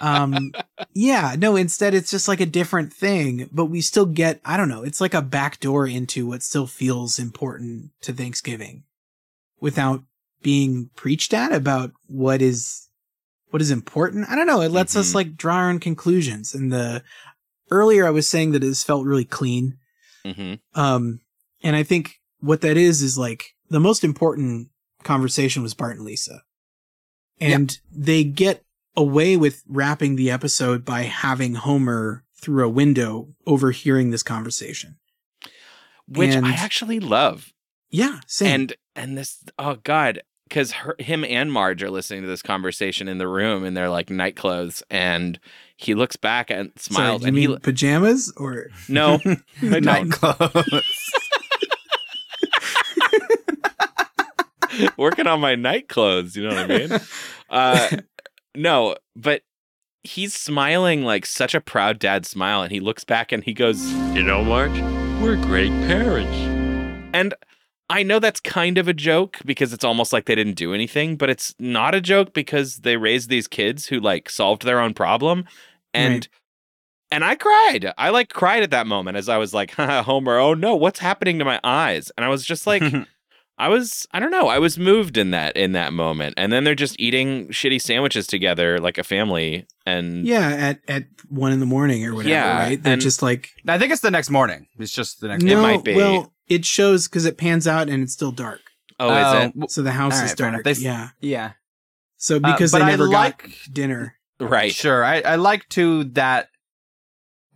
[0.00, 0.52] Um
[0.92, 4.68] yeah, no, instead it's just like a different thing, but we still get I don't
[4.68, 8.84] know, it's like a back door into what still feels important to Thanksgiving
[9.60, 10.02] without
[10.42, 12.88] being preached at about what is
[13.50, 14.28] what is important.
[14.28, 15.14] I don't know, it lets us Mhm.
[15.14, 16.54] like draw our own conclusions.
[16.54, 17.02] And the
[17.70, 19.78] earlier I was saying that this felt really clean.
[20.24, 21.20] hmm Um,
[21.62, 24.68] and I think what that is is like the most important
[25.04, 26.42] conversation was Bart and Lisa.
[27.40, 28.64] And they get
[28.96, 34.96] away with wrapping the episode by having Homer through a window overhearing this conversation.
[36.08, 37.52] Which And- I actually love.
[37.90, 38.48] Yeah, same.
[38.54, 43.18] And and this oh god, because him and Marge are listening to this conversation in
[43.18, 45.38] the room in their like night clothes, and
[45.76, 49.20] he looks back and smiles, do you and he mean pajamas or no,
[49.62, 51.12] I Night clothes.
[54.96, 56.36] working on my night clothes.
[56.36, 57.00] You know what I mean?
[57.52, 57.86] Uh,
[58.56, 59.42] no, but
[60.02, 63.90] he's smiling like such a proud dad smile, and he looks back and he goes,
[64.14, 64.80] You know, Marge,
[65.20, 66.36] we're great parents.
[67.14, 67.34] and
[67.90, 71.16] I know that's kind of a joke because it's almost like they didn't do anything,
[71.16, 74.94] but it's not a joke because they raised these kids who like solved their own
[74.94, 75.44] problem.
[75.92, 76.28] And Right.
[77.10, 77.92] and I cried.
[77.98, 81.38] I like cried at that moment as I was like, Homer, oh no, what's happening
[81.38, 82.10] to my eyes?
[82.16, 82.82] And I was just like
[83.58, 86.34] I was I don't know, I was moved in that in that moment.
[86.36, 91.04] And then they're just eating shitty sandwiches together like a family and Yeah, at at
[91.28, 92.82] one in the morning or whatever, Yeah, right?
[92.82, 94.66] They're and- just like I think it's the next morning.
[94.78, 95.44] It's just the next.
[95.44, 95.56] no.
[95.60, 95.76] morning.
[95.76, 95.94] might be.
[95.94, 98.60] Well, it shows because it pans out and it's still dark.
[98.98, 99.70] Oh, is it?
[99.70, 100.62] So the house All is right, fair enough.
[100.64, 100.76] dark.
[100.76, 101.08] They yeah.
[101.20, 101.52] Yeah,
[102.16, 104.16] So Uh, because but they I never like- got dinner.
[104.40, 104.72] Right.
[104.74, 105.04] Sure.
[105.04, 106.48] I, I like to that.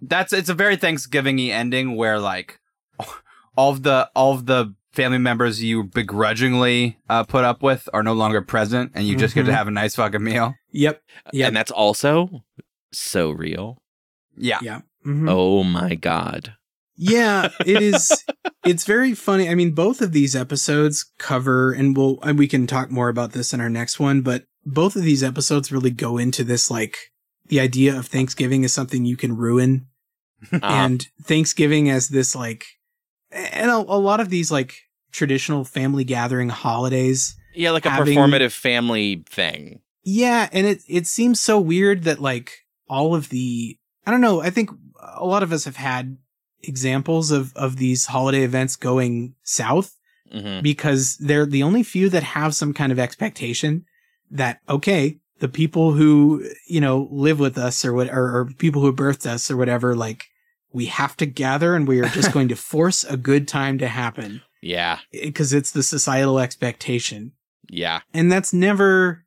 [0.00, 2.60] That's it's a very Thanksgiving-y ending where like
[3.56, 8.02] all of the all of the family members you begrudgingly uh, put up with are
[8.02, 9.54] no longer present, and you just get to Mhm.
[9.54, 10.54] have a nice fucking meal.
[10.72, 11.02] Yep.
[11.32, 11.48] Yep.
[11.48, 12.42] And that's also
[12.92, 13.78] so real.
[14.36, 14.58] Yeah.
[14.62, 14.80] Yeah.
[15.06, 15.30] Mhm.
[15.30, 16.54] Oh my god.
[16.96, 18.24] Yeah, it is.
[18.64, 19.48] it's very funny.
[19.50, 23.32] I mean, both of these episodes cover, and we'll and we can talk more about
[23.32, 24.22] this in our next one.
[24.22, 26.96] But both of these episodes really go into this, like
[27.48, 29.86] the idea of Thanksgiving is something you can ruin,
[30.52, 32.64] Uh, and Thanksgiving as this like,
[33.30, 34.74] and a, a lot of these like
[35.16, 37.34] traditional family gathering holidays.
[37.54, 39.80] yeah, like a having- performative family thing.
[40.04, 44.40] Yeah, and it it seems so weird that like all of the I don't know,
[44.40, 44.70] I think
[45.02, 46.18] a lot of us have had
[46.62, 49.92] examples of of these holiday events going south
[50.32, 53.84] hmm because they're the only few that have some kind of expectation
[54.30, 58.82] that okay, the people who, you know, live with us or what or, or people
[58.82, 60.24] who birthed us or whatever like
[60.72, 63.88] we have to gather and we are just going to force a good time to
[63.88, 64.98] happen Yeah.
[65.14, 67.32] Eh, because it's the societal expectation
[67.70, 68.00] Yeah.
[68.14, 69.24] and that's never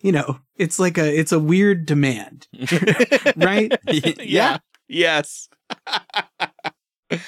[0.00, 2.46] you know it's like a it's a weird demand
[3.36, 3.72] right
[4.20, 4.58] yeah.
[4.88, 5.48] Yes.
[6.40, 7.18] oh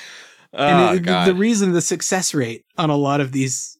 [0.52, 1.28] and it- the- god.
[1.28, 3.78] the reason the success rate on a lot of these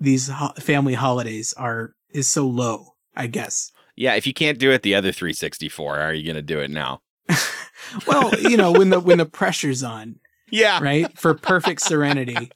[0.00, 4.70] these ho- family holidays are is so low i guess yeah, if you can't do
[4.70, 7.00] it the other 364, how are you going to do it now?
[8.06, 10.20] well you know when the when the pressure's on
[10.52, 10.78] Yeah.
[10.80, 12.48] right for perfect serenity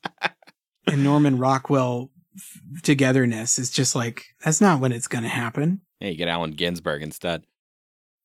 [0.86, 6.08] and norman rockwell f- togetherness is just like that's not when it's gonna happen Yeah,
[6.08, 7.44] you get Allen Ginsberg instead.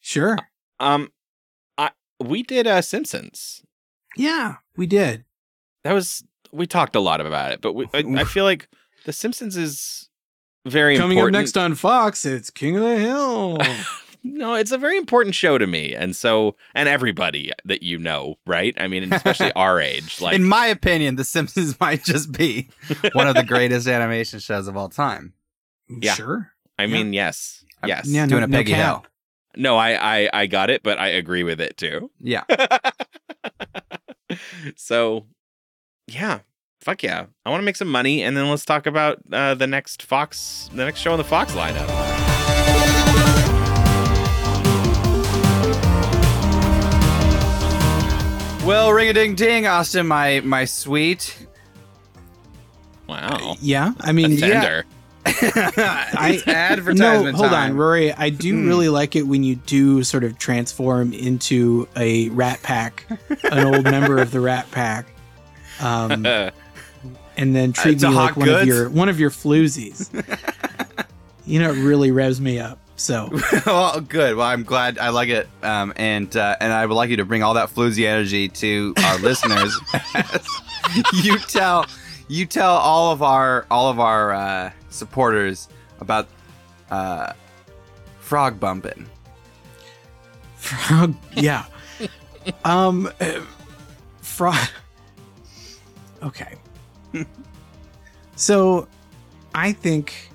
[0.02, 0.38] sure
[0.80, 1.12] Um
[1.78, 3.64] I we did uh Simpsons.
[4.16, 5.26] yeah we did
[5.84, 8.70] That was we talked a lot about it, but we, I, I feel like
[9.06, 10.10] the Simpsons is
[10.66, 11.36] very coming important.
[11.36, 13.58] up next on fox it's king of the hill
[14.34, 18.36] no, it's a very important show to me, and so and everybody that you know,
[18.46, 18.74] right?
[18.78, 22.70] I mean, especially our age, like In my opinion, The Simpsons might just be
[23.14, 25.34] one of the greatest animation shows of all time.
[25.90, 26.14] Yeah.
[26.14, 28.08] sure I mean, yes, yes.
[28.08, 29.04] Yeah, no- Doing a no Peggy cap.
[29.04, 29.06] Hill.
[29.56, 29.94] No, I,
[30.26, 32.12] I I got it, but I agree with it too.
[32.20, 32.44] Yeah.
[34.76, 35.26] so,
[36.08, 36.40] yeah,
[36.82, 39.68] fuck yeah, I want to make some money, and then let's talk about uh, the
[39.68, 41.88] next Fox, the next show on the Fox lineup.
[48.68, 51.48] Well, ring a ding ding, Austin, my my sweet.
[53.08, 54.86] Wow, yeah i mean yeah tender.
[55.26, 57.72] I It's advertisement No, hold time.
[57.72, 58.12] on, Rory.
[58.12, 58.68] I do Hmm.
[58.68, 63.06] really like it when you do sort of transform into a Rat Pack,
[63.52, 65.06] an old member of the Rat Pack,
[65.80, 66.26] um,
[67.38, 70.10] and then treat It's me like hot one of your one of your floozies.
[71.46, 72.80] you know, it really revs me up.
[72.98, 73.30] So
[73.66, 74.36] well, good.
[74.36, 74.98] Well, I'm glad.
[74.98, 77.70] I like it, um, and uh, and I would like you to bring all that
[77.70, 79.80] floozy energy to our listeners.
[81.14, 81.86] you tell,
[82.28, 85.70] you tell all of our all of our uh, supporters
[86.00, 86.28] about
[86.90, 87.34] uh,
[88.20, 89.08] frog bumping.
[90.56, 91.66] frog, yeah.
[92.66, 93.42] um, uh,
[94.22, 94.68] frog.
[96.24, 96.56] Okay.
[98.36, 98.88] so,
[99.54, 100.32] I think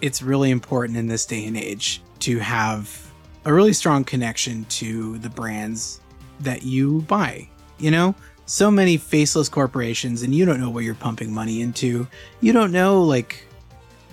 [0.00, 3.12] it's really important in this day and age to have
[3.44, 6.00] a really strong connection to the brands
[6.40, 7.48] that you buy.
[7.78, 8.14] You know,
[8.46, 12.08] so many faceless corporations, and you don't know what you're pumping money into.
[12.40, 13.46] You don't know, like,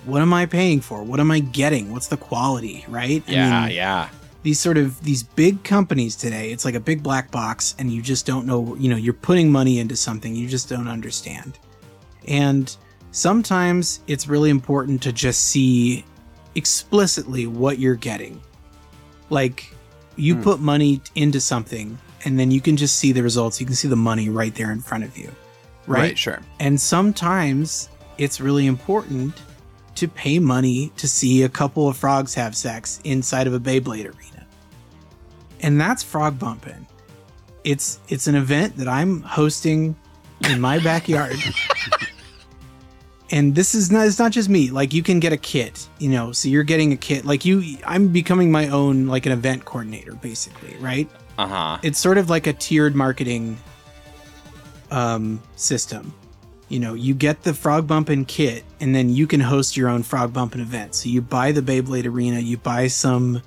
[0.04, 1.02] what am I paying for?
[1.02, 1.90] What am I getting?
[1.90, 3.22] What's the quality, right?
[3.26, 4.08] I Yeah, mean, yeah.
[4.44, 8.02] these sort of these big companies today it's like a big black box and you
[8.02, 11.58] just don't know you know you're putting money into something you just don't understand
[12.28, 12.76] and
[13.10, 16.04] sometimes it's really important to just see
[16.54, 18.40] explicitly what you're getting
[19.30, 19.72] like
[20.16, 20.42] you Hmm.
[20.42, 23.88] put money into something and then you can just see the results you can see
[23.88, 25.30] the money right there in front of you
[25.86, 26.40] right, Sure.
[26.60, 27.88] and sometimes
[28.18, 29.34] it's really important
[29.96, 34.04] to pay money to see a couple of frogs have sex inside of a Beyblade
[34.06, 34.46] arena.
[35.60, 36.86] and that's Frog bumping.
[37.64, 39.96] It's it's an event that I'm hosting
[40.50, 41.36] in my backyard.
[43.34, 44.70] And this is not it's not just me.
[44.70, 47.24] Like you can get a kit, you know, so you're getting a kit.
[47.24, 51.10] Like you I'm becoming my own like an event coordinator basically, right?
[51.36, 51.78] Uh-huh.
[51.82, 53.58] It's sort of like a tiered marketing
[54.92, 56.14] um system.
[56.68, 60.04] You know, you get the Frog bumping kit and then you can host your own
[60.04, 60.94] Frog bumping event.
[60.94, 63.42] So you buy the Beyblade Arena, you buy some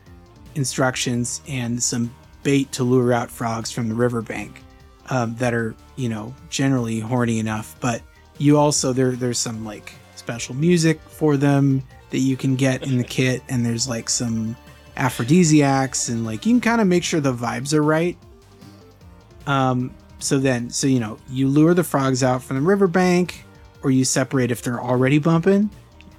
[0.55, 2.13] instructions and some
[2.43, 4.61] bait to lure out frogs from the riverbank
[5.09, 7.79] um, that are, you know, generally horny enough.
[7.79, 8.01] But
[8.38, 12.97] you also there there's some like special music for them that you can get in
[12.97, 14.55] the kit, and there's like some
[14.95, 18.17] aphrodisiacs and like you can kind of make sure the vibes are right.
[19.45, 23.45] Um, so then, so you know, you lure the frogs out from the riverbank,
[23.83, 25.69] or you separate if they're already bumping,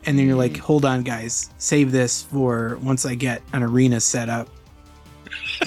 [0.06, 4.00] and then you're like, hold on, guys, save this for once I get an arena
[4.00, 4.48] set up.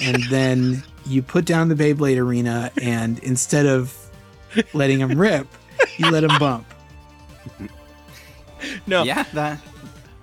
[0.00, 3.94] And then you put down the Beyblade arena, and instead of
[4.72, 5.46] letting them rip,
[5.98, 6.66] you let them bump.
[8.86, 9.02] No.
[9.02, 9.58] Yeah, that.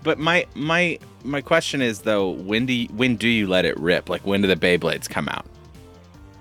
[0.03, 3.77] But my my my question is though, when do you, when do you let it
[3.77, 4.07] rip?
[4.07, 5.45] Like when do the Beyblades come out?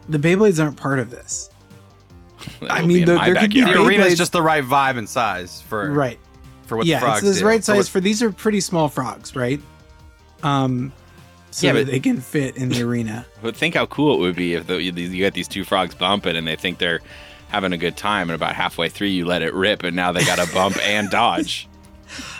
[0.08, 1.50] The Beyblades aren't part of this.
[2.60, 3.62] That'll I mean, the- there could be.
[3.62, 6.20] The arena is Beyblades- just the right vibe and size for Right.
[6.66, 7.46] for what yeah, the frogs it's the do.
[7.48, 9.60] right For size what- for these are pretty small frogs, right?
[10.44, 10.92] Um,
[11.50, 13.26] so Yeah, but- they can fit in the arena.
[13.42, 15.96] But think how cool it would be if the, you you got these two frogs
[15.96, 17.00] bumping and they think they're
[17.48, 20.24] having a good time, and about halfway through you let it rip, and now they
[20.24, 21.68] got to bump and dodge.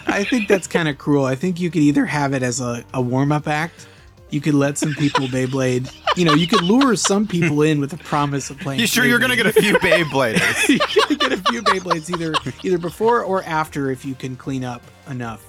[0.07, 1.25] I think that's kind of cruel.
[1.27, 3.87] I think you could either have it as a, a warm up act.
[4.31, 5.91] You could let some people Beyblade.
[6.17, 8.79] You know, you could lure some people in with the promise of playing.
[8.81, 10.69] You sure you're gonna get a few Beybladers?
[10.95, 14.65] you could get a few Beyblades either either before or after if you can clean
[14.65, 15.43] up enough.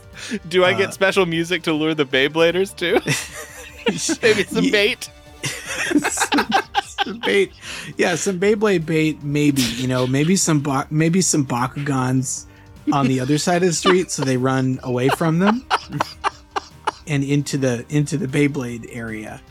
[0.47, 2.99] Do I Uh, get special music to lure the Beybladers too?
[4.21, 5.09] Maybe some bait.
[7.05, 7.51] Some bait.
[7.97, 9.61] Yeah, some Beyblade bait, maybe.
[9.61, 12.45] You know, maybe some ba- maybe some Bakugans
[12.91, 15.65] on the other side of the street, so they run away from them
[17.07, 19.41] and into the into the Beyblade area.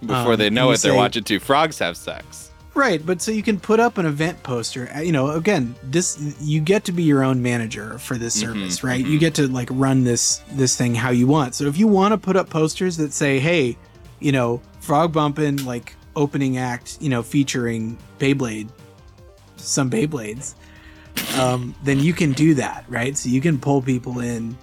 [0.00, 2.50] Before Um, they know it, they're watching two frogs have sex.
[2.74, 4.90] Right, but so you can put up an event poster.
[4.94, 8.84] uh, You know, again, this you get to be your own manager for this service,
[8.84, 9.02] right?
[9.04, 11.54] You get to like run this this thing how you want.
[11.54, 13.78] So if you want to put up posters that say, "Hey,
[14.20, 18.68] you know, frog bumping like opening act, you know, featuring Beyblade,
[19.56, 20.54] some Beyblades,"
[21.38, 23.16] um, then you can do that, right?
[23.16, 24.56] So you can pull people in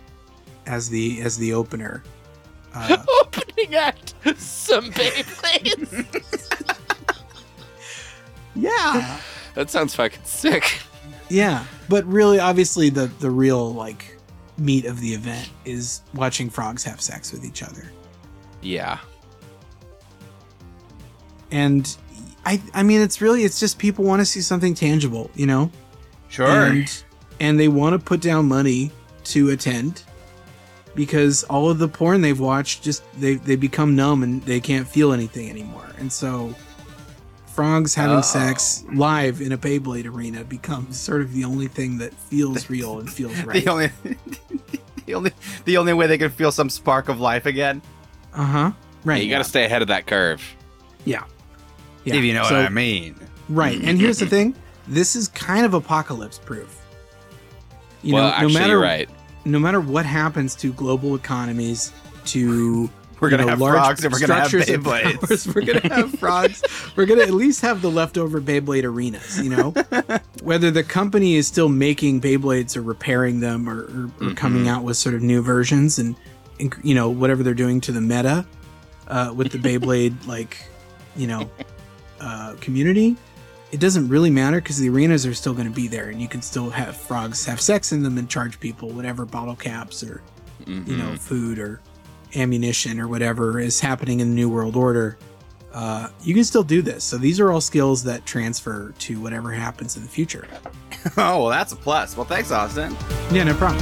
[0.66, 2.04] as the as the opener.
[2.76, 6.06] Uh, Opening act, some Beyblades.
[8.56, 9.20] yeah.
[9.54, 10.80] that sounds fucking sick.
[11.30, 14.18] Yeah, but really, obviously, the the real like
[14.58, 17.92] meat of the event is watching frogs have sex with each other,
[18.62, 19.00] Yeah.
[21.54, 21.96] And
[22.46, 25.72] I I mean, it's really it's just people want to see something tangible, you know,
[26.28, 26.66] Sure.
[26.66, 27.04] and
[27.40, 28.92] and they want to put down money
[29.26, 30.04] to attend
[30.96, 34.88] because all of the porn they've watched just they they become numb and they can't
[34.88, 36.54] feel anything anymore, and so.
[37.56, 38.22] Frogs having Oh.
[38.22, 42.98] sex live in a Beyblade arena becomes sort of the only thing that feels real
[43.00, 43.64] and feels right.
[43.64, 43.92] The only,
[45.06, 45.32] the only,
[45.66, 47.84] the only way they can feel some spark of life again.
[48.34, 48.72] Uh huh.
[49.06, 49.22] Right.
[49.24, 50.42] you got to stay ahead of that curve.
[51.06, 51.26] Yeah.
[52.04, 52.16] Yeah.
[52.16, 53.16] If you know So- what I mean.
[53.50, 53.82] Right.
[53.84, 54.56] And here's the thing
[54.88, 56.80] this is kind of apocalypse proof.
[58.02, 59.10] You well, know, actually, no matter you're right.
[59.46, 61.92] no matter what happens to global economies,
[62.26, 62.90] to
[63.20, 65.48] We're you gonna know, have large frogs and we're gonna have Beyblades.
[65.56, 66.62] We're gonna have frogs.
[66.98, 69.40] We're gonna at least have the leftover Beyblade arenas.
[69.42, 69.70] You know,
[70.42, 74.34] whether the company is still making Beyblades or repairing them or, or, or Mm-hmm.
[74.34, 76.18] coming out with sort of new versions and,
[76.60, 78.46] and you know whatever they're doing to the meta
[79.08, 80.58] uh, with the Beyblade like
[81.16, 81.50] you know
[82.24, 83.16] uh, community.
[83.72, 86.28] It doesn't really matter because the arenas are still going to be there, and you
[86.28, 90.22] can still have frogs have sex in them and charge people whatever bottle caps or
[90.66, 91.82] you know food or
[92.36, 95.18] ammunition or whatever is happening in the new world order
[95.74, 99.52] uh, you can still do this so these are all skills that transfer to whatever
[99.52, 100.48] happens in the future
[101.18, 102.16] Oh well, that's a plus.
[102.16, 102.96] Well, thanks, Austin.
[103.32, 103.82] yeah no problem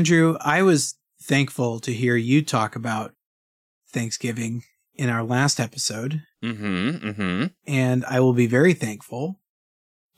[0.00, 3.14] Andrew, I was thankful to hear you talk about
[3.88, 4.62] Thanksgiving
[4.94, 7.08] in our last episode, Mm-hmm.
[7.08, 7.44] Mm-hmm.
[7.66, 9.40] and I will be very thankful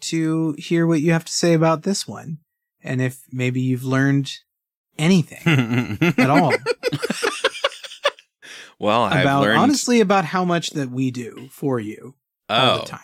[0.01, 2.39] to hear what you have to say about this one.
[2.83, 4.33] And if maybe you've learned
[4.99, 6.53] anything at all
[8.81, 9.59] Well, I've about learned.
[9.61, 12.17] honestly about how much that we do for you
[12.49, 13.01] all oh, the time.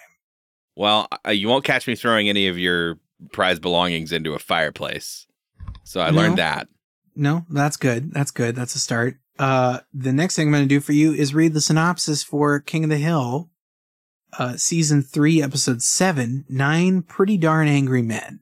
[0.74, 2.98] well, you won't catch me throwing any of your
[3.32, 5.26] prized belongings into a fireplace.
[5.84, 6.16] So I No.
[6.16, 6.68] learned that.
[7.14, 8.12] No, that's good.
[8.12, 8.56] That's good.
[8.56, 9.18] That's a start.
[9.38, 12.58] Uh, the next thing I'm going to do for you is read the synopsis for
[12.60, 13.50] King of the Hill,
[14.38, 18.40] uh, season three, episode seven, nine pretty darn angry men.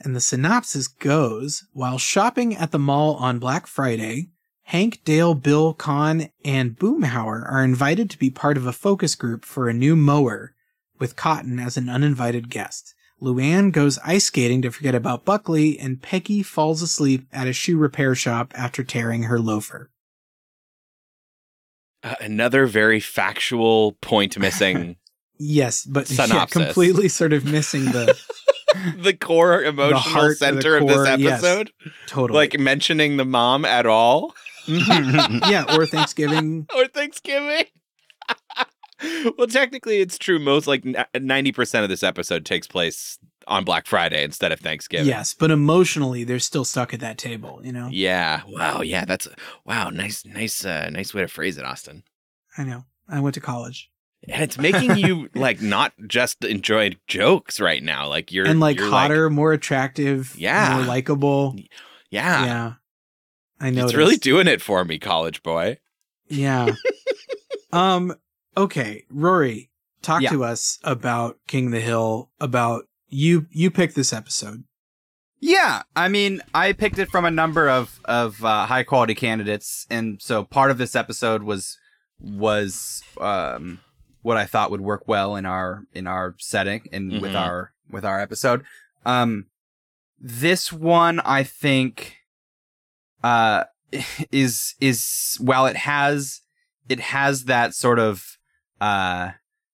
[0.00, 4.30] And the synopsis goes, while shopping at the mall on Black Friday,
[4.64, 9.44] Hank, Dale, Bill, Kahn, and Boomhauer are invited to be part of a focus group
[9.44, 10.54] for a new mower,
[10.98, 12.94] with Cotton as an uninvited guest.
[13.20, 17.76] Luann goes ice skating to forget about Buckley, and Peggy falls asleep at a shoe
[17.76, 19.90] repair shop after tearing her loafer.
[22.02, 24.96] Uh, another very factual point missing.
[25.42, 28.14] Yes, but yeah, completely sort of missing the
[28.98, 31.42] the core emotional the center of core, this yes.
[31.42, 31.72] episode.
[32.06, 32.36] totally.
[32.36, 34.34] Like mentioning the mom at all.
[34.66, 36.66] yeah, or Thanksgiving.
[36.76, 37.64] or Thanksgiving.
[39.38, 40.38] well, technically, it's true.
[40.38, 40.84] Most like
[41.18, 45.06] ninety percent of this episode takes place on Black Friday instead of Thanksgiving.
[45.06, 47.60] Yes, but emotionally, they're still stuck at that table.
[47.64, 47.88] You know.
[47.90, 48.42] Yeah.
[48.46, 48.82] Wow.
[48.82, 49.04] Yeah.
[49.04, 49.28] That's
[49.64, 49.90] wow.
[49.90, 50.24] Nice.
[50.24, 50.64] Nice.
[50.64, 52.02] Uh, nice way to phrase it, Austin.
[52.56, 52.84] I know.
[53.08, 53.90] I went to college.
[54.28, 58.06] And it's making you like not just enjoy jokes right now.
[58.06, 60.76] Like you're and like you're, hotter, more attractive, Yeah.
[60.76, 61.56] more likable.
[62.10, 62.44] yeah.
[62.44, 62.72] Yeah.
[63.60, 63.84] I know.
[63.84, 65.78] It's really doing it for me, college boy.
[66.28, 66.74] Yeah.
[67.72, 68.14] um.
[68.56, 69.70] Okay, Rory,
[70.02, 70.30] talk Yeah.
[70.30, 72.30] to us about King of the Hill.
[72.40, 73.46] About you.
[73.50, 74.64] You picked this episode.
[75.42, 79.86] Yeah, I mean, I picked it from a number of of uh, high quality candidates,
[79.88, 81.78] and so part of this episode was
[82.18, 83.80] was um,
[84.22, 87.40] what I thought would work well in our in our setting and with Mhm.
[87.40, 88.64] our with our episode.
[89.06, 89.46] Um,
[90.18, 92.16] this one, I think,
[93.24, 93.64] uh,
[94.30, 96.42] is is while it has
[96.90, 98.36] it has that sort of
[98.80, 99.30] uh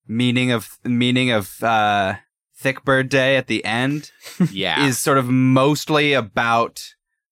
[0.07, 2.15] meaning of meaning of uh
[2.55, 4.11] thick bird day at the end
[4.51, 4.85] Yeah.
[4.87, 6.83] is sort of mostly about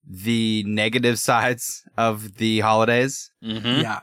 [0.07, 3.81] the negative sides of the holidays Mhm.
[3.81, 4.01] Yeah.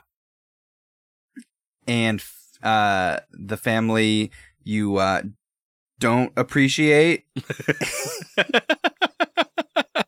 [1.87, 2.23] and
[2.61, 4.31] uh the family
[4.63, 5.21] you uh
[5.99, 7.25] don't appreciate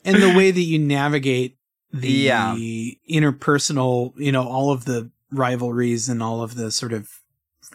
[0.07, 1.57] And the way that you navigate
[1.91, 2.55] the Yeah.
[3.09, 7.09] interpersonal, you know, all of the rivalries and all of the sort of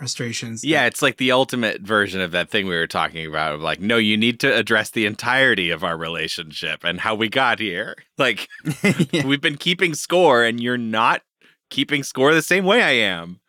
[0.00, 0.64] frustrations.
[0.64, 3.80] Yeah, it's like the ultimate version of that thing we were talking about of like,
[3.80, 7.94] no, you need to address the entirety of our relationship and how we got here.
[8.18, 8.48] Like,
[9.24, 11.22] we've been keeping score and you're not
[11.70, 13.40] keeping score the same way I am.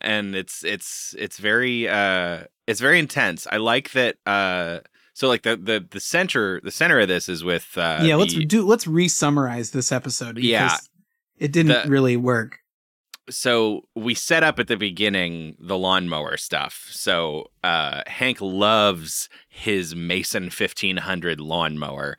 [0.00, 3.46] And it's it's it's very uh it's very intense.
[3.50, 4.80] I like that uh
[5.14, 8.14] so like the the the center the center of this is with uh yeah.
[8.16, 8.64] Let's the- do.
[8.66, 10.34] Let's re-summarize this episode.
[10.36, 10.76] Because Yeah.
[11.38, 12.58] It didn't The- really work.
[13.28, 16.86] So we set up at the beginning the lawnmower stuff.
[16.90, 22.16] So uh, Hank loves his Mason 1500 lawnmower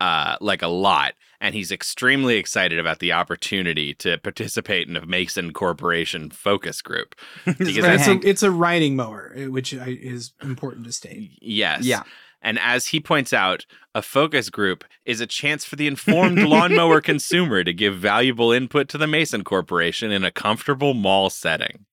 [0.00, 1.14] uh, like a lot.
[1.40, 7.14] And he's extremely excited about the opportunity to participate in a Mason Corporation focus group.
[7.44, 11.32] Because But it's, that's- a, it's a riding mower, eh, which is important to state.
[11.42, 11.84] Yes.
[11.84, 12.02] Yeah.
[12.44, 13.64] And as he points out,
[13.94, 18.88] a focus group is a chance for the informed lawnmower consumer to give valuable input
[18.90, 21.86] to the Mason Corporation in a comfortable mall setting.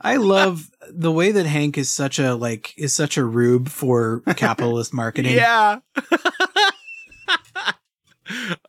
[0.00, 4.22] I love the way that Hank is such a like is such a rube for
[4.36, 5.36] capitalist marketing.
[5.42, 5.78] Yeah.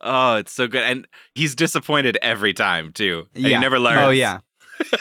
[0.00, 0.82] oh, it's so good.
[0.82, 3.26] And he's disappointed every time, too.
[3.34, 4.00] And He never oh, learns.
[4.00, 4.40] Oh yeah.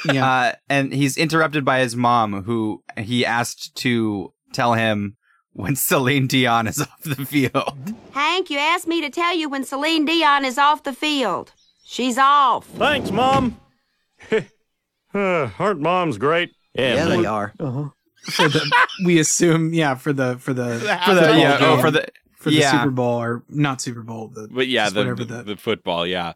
[0.05, 0.23] Yeah.
[0.33, 5.17] Uh, and he's interrupted by his mom, who he asked to tell him
[5.53, 7.93] when Celine Dion is off the field.
[8.11, 11.53] Hank, you asked me to tell you when Celine Dion is off the field.
[11.83, 12.65] She's off.
[12.67, 13.59] Thanks, Mom.
[14.31, 16.51] uh, aren't moms great?
[16.73, 17.53] Yeah, they are.
[17.59, 17.89] Uh-huh.
[18.31, 21.91] For the, we assume, yeah, for the for the For the football yeah, oh, for
[21.91, 22.07] the
[22.43, 22.71] for the yeah.
[22.71, 26.07] Super Bowl or not Super Bowl, the But yeah, the, whatever the, the, the football,
[26.07, 26.33] yeah.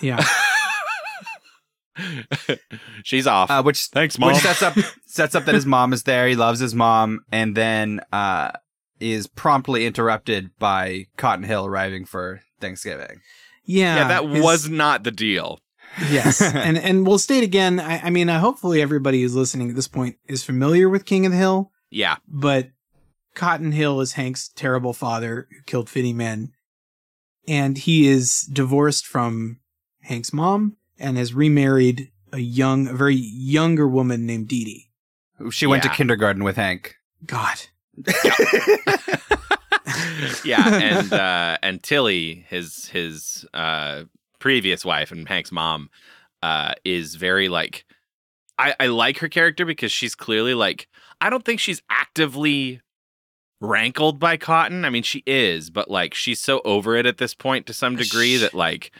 [0.00, 0.24] yeah.
[3.04, 3.50] She's off.
[3.50, 4.32] uh, which Thanks, Mom.
[4.32, 4.74] which sets up
[5.06, 6.26] sets up that his mom is there.
[6.28, 8.52] He loves his mom, and then uh,
[9.00, 13.20] is promptly interrupted by Cotton Hill arriving for Thanksgiving.
[13.64, 15.60] Yeah, yeah, that his- was not the deal.
[16.10, 17.80] yes, and and we'll state again.
[17.80, 21.26] I, I mean, uh, hopefully everybody who's listening at this point is familiar with King
[21.26, 22.16] of the Hill, Yeah.
[22.28, 22.70] but
[23.34, 26.52] Cotton Hill is Hank's terrible father who killed 50 men.
[27.48, 29.60] And he is divorced from
[30.02, 35.50] Hank's mom and has remarried a young, a very younger woman named Dee Dee.
[35.50, 36.96] She went to kindergarten with Hank.
[37.26, 37.58] God.
[40.44, 40.68] yeah,
[41.00, 44.04] and uh, and Tilly, his his uh,
[44.38, 45.90] previous wife and Hank's mom,
[46.42, 47.84] uh, is very like.
[48.58, 50.88] I, I like her character because she's clearly like.
[51.20, 52.80] I don't think she's actively
[53.60, 54.84] rankled by Cotton.
[54.84, 57.96] I mean, she is, but like she's so over it at this point to some
[57.96, 58.92] degree that like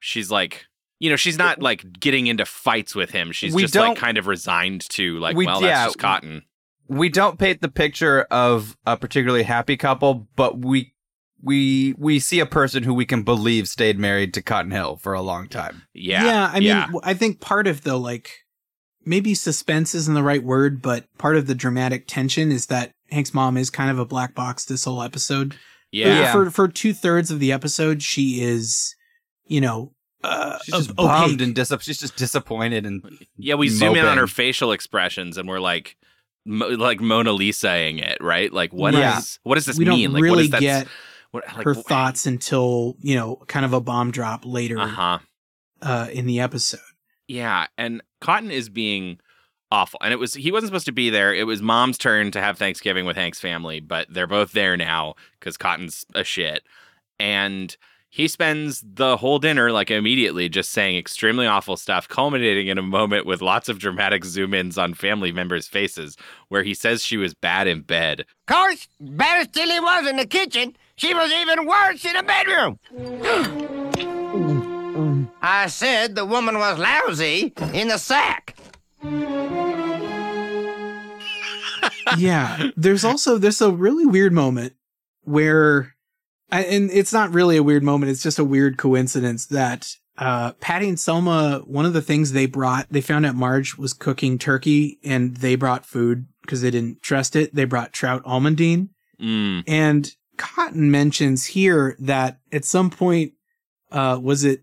[0.00, 0.66] she's like.
[1.04, 3.30] You know, she's not like getting into fights with him.
[3.30, 6.42] She's We just like kind of resigned to like, We- well, yeah, that's just Cotton.
[6.88, 10.94] we don't paint the picture of a particularly happy couple, but we
[11.42, 15.12] we we see a person who we can believe stayed married to Cotton Hill for
[15.12, 15.82] a long time.
[15.92, 16.24] Yeah.
[16.24, 16.86] Yeah, I mean, yeah.
[16.86, 18.30] w- I think part of the like
[19.04, 23.34] maybe suspense isn't the right word, but part of the dramatic tension is that Hank's
[23.34, 25.56] mom is kind of a black box this whole episode.
[25.92, 26.32] Yeah.
[26.32, 28.94] For for two thirds of the episode, she is,
[29.46, 29.92] you know,
[30.24, 33.02] uh, She's just op- bummed and dis- she's just disappointed and
[33.36, 35.96] Yeah, we zoom in on her facial expressions, and we're like,
[36.44, 38.52] mo- like Mona Lisaing it, right?
[38.52, 39.20] Like, what is Yeah.
[39.42, 40.10] what does this we mean?
[40.10, 40.60] don't like, what really is that?
[40.60, 40.86] get
[41.30, 45.18] what, like, her thoughts until you know, kind of a bomb drop later Uh huh.
[45.82, 46.80] uh, in the episode.
[47.28, 49.18] Yeah, and Cotton is being
[49.70, 51.34] awful, and it was he wasn't supposed to be there.
[51.34, 55.14] It was Mom's turn to have Thanksgiving with Hank's family, but they're both there now
[55.40, 56.62] because Cotton's a shit,
[57.18, 57.76] and.
[58.14, 62.82] He spends the whole dinner like immediately just saying extremely awful stuff, culminating in a
[62.82, 67.16] moment with lots of dramatic zoom ins on family members' faces where he says she
[67.16, 68.24] was bad in bed.
[68.46, 72.78] course, bad as Tilly was in the kitchen, she was even worse in the bedroom.
[75.42, 78.56] I said the woman was lousy in the sack.
[82.16, 84.74] yeah there's also there's a really weird moment
[85.24, 85.93] where
[86.54, 90.52] I, and it's not really a weird moment it's just a weird coincidence that uh
[90.60, 94.38] patty and selma one of the things they brought they found out marge was cooking
[94.38, 98.88] turkey and they brought food because they didn't trust it they brought trout almondine
[99.20, 99.62] Mm.
[99.68, 103.32] and cotton mentions here that at some point
[103.92, 104.60] uh was it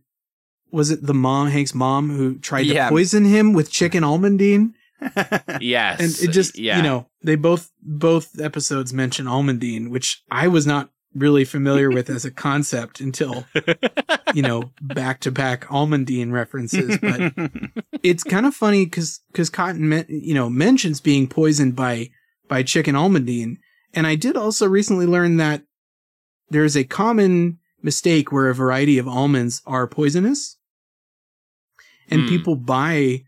[0.71, 2.85] was it the mom hank's mom who tried Yeah.
[2.85, 4.73] to poison him with chicken almondine
[5.61, 5.99] Yes.
[5.99, 6.77] and it just yeah.
[6.77, 12.09] you know they both both episodes mention almondine which i was not really familiar with
[12.09, 13.45] as a concept until
[14.33, 17.33] you know back to back almondine references but
[18.03, 22.09] it's kind of funny because because cotton men- you know mentions being poisoned by
[22.47, 23.57] by chicken almondine
[23.93, 25.63] and i did also recently learn that
[26.49, 30.57] there's a common mistake where a variety of almonds are poisonous
[32.09, 32.27] and Hmm.
[32.29, 33.23] people buy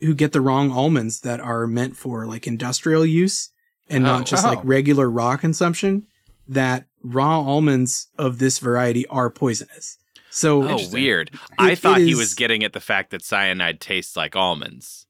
[0.00, 3.50] who get the wrong almonds that are meant for like industrial use
[3.88, 4.18] and Oh.
[4.18, 4.62] not just like Oh.
[4.64, 6.06] regular raw consumption
[6.48, 9.98] that raw almonds of this variety are poisonous
[10.30, 11.30] so Oh, weird.
[11.58, 15.06] I thought it he was getting at the fact that cyanide tastes like almonds.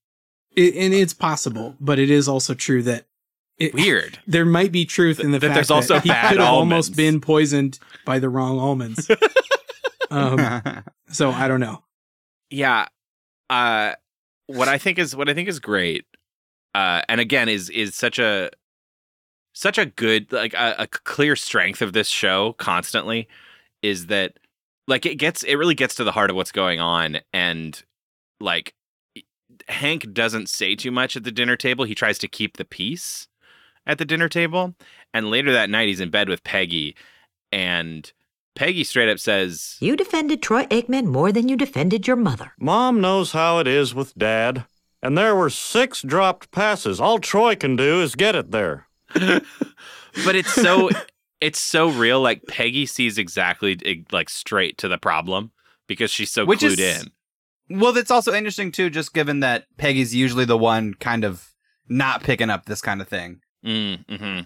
[0.57, 3.07] it, and it's possible but it is also true that
[3.59, 4.19] it, Weird.
[4.27, 6.49] there might be truth in the fact That fact there's also that he could have
[6.49, 9.09] almost been poisoned by the wrong almonds
[10.11, 11.83] um, so i don't know
[12.51, 12.87] Yeah.
[13.51, 13.95] Uh
[14.47, 16.05] what I think is what I think is great
[16.75, 18.51] uh and again is is such a
[19.53, 23.29] such a good like a, a clear strength of this show constantly
[23.83, 24.39] is that
[24.89, 27.83] like it gets it really gets to the heart of what's going on and
[28.41, 28.75] like
[29.69, 31.85] Hank doesn't say too much at the dinner table.
[31.85, 33.29] He tries to keep the peace
[33.87, 34.75] at the dinner table.
[35.15, 36.97] And later that night he's in bed with Peggy
[37.51, 38.11] and
[38.55, 42.53] Peggy straight up says, You defended Troy Aikman more than you defended your mother.
[42.59, 44.65] Mom knows how it is with Dad.
[45.03, 47.01] And there were six dropped passes.
[47.01, 48.87] All Troy can do is get it there.
[50.25, 50.91] but it's so
[51.41, 55.51] it's so real like peggy sees exactly like straight to the problem
[55.87, 57.13] because she's so Which clued is- in
[57.71, 61.55] well, that's also interesting too, just given that Peggy's usually the one kind of
[61.89, 63.41] not picking up this kind of thing.
[63.65, 64.41] mm, hmm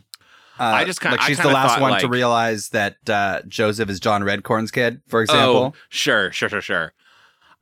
[0.60, 3.88] Uh, I just kinda- like she's the last thought, one to realize that uh, Joseph
[3.90, 5.74] is John Redcorn's kid, for example.
[5.74, 6.92] oh sure sure sure sure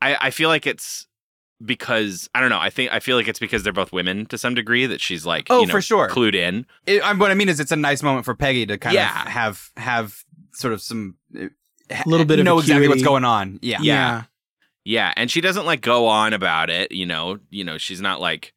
[0.01, 1.07] i i feel like it's
[1.63, 4.37] because i don't know i think i feel like it's because they're both women to
[4.37, 6.09] some degree that she's like Oh, you know, for sure.
[6.09, 8.77] clued in It, I, what I mean is, it's a nice moment for Peggy to
[8.77, 9.21] kind Yeah.
[9.21, 10.23] of have have
[10.53, 11.49] sort of some a
[12.05, 13.59] little bit of know exactly what's going on.
[13.61, 14.23] Yeah, Yeah.
[14.83, 18.19] yeah and she doesn't like go on about it you know you know she's not
[18.19, 18.53] like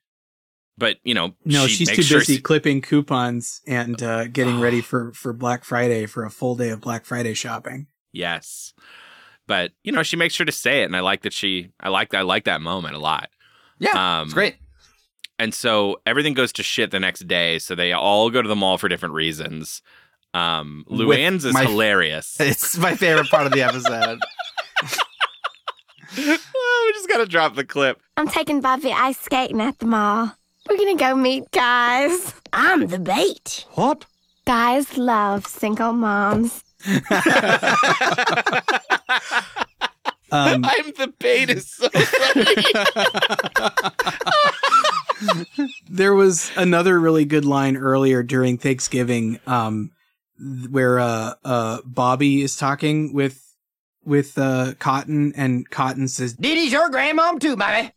[0.76, 4.26] but you know no she she's makes too sure busy she- clipping coupons and uh,
[4.26, 8.72] getting ready for for black friday for a full day of black friday shopping Yes.
[9.48, 11.88] But, you know, she makes sure to say it and I like that she I
[11.88, 13.30] like I like that moment a lot.
[13.80, 14.20] Yeah.
[14.20, 14.56] Um it's great.
[15.40, 17.58] and so everything goes to shit the next day.
[17.58, 19.82] So they all go to the mall for different reasons.
[20.34, 22.36] Um, With Luann's is my- hilarious.
[22.40, 24.20] It's my favorite part of the episode.
[26.18, 28.00] oh, we just gotta drop the clip.
[28.16, 30.32] I'm taking Bobby ice skating at the mall.
[30.68, 32.34] We're gonna go meet guys.
[32.52, 33.64] I'm the bait.
[33.72, 34.04] What?
[34.46, 36.62] Guys love single moms.
[40.30, 42.54] Um, I'm the bait is so funny.
[45.88, 49.90] there was another really good line earlier during Thanksgiving, um,
[50.70, 53.42] where uh, uh, Bobby is talking with
[54.04, 57.90] with uh, Cotton, and Cotton says, Dee Dee's your grandmom too, Bobby.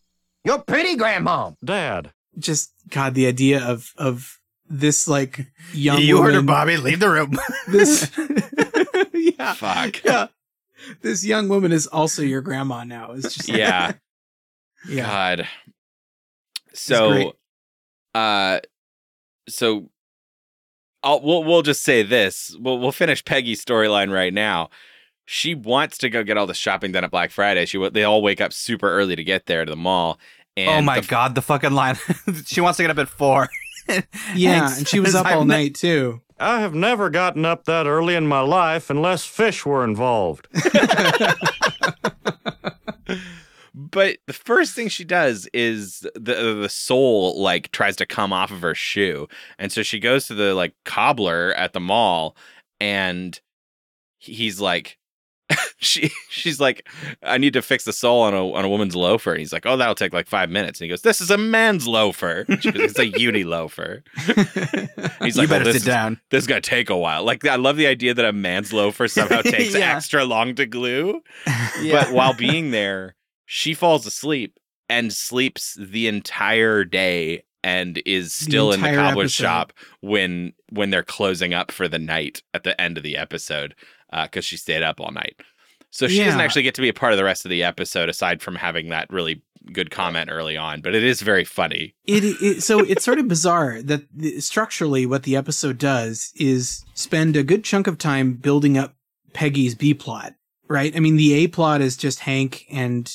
[0.44, 1.56] Your pretty grandmom.
[1.64, 2.12] Dad.
[2.38, 4.40] "Just God, the idea of of
[4.70, 7.38] this like young you woman, order Bobby, leave the room.
[7.68, 8.10] this
[9.40, 10.03] yeah, Fuck.
[10.03, 10.28] yeah,
[11.02, 13.12] this young woman is also your grandma now.
[13.12, 13.94] It's just Yeah.
[14.88, 15.06] yeah,
[15.38, 15.48] God.
[16.74, 17.34] So,
[18.16, 18.60] uh,
[19.49, 19.90] so
[21.03, 22.56] I'll we'll we'll just say this.
[22.60, 24.70] We'll we'll finish Peggy's storyline right now.
[25.26, 27.66] She wants to go get all the shopping done at Black Friday.
[27.66, 30.20] She they all wake up super early to get there to the mall.
[30.58, 31.95] And oh my the- god, the fucking line.
[32.45, 33.49] she wants to get up at four.
[34.35, 36.22] yeah, and she was up I've all ne- night too.
[36.39, 40.47] I have never gotten up that early in my life unless fish were involved.
[43.73, 48.51] But the first thing she does is the the sole like tries to come off
[48.51, 49.27] of her shoe,
[49.59, 52.35] and so she goes to the like cobbler at the mall,
[52.80, 53.39] and
[54.18, 54.97] he's like,
[55.82, 56.88] she she's like,
[57.24, 59.66] I need to fix the sole on a on a woman's loafer, and he's like,
[59.66, 62.44] oh, that'll take like five minutes, and he goes, this is a man's loafer.
[62.48, 64.03] Goes, it's a uni loafer.
[65.22, 66.20] He's You like, better well, this sit is- down.
[66.30, 67.24] This is gonna take a while.
[67.24, 69.95] Like I love the idea that a man's loafer somehow takes Yeah.
[69.95, 71.22] extra long to glue.
[71.82, 72.03] Yeah.
[72.06, 74.58] But while being there, she falls asleep
[74.90, 79.44] and sleeps the entire day and is still in the cobbler's episode.
[79.44, 83.76] shop when when they're closing up for the night at the end of the episode
[84.12, 85.40] uh, because she stayed up all night.
[85.91, 88.09] So she doesn't actually get to be a part of the rest of the episode
[88.09, 89.43] aside from having that really
[89.73, 91.93] good comment early on, but it is very funny.
[92.05, 96.84] It, it so it's sort of bizarre that the, structurally what the episode does is
[96.93, 98.95] spend a good chunk of time building up
[99.34, 100.34] Peggy's B plot,
[100.68, 100.95] right?
[100.95, 103.13] I mean, the A plot is just Hank and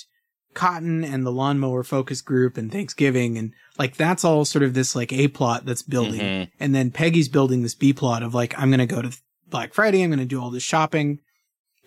[0.55, 4.95] Cotton and the lawnmower focus group and Thanksgiving and like that's all sort of this
[4.95, 6.21] like A plot that's building.
[6.21, 6.51] Mhm.
[6.61, 9.11] And then Peggy's building this B plot of like I'm going to go to
[9.49, 11.21] Black Friday, I'm going to do all this shopping.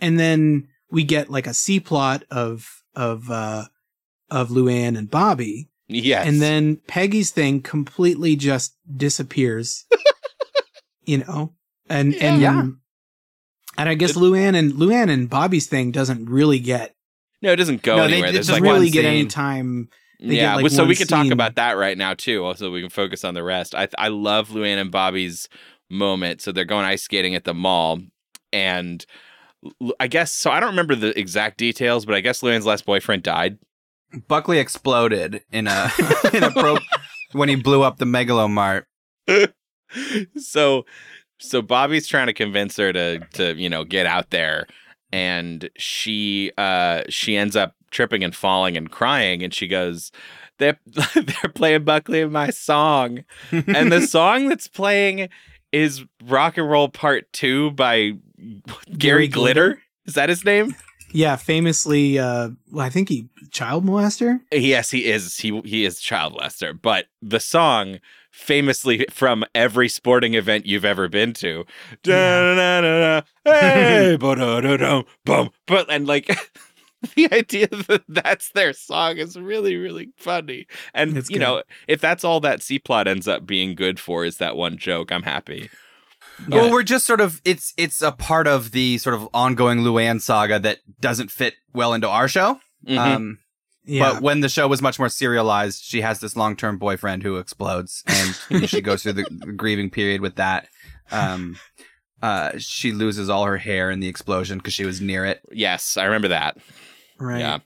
[0.02, 3.66] And then we get like a C plot of of uh
[4.30, 5.70] of Luann and Bobby.
[5.88, 6.28] Yes.
[6.28, 9.86] And then Peggy's thing completely just disappears.
[11.06, 11.54] you know?
[11.90, 12.68] And and Yeah.
[13.78, 16.96] and I guess Luann and Luann and Bobby's thing doesn't really get
[17.42, 18.30] No, it doesn't go No, they- anywhere.
[18.30, 19.90] it doesn't like really get any time.
[20.22, 22.90] They yeah, like, so we can talk about that right now too, also we can
[22.90, 23.74] focus on the rest.
[23.74, 25.48] I I love Luann and Bobby's
[25.90, 26.42] moment.
[26.42, 28.02] So they're going ice skating at the mall,
[28.52, 29.06] and
[30.00, 30.52] I guess so.
[30.52, 33.58] I don't remember the exact details, but I guess Luann's last boyfriend died.
[34.28, 35.92] Buckley exploded in a
[36.34, 36.78] in a pro
[37.34, 38.88] when he blew up the Mega Lo Mart.
[40.38, 40.86] so
[41.40, 44.68] so Bobby's trying to convince her to to you know get out there,
[45.12, 50.12] and she uh she ends up tripping and falling and crying, and she goes.
[50.58, 50.78] They're,
[51.16, 53.24] they're playing Buckley and my song.
[53.50, 55.30] and the song that's playing
[55.72, 58.18] is Rock and Roll Part 2 by
[58.98, 59.82] Gary, Glitter.
[60.06, 60.76] Is that his name?
[61.12, 64.42] Yeah, famously uh well, I think he child molester.
[64.52, 65.38] Yes, he is.
[65.38, 66.80] He he is child molester.
[66.80, 67.98] But the song,
[68.32, 71.66] famously from every sporting event you've ever been to,
[73.44, 74.18] hey,
[75.26, 76.28] bum, but and like
[77.16, 80.68] the idea that that's their song is really really funny.
[80.94, 84.26] And It's you know, if that's all that C plot ends up being good for
[84.26, 85.72] is that one joke, I'm happy.
[86.48, 90.22] Well, we're just sort of it's it's a part of the sort of ongoing Luann
[90.22, 92.60] saga that doesn't fit well into our show.
[92.88, 92.98] Mhm.
[92.98, 93.40] Um,
[93.86, 94.14] Yeah.
[94.14, 97.38] But when the show was much more serialized, she has this long term boyfriend who
[97.38, 100.68] explodes, and she goes through the, the grieving period with that.
[101.12, 101.58] Um,
[102.22, 105.42] uh, she loses all her hair in the explosion because she was near it.
[105.52, 106.58] Yes, I remember that.
[107.18, 107.40] Right.
[107.40, 107.60] Yeah.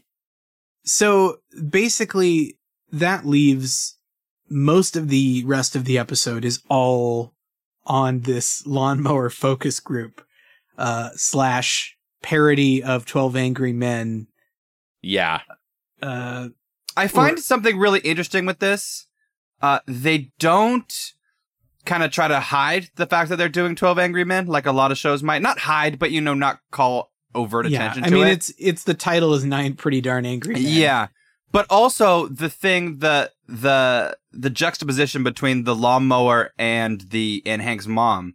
[0.85, 1.37] So
[1.69, 2.57] basically,
[2.91, 3.97] that leaves
[4.49, 7.32] most of the rest of the episode is all
[7.85, 10.26] on this lawnmower focus group
[10.77, 14.27] uh, slash parody of Twelve Angry Men.
[15.01, 15.41] Yeah.
[16.01, 16.49] Uh,
[16.95, 19.07] I find something really interesting with this.
[19.61, 20.93] Uh, they don't
[21.85, 24.72] kind of try to hide the fact that they're doing 12 Angry Men like a
[24.72, 25.41] lot of shows might.
[25.41, 27.81] Not hide, but, you know, not call overt attention.
[27.81, 28.34] yeah, attention I mean it.
[28.34, 30.64] it's it's the title is Nine Pretty Darn Angry Men.
[30.65, 31.07] Yeah.
[31.53, 37.88] But also the thing the the the juxtaposition between the lawnmower and the and Hank's
[37.88, 38.34] mom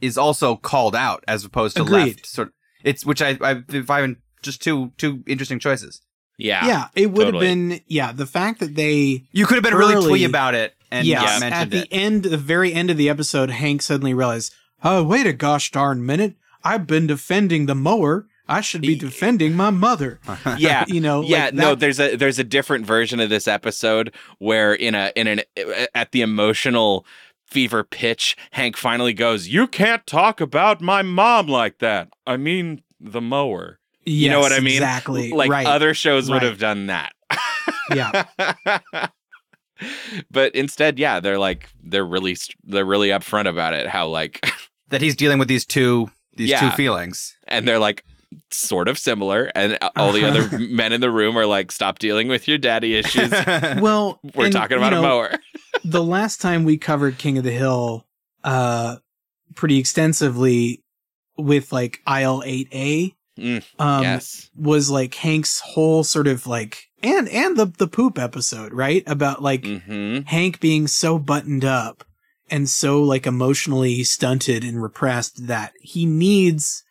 [0.00, 2.06] is also called out as opposed to Agreed.
[2.06, 2.26] left.
[2.26, 2.52] Sort
[2.84, 6.02] it's which I I find just two two interesting choices.
[6.36, 6.66] Yeah.
[6.66, 7.46] yeah, it would totally.
[7.46, 8.12] have been yeah.
[8.12, 11.52] The fact that they You could have been really twee about it and yes, not
[11.52, 11.88] at the it.
[11.90, 14.52] end, the very end of the episode, Hank suddenly realized,
[14.84, 18.26] oh wait a gosh darn minute, I've been defending the mower.
[18.48, 20.20] I should be defending my mother.
[20.58, 24.14] yeah you know, yeah like no there's a there's a different version of this episode
[24.38, 25.42] where in a in an
[25.94, 27.04] at the emotional
[27.46, 32.82] fever pitch hank finally goes you can't talk about my mom like that i mean
[33.00, 36.42] the mower you know what i mean exactly, like right, other shows would right.
[36.42, 37.14] have done that
[37.94, 38.24] yeah,
[40.30, 44.46] but instead yeah they're like they're really they're really upfront about it how like
[44.88, 46.60] that he's dealing with these two these Yeah.
[46.60, 47.36] two feelings.
[47.46, 48.04] and they're like
[48.50, 52.28] sort of similar and all the other men in the room are like stop dealing
[52.28, 53.30] with your daddy issues
[53.80, 55.30] well, we're and, talking you about know, a mower
[55.84, 58.06] the last time we covered King of the Hill,
[58.44, 58.96] uh,
[59.54, 60.82] pretty extensively
[61.36, 63.14] with like aisle eight A.
[63.38, 64.50] Mm, Um, yes.
[64.56, 69.04] was like Hank's whole sort of like and and the the poop episode, right?
[69.06, 70.22] About like Mm-hmm.
[70.26, 72.04] Hank being so buttoned up
[72.50, 76.82] and so like emotionally stunted and repressed that he needs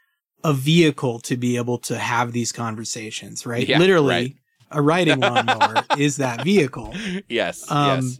[0.43, 3.67] a vehicle to be able to have these conversations, right?
[3.67, 4.35] Yeah, Literally, right.
[4.71, 6.93] a riding lawnmower is that vehicle.
[7.27, 7.69] Yes.
[7.71, 8.19] Um, yes.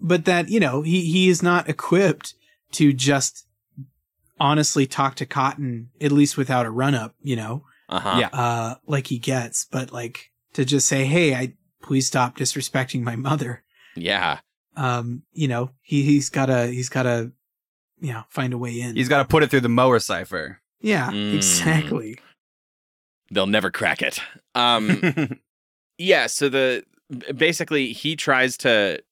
[0.00, 2.34] But that, you know, he, he is not equipped
[2.72, 3.46] to just
[4.40, 8.16] honestly talk to Cotton, at least without a run up, you know, Uh-huh.
[8.20, 8.28] Yeah.
[8.32, 13.16] uh, like he gets, but like to just say, Hey, I, please stop disrespecting my
[13.16, 13.62] mother.
[13.96, 14.38] Yeah.
[14.76, 17.32] Um, you know, he, he's gotta, he's gotta,
[18.00, 18.94] you know, find a way in.
[18.94, 20.60] He's got to put it through the mower cipher.
[20.80, 21.34] Yeah, Mm.
[21.34, 22.18] exactly.
[23.30, 24.20] They'll never crack it.
[24.54, 25.02] Um
[25.98, 26.84] yeah, so the
[27.36, 29.02] basically he tries to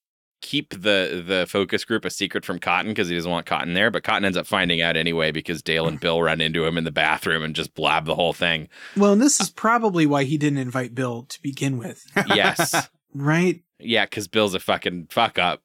[0.42, 3.90] keep the the focus group a secret from Cotton because he doesn't want Cotton there,
[3.90, 6.84] but Cotton ends up finding out anyway because Dale and Bill run into him in
[6.84, 8.68] the bathroom and just blab the whole thing.
[8.96, 12.88] Well, and this is probably why he didn't invite Bill to begin with, Yes.
[13.14, 13.62] right?
[13.80, 15.62] Yeah, because Bill's a fucking fuck up.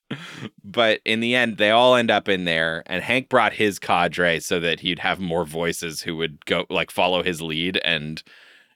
[0.63, 4.39] but in the end, they all end up in there, and Hank brought his cadre
[4.39, 8.21] so that he'd have more voices who would go like follow his lead and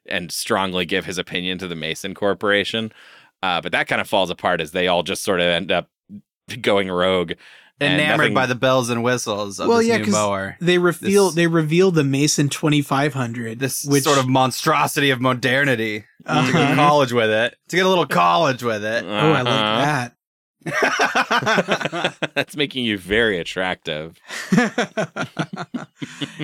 [0.07, 2.91] and strongly give his opinion to the Mason Corporation.
[3.41, 5.89] Uh, but that kind of falls apart as they all just sort of end up
[6.61, 7.33] going rogue.
[7.81, 10.55] Enamored nothing- by the bells and whistles of well, this yeah, new 'cause mower.
[10.61, 15.09] they reveal This- they reveal the Mason twenty five hundred, This which sort of monstrosity
[15.09, 16.05] of modernity.
[16.25, 16.75] To go to Uh-huh.
[16.75, 17.55] college with it.
[17.69, 19.03] To get a little college with it.
[19.05, 19.43] oh, I Uh-huh.
[19.43, 19.43] like
[19.85, 20.13] that.
[22.33, 24.17] That's making you very attractive.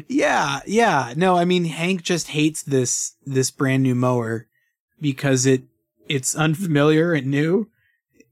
[0.08, 1.14] yeah, yeah.
[1.16, 4.48] No, I mean Hank just hates this this brand new mower
[5.00, 5.64] because it
[6.08, 7.70] it's unfamiliar and new.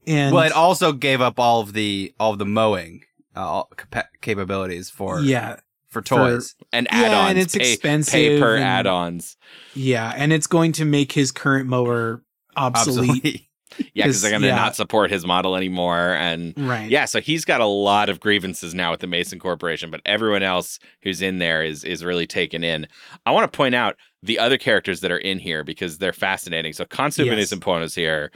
[0.06, 3.02] And well, it also gave up all of the all of the mowing
[3.36, 5.56] uh, all capa- capabilities for yeah,
[5.88, 6.54] for toys.
[6.72, 7.12] And add-ons.
[7.12, 9.36] Yeah, and it's pay, expensive Pay per and- add-ons.
[9.74, 12.22] yeah, and it's going to make his current mower
[12.56, 13.10] obsolete.
[13.10, 13.46] Obsolete.
[13.94, 14.56] Yeah, because they're going to yeah.
[14.56, 16.14] not support his model anymore.
[16.14, 16.90] And Right.
[16.90, 20.42] yeah, so he's got a lot of grievances now with the Mason Corporation, but everyone
[20.42, 22.86] else who's in there is is really taken in.
[23.26, 26.72] I want to point out the other characters that are in here because they're fascinating.
[26.72, 27.52] So Constantine Yes.
[27.52, 28.30] is here,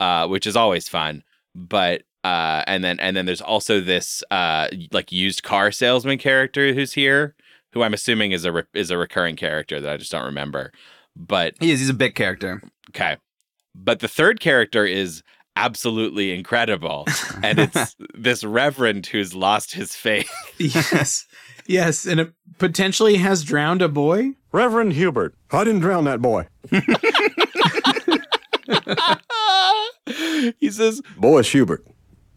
[0.00, 1.22] uh, which is always fun.
[1.54, 6.72] But uh, and then and then there's also this uh, like used car salesman character
[6.72, 7.34] who's here,
[7.72, 10.72] who I'm assuming is a re- is a recurring character that I just don't remember.
[11.14, 11.80] But He is.
[11.80, 12.62] He's a big character.
[12.90, 13.16] Okay.
[13.74, 15.22] But the third character is
[15.56, 17.06] absolutely incredible.
[17.44, 20.30] And it's this reverend who's lost his faith.
[20.58, 21.26] yes,
[21.66, 24.34] yes, and it potentially has drowned a boy.
[24.52, 25.34] Reverend Hubert.
[25.50, 26.46] I didn't drown that boy.
[30.60, 31.84] he says, Boyce Hubert,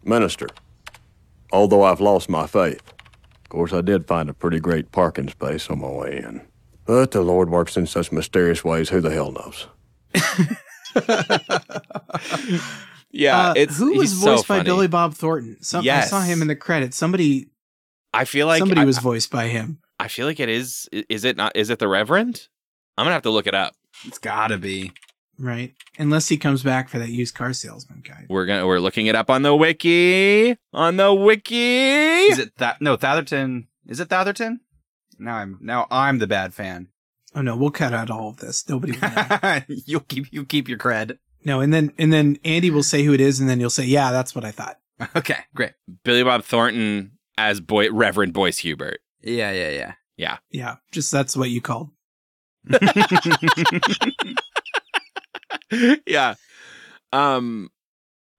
[0.02, 0.48] minister.
[1.52, 2.82] Although I've lost my faith.
[3.44, 6.40] Of course, I did find a pretty great parking space on my way in.
[6.84, 9.68] But the Lord works in such mysterious ways, who the hell knows?
[13.12, 14.66] Yeah, Uh, it's who was he's so voiced by funny.
[14.66, 15.56] Billy Bob Thornton.
[15.62, 16.96] Some, I saw him in the credits.
[16.98, 17.48] Somebody,
[18.12, 19.78] I feel like somebody I, was voiced by him.
[19.98, 20.86] I feel like it is.
[20.92, 21.56] Is it not?
[21.56, 22.48] Is it the Reverend?
[22.98, 23.74] I'm gonna have to look it up.
[24.04, 24.92] It's gotta be.
[25.38, 28.26] Right, unless he comes back for that used car salesman guy.
[28.28, 30.56] We're gonna we're looking it up on the wiki.
[30.74, 32.26] On the wiki.
[32.26, 32.80] Is it that?
[32.82, 33.68] No, Thatherton.
[33.86, 34.60] Is it Thatherton?
[35.18, 36.88] Now I'm now I'm the bad fan.
[37.36, 38.66] Oh no, we'll cut out all of this.
[38.68, 38.98] Nobody.
[38.98, 39.60] Will know.
[39.68, 41.18] you keep you keep your cred.
[41.44, 43.84] no, and then and then Andy will say who it is, and then you'll say,
[43.84, 44.78] "Yeah, that's what I thought."
[45.14, 45.72] Okay, great.
[46.04, 49.00] Billy Bob Thornton as boy Reverend Boyce Hubert.
[49.20, 49.92] Yeah, yeah, yeah.
[50.16, 50.38] Yeah.
[50.50, 51.90] Yeah, just that's what you called.
[56.06, 56.34] yeah.
[57.12, 57.68] Um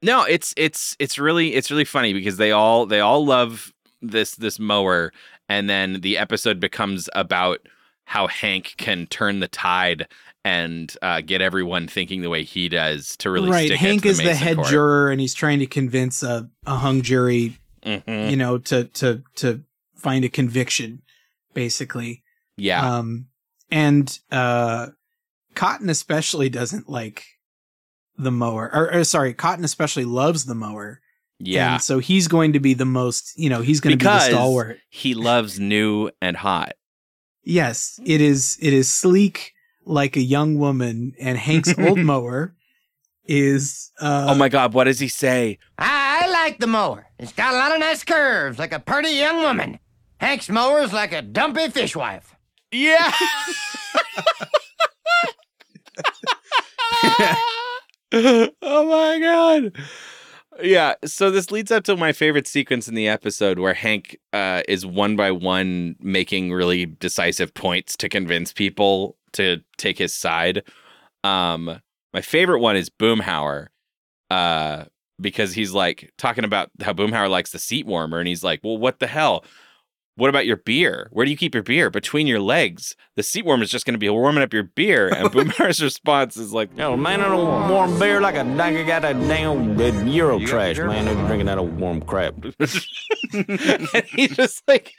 [0.01, 3.71] no, it's it's it's really it's really funny because they all they all love
[4.01, 5.13] this this mower
[5.47, 7.59] and then the episode becomes about
[8.09, 10.07] how Hank can turn the tide
[10.45, 13.65] and uh, get everyone thinking the way he does to really right.
[13.67, 14.69] stick it Hank to is the head court.
[14.69, 18.31] juror, and he's trying to convince a, a hung jury, Mhm.
[18.31, 19.61] you know, to to to
[19.97, 21.01] find a conviction,
[21.53, 22.23] basically.
[22.55, 22.97] Yeah.
[22.97, 23.27] Um,
[23.71, 24.87] and uh,
[25.53, 27.25] Cotton especially doesn't like
[28.17, 31.01] the mower, or, or sorry, Cotton especially loves the mower.
[31.39, 31.73] Yeah.
[31.73, 34.19] And so he's going to be the most, you know, he's going to be the
[34.21, 34.79] stalwart.
[34.89, 36.73] he loves new and hot.
[37.49, 38.57] Yes, it is.
[38.61, 39.53] It is sleek
[39.85, 42.53] like a young woman, and Hank's old mower
[43.23, 43.89] is.
[44.01, 45.57] Uh, oh my god, what does he say?
[45.77, 47.07] I, I like the mower.
[47.17, 49.79] It's got a lot of nice curves, like a pretty young woman.
[50.19, 52.35] Hank's mower's like a dumpy fishwife.
[52.69, 53.13] Yeah.
[58.11, 59.71] oh my god.
[60.61, 64.63] Yeah, so this leads up to my favorite sequence in the episode where Hank uh,
[64.67, 70.63] is one by one making really decisive points to convince people to take his side.
[71.23, 71.79] Um,
[72.13, 73.67] my favorite one is Boomhauer,
[74.31, 74.85] uh,
[75.21, 78.77] because he's like talking about how Boomhauer likes the seat warmer, and he's like, "Well,
[78.77, 79.45] what the hell?
[80.17, 81.09] What about your beer?
[81.11, 81.91] Where do you keep your beer?
[81.91, 82.95] Between your legs.
[83.15, 86.37] The seat warmer is just going to be warming up your beer." And Boomhauer's response
[86.37, 90.07] is like, Yo, man, I don't warm beer like a dang got that damn that
[90.07, 91.05] Euro trash, man.
[91.05, 92.33] They're drinking that old warm crap.
[93.33, 94.93] and he's just like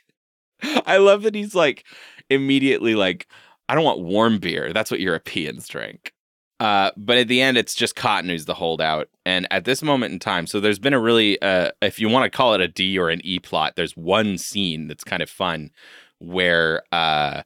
[0.86, 1.85] I love that he's like
[2.31, 3.27] immediately like
[3.69, 4.73] I don't want warm beer.
[4.73, 6.12] That's what Europeans drink.
[6.60, 9.09] Uh, but at the end, it's just Cotton who's the holdout.
[9.24, 12.30] And at this moment in time, so there's been a really, uh, if you want
[12.30, 15.30] to call it a D or an E plot, there's one scene that's kind of
[15.30, 15.70] fun
[16.18, 17.43] where, uh,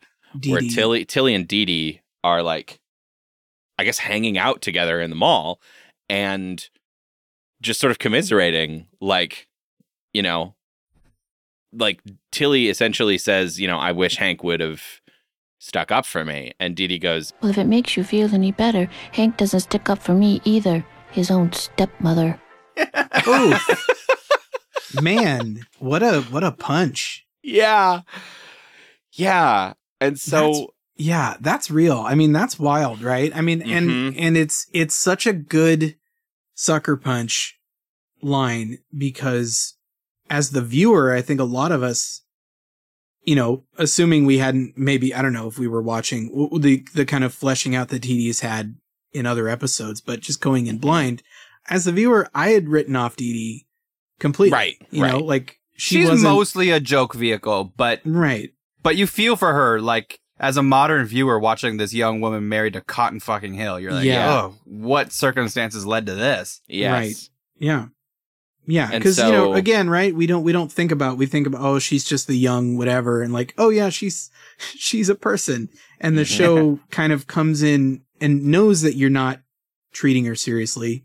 [0.47, 0.71] where Dee.
[0.71, 2.81] Tilly, Tilly and Dee Dee are like,
[3.79, 5.61] I guess, hanging out together in the mall
[6.09, 6.67] and
[7.61, 9.47] just sort of commiserating, like,
[10.15, 10.55] you know,
[11.75, 14.83] like Tilly essentially says, you know, I wish Hank would have
[15.63, 16.53] stuck up for me.
[16.59, 19.89] And Dee Dee goes, Well, if it makes you feel any better, Hank doesn't stick
[19.89, 20.85] up for me either.
[21.13, 22.41] His own stepmother.
[23.29, 23.87] Oof.
[25.01, 27.25] Man, what a what a punch.
[27.43, 28.01] Yeah.
[29.13, 29.75] Yeah.
[30.01, 30.67] And so That's-
[30.97, 31.99] yeah, that's real.
[32.01, 33.35] I mean, that's wild, right?
[33.35, 34.15] I mean, and Mhm.
[34.19, 35.97] and it's it's such a good
[36.55, 37.59] sucker punch
[38.21, 39.75] line because
[40.29, 42.22] as the viewer, I think a lot of us
[43.25, 46.63] you know, assuming we hadn't maybe I don't know if we were watching w- w-
[46.63, 48.77] the the kind of fleshing out that Dee Dee's had
[49.13, 51.23] in other episodes, but just going in blind,
[51.69, 53.67] as the viewer, I had written off Dee Dee
[54.19, 54.53] completely.
[54.57, 55.25] Right, You know, right.
[55.25, 58.51] like she She's wasn't mostly a joke vehicle, but right.
[58.83, 62.73] But you feel for her, like as a modern viewer watching this young woman married
[62.73, 63.79] to Cotton fucking Hill.
[63.79, 64.33] You're like, Yeah.
[64.33, 66.61] oh, what circumstances led to this?
[66.69, 67.15] Right.
[67.59, 67.87] Yeah.
[68.67, 70.15] Yeah, because you know, again, right?
[70.15, 73.21] We don't we don't think about we think about oh she's just the young whatever,
[73.23, 75.69] and like oh yeah she's she's a person,
[76.01, 76.37] and the Mhm.
[76.37, 79.41] show kind of comes in and knows that you're not
[79.93, 81.05] treating her seriously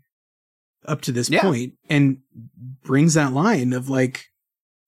[0.86, 1.42] up to this Yeah.
[1.42, 2.18] point, and
[2.84, 4.26] brings that line of like,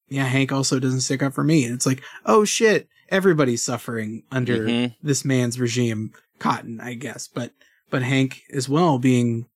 [0.09, 4.23] yeah, Hank also doesn't stick up for me, and it's like oh shit, everybody's suffering
[4.31, 4.95] under Mhm.
[5.03, 7.53] this man's regime, Cotton, I guess, but
[7.91, 9.47] but Hank as well being,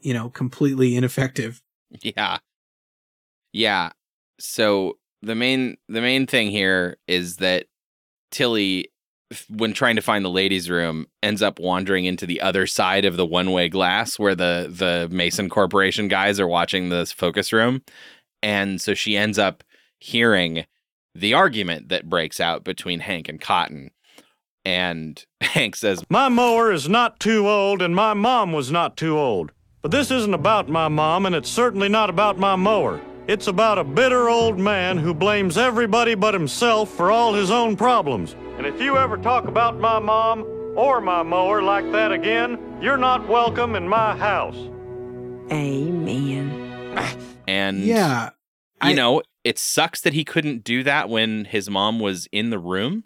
[0.00, 1.60] you know, completely ineffective.
[2.02, 2.38] Yeah.
[3.52, 3.90] Yeah.
[4.38, 7.66] So the main the main thing here is that
[8.30, 8.90] Tilly
[9.48, 13.16] when trying to find the ladies room ends up wandering into the other side of
[13.16, 17.82] the one-way glass where the the Mason Corporation guys are watching this focus room
[18.42, 19.62] and so she ends up
[19.98, 20.64] hearing
[21.14, 23.90] the argument that breaks out between Hank and Cotton
[24.64, 29.18] and Hank says My mower is not too old, and my mom was not too
[29.18, 29.52] old.
[29.82, 33.00] But this isn't about my mom, and it's certainly not about my mower.
[33.26, 37.76] It's about a bitter old man who blames everybody but himself for all his own
[37.76, 38.34] problems.
[38.58, 40.42] And if you ever talk about my mom
[40.76, 44.56] or my mower like that again, you're not welcome in my house.
[45.50, 46.94] Amen.
[47.48, 48.26] and Yeah.
[48.82, 52.50] you I- know, it sucks that he couldn't do that when his mom was in
[52.50, 53.04] the room,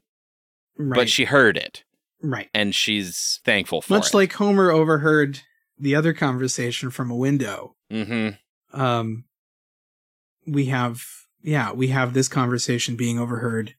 [0.77, 0.97] Right.
[0.97, 1.85] but she heard it.
[2.21, 2.49] Right.
[2.53, 4.07] And she's thankful for Much it.
[4.07, 5.41] Much like Homer overheard
[5.79, 7.75] the other conversation from a window.
[7.91, 8.31] mm-hmm.
[8.81, 9.25] Um,
[10.47, 11.03] we have,
[11.43, 13.75] yeah, we have this conversation being overheard.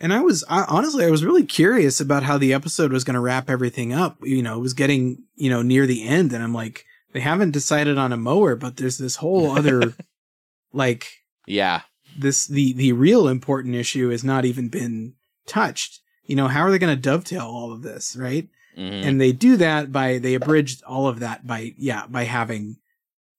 [0.00, 3.14] And I was, I, honestly, I was really curious about how the episode was going
[3.14, 4.16] to wrap everything up.
[4.22, 6.32] You know, it was getting, you know, near the end.
[6.32, 9.94] And I'm like, they haven't decided on a mower, but there's this whole other,
[10.72, 11.06] like,
[11.46, 11.82] Yeah.
[12.18, 15.14] this, the, the real important issue has not even been
[15.46, 16.00] touched.
[16.24, 18.48] You know, how are they going to dovetail all of this, right?
[18.76, 19.04] Mhm.
[19.04, 22.76] And they do that by they abridged all of that by yeah, by having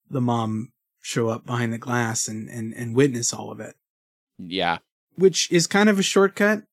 [0.10, 3.76] the mom show up behind the glass and and and witness all of it.
[4.38, 4.77] yeah.
[5.15, 6.64] Which is kind of a shortcut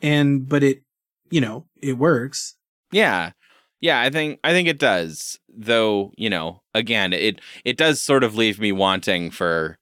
[0.00, 0.82] and but it
[1.30, 2.56] you know, it works.
[2.90, 3.32] Yeah.
[3.80, 5.38] Yeah, I think I think it does.
[5.48, 9.78] Though, you know, again, it it does sort of leave me wanting for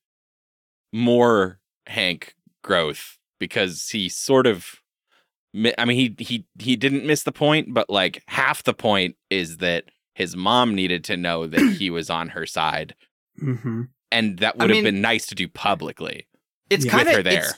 [0.92, 4.76] more Hank growth because he sort of
[5.78, 9.58] I mean, he he he didn't miss the point, but like half the point is
[9.58, 12.94] that his mom needed to know that he was on her side,
[13.42, 13.88] Mhm.
[14.12, 16.26] and that I would have mean- been nice to do publicly.
[16.70, 17.44] It's with kind of there.
[17.44, 17.54] It's,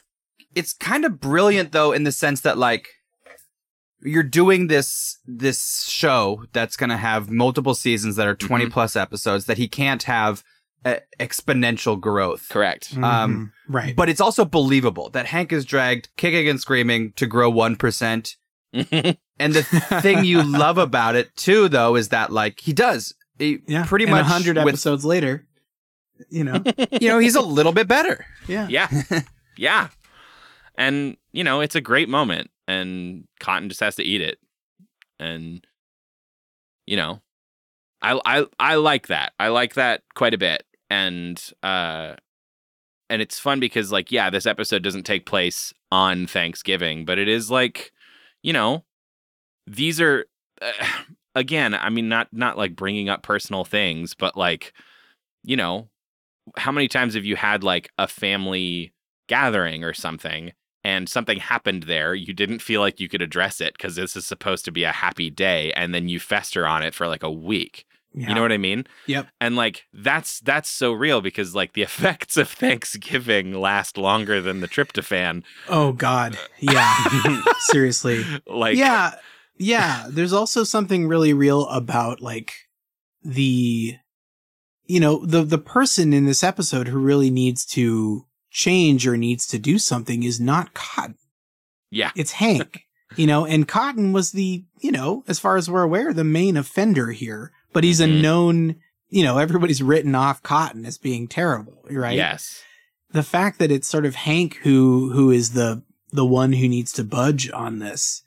[0.55, 2.89] it's kind of brilliant though in the sense that like
[4.03, 8.73] you're doing this this show that's going to have multiple seasons that are 20 Mm-hmm.
[8.73, 10.43] plus episodes that he can't have
[10.85, 12.49] exponential growth.
[12.49, 12.95] Correct.
[12.97, 13.53] Um, Mhm.
[13.73, 13.97] Right.
[13.97, 18.37] But it's also believable that Hank is dragged kicking and screaming to grow 1%.
[18.73, 19.63] and the
[20.01, 23.85] thing you love about it too though is that like he does he Yeah.
[23.85, 25.47] pretty and much hundred with- episodes later,
[26.31, 26.63] you know.
[27.01, 28.25] you know he's a little bit better.
[28.47, 28.67] yeah.
[28.69, 28.89] Yeah.
[29.57, 29.89] yeah.
[30.79, 34.39] And, you know, it's a great moment and Cotton just has to eat it.
[35.19, 35.67] And
[36.87, 37.21] you know,
[38.03, 39.33] I I I like that.
[39.39, 40.65] I like that quite a bit.
[40.91, 42.15] And uh
[43.09, 47.29] and it's fun because like yeah, this episode doesn't take place on Thanksgiving, but it
[47.29, 47.93] is like,
[48.43, 48.85] you know,
[49.67, 50.27] these are
[50.61, 50.73] uh,
[51.35, 54.73] again, I mean not not like bringing up personal things, but like
[55.43, 55.89] you know,
[56.57, 58.93] how many times have you had like a family
[59.29, 60.53] gathering or something
[60.83, 64.27] and something happened there you didn't feel like you could address it because this is
[64.27, 67.31] supposed to be a happy day and then you fester on it for like a
[67.31, 69.29] week you know what i mean Yep.
[69.41, 74.61] and like that's that's so real because like the effects of thanksgiving last longer than
[74.61, 76.37] the tryptophan Oh God.
[76.59, 76.93] Yeah.
[77.61, 78.25] Seriously.
[78.47, 79.15] like yeah.
[79.59, 80.07] Yeah.
[80.09, 82.53] There's also something really real about like
[83.23, 83.97] the,
[84.87, 89.47] you know, the, the person in this episode who really needs to change or needs
[89.49, 91.17] to do something is not Cotton.
[91.91, 92.81] yeah It's Hank,
[93.17, 96.57] you know, and Cotton was the, you know, as far as we're aware, the main
[96.57, 98.05] offender here, but he's Mhm.
[98.05, 98.77] a known,
[99.09, 102.17] you know, everybody's written off Cotton as being terrible, right?
[102.17, 102.61] yes
[103.13, 105.83] the fact that it's sort of Hank who who is the
[106.13, 108.23] the one who needs to budge on this,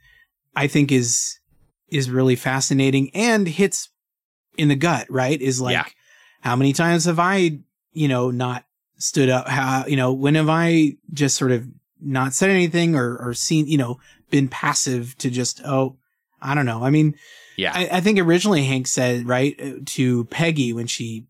[0.55, 1.39] I think is
[1.89, 3.87] is really fascinating and hits
[4.57, 5.41] in the gut, right?
[5.41, 5.85] Is like Yeah.
[6.41, 7.59] how many times have I,
[7.93, 8.65] you know, not
[8.97, 11.65] stood up how you know, when have I just sort of
[12.01, 13.99] not said anything or or seen, you know,
[14.31, 15.97] been passive to just oh,
[16.41, 16.83] I don't know.
[16.83, 17.15] I mean,
[17.55, 21.27] yeah I, I think originally Hank said, right, uh, to Peggy when she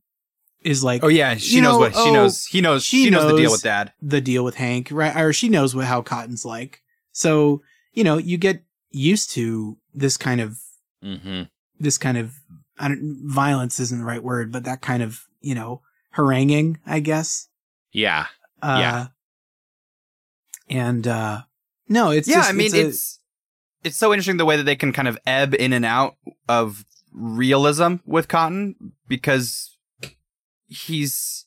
[0.61, 2.45] is like Oh yeah, she knows know, what she oh, knows.
[2.45, 3.93] He knows she, knows, the deal with dad.
[4.01, 5.15] the deal with Hank, right?
[5.15, 6.81] Or she knows what how Cotton's like.
[7.11, 7.61] So,
[7.93, 10.57] you know, you get used to this kind of
[11.03, 11.43] mm-hmm.
[11.79, 12.33] this kind of
[12.79, 15.81] I don't violence isn't the right word, but that kind of, you know,
[16.11, 17.47] haranguing, I guess.
[17.91, 18.27] yeah
[18.61, 19.07] Uh Yeah.
[20.69, 21.41] and uh
[21.89, 23.19] no, it's yeah, just, I mean a- it's
[23.83, 26.15] it's so interesting the way that they can kind of ebb in and out
[26.47, 29.77] of realism with Cotton because
[30.67, 31.45] he's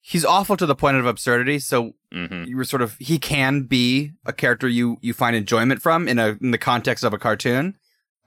[0.00, 1.58] he's awful to the point of absurdity.
[1.58, 2.44] So mm-hmm.
[2.44, 6.18] you were sort of he can be a character you you find enjoyment from in
[6.18, 7.78] a in the context of a cartoon.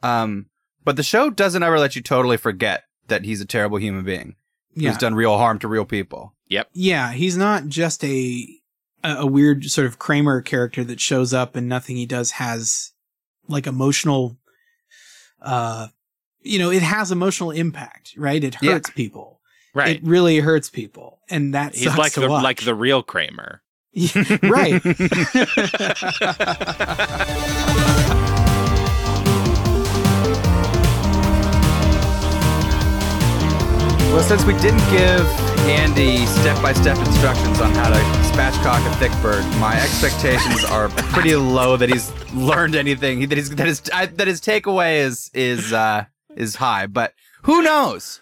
[0.02, 0.48] Um,
[0.84, 4.36] but the show doesn't ever let you totally forget that he's a terrible human being
[4.76, 4.90] yeah.
[4.90, 6.34] who's done real harm to real people.
[6.48, 8.48] yep Yeah, he's not just a
[9.04, 12.94] a a weird sort of Kramer character that shows up and nothing he does has
[13.48, 14.38] like emotional
[15.42, 15.88] uh
[16.42, 18.44] you know, it has emotional impact, right?
[18.44, 18.74] It Yeah.
[18.74, 19.40] hurts people.
[19.74, 21.20] right It really hurts people.
[21.30, 22.44] And that he's like the watch.
[22.44, 23.62] like the real kramer
[24.44, 24.82] right.
[34.12, 35.26] Well, since we didn't give
[35.66, 37.96] Andy step-by-step instructions on how to
[38.30, 43.28] spatchcock a thick bird, my expectations are pretty low that he's learned anything.
[43.28, 46.06] That his that his I, that his takeaway is is uh,
[46.36, 47.14] is high, but
[47.44, 48.22] who knows?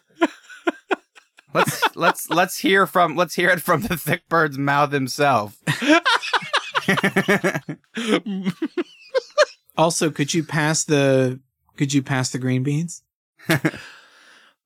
[1.53, 5.57] Let's let's let's hear from let's hear it from the thick bird's mouth himself.
[9.78, 11.40] also, could you pass the
[11.76, 13.03] could you pass the green beans?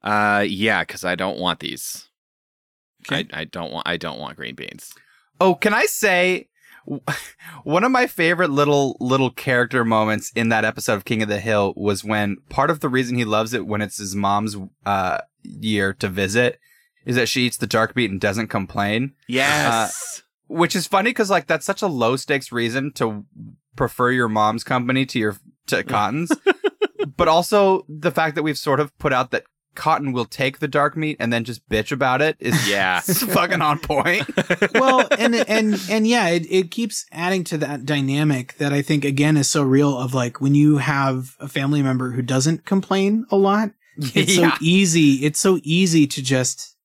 [0.03, 2.06] uh yeah because i don't want these
[3.15, 4.93] I, I don't want i don't want green beans
[5.39, 6.49] Oh, can I say
[7.63, 11.39] one of my favorite little little character moments in that episode of King of the
[11.39, 15.19] Hill was when part of the reason he loves it when it's his mom's uh
[15.43, 16.59] year to visit
[17.05, 19.13] is that she eats the dark meat and doesn't complain.
[19.27, 23.25] yes Which is funny because like that's such a low stakes reason to
[23.75, 26.31] prefer your mom's company to your to Cotton's.
[27.17, 29.43] but also the fact that we've sort of put out that
[29.77, 32.99] Cotton will take the dark meat and then just bitch about it is Yeah.
[33.07, 34.25] is fucking on point.
[34.73, 39.05] well, and and and yeah, it, it keeps adding to that dynamic that I think
[39.05, 43.25] again is so real of like when you have a family member who doesn't complain
[43.31, 44.51] a lot, it's Yeah.
[44.51, 45.25] so easy.
[45.25, 46.75] It's so easy to just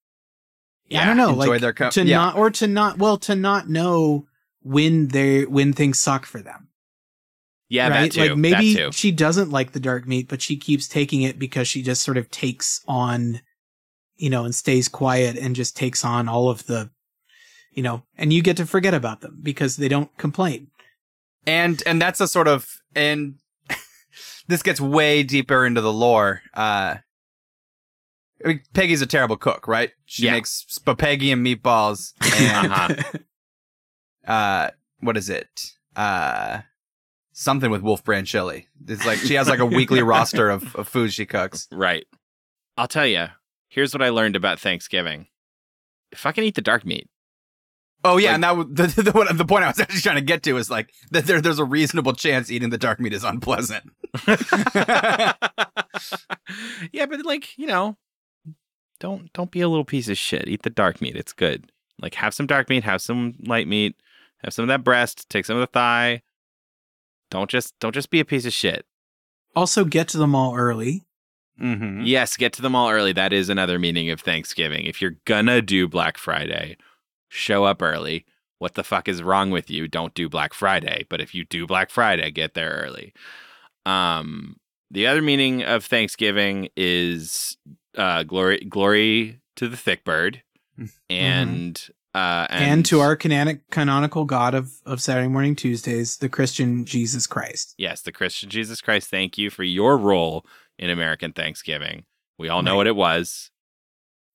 [0.94, 2.16] I don't know, enjoy like their co- to yeah.
[2.18, 4.26] not or to not well to not know
[4.62, 6.68] when they when things suck for them.
[7.72, 8.12] Yeah, right?
[8.12, 8.20] that too.
[8.28, 8.92] Like maybe that too.
[8.92, 12.18] she doesn't like the dark meat, but she keeps taking it because she just sort
[12.18, 13.40] of takes on,
[14.16, 16.90] you know, and stays quiet and just takes on all of the,
[17.72, 20.68] you know, and you get to forget about them because they don't complain.
[21.46, 23.36] and and that's a sort of and
[24.48, 26.42] this gets way deeper into the lore.
[26.54, 26.96] Uh,
[28.44, 29.92] I mean, Peggy's a terrible cook, right?
[30.04, 30.32] She Yeah.
[30.32, 34.32] makes spaghetti and meatballs and Uh-huh.
[34.32, 34.70] uh,
[35.00, 35.72] what is it?
[35.96, 36.62] Uh,
[37.32, 38.68] something with Wolf Brand chili.
[38.86, 41.68] It's like she has like a weekly roster of, of foods she cooks.
[41.72, 42.06] Right.
[42.76, 43.26] I'll tell you.
[43.68, 45.28] Here's what I learned about Thanksgiving.
[46.14, 47.08] Fucking eat the dark meat.
[48.04, 50.56] Oh yeah, and that the, the, the point I was actually trying to get to
[50.56, 53.84] is like that there, there's a reasonable chance eating the dark meat is unpleasant.
[56.92, 57.96] yeah, but like, you know,
[58.98, 60.48] don't don't be a little piece of shit.
[60.48, 61.16] Eat the dark meat.
[61.16, 61.70] It's good.
[62.00, 63.94] Like have some dark meat, have some light meat,
[64.42, 66.22] have some of that breast, take some of the thigh.
[67.32, 68.84] Don't just don't just be a piece of shit.
[69.56, 71.02] Also, get to the mall early.
[71.58, 72.02] Mm-hmm.
[72.02, 73.14] Yes, get to the mall early.
[73.14, 74.84] That is another meaning of Thanksgiving.
[74.84, 76.76] If you're gonna do Black Friday,
[77.30, 78.26] show up early.
[78.58, 79.88] What the fuck is wrong with you?
[79.88, 81.06] Don't do Black Friday.
[81.08, 83.14] But if you do Black Friday, get there early.
[83.86, 84.56] Um,
[84.90, 87.56] the other meaning of Thanksgiving is
[87.96, 90.42] uh, glory, glory to the thick bird,
[91.10, 91.80] and
[92.14, 96.84] uh, And, and, to our canonic, canonical God of, of Saturday morning Tuesdays, the Christian
[96.84, 97.74] Jesus Christ.
[97.78, 99.08] yes, the Christian Jesus Christ.
[99.10, 100.44] Thank you for your role
[100.78, 102.04] in American Thanksgiving.
[102.38, 102.76] We all know Right.
[102.78, 103.50] what it was.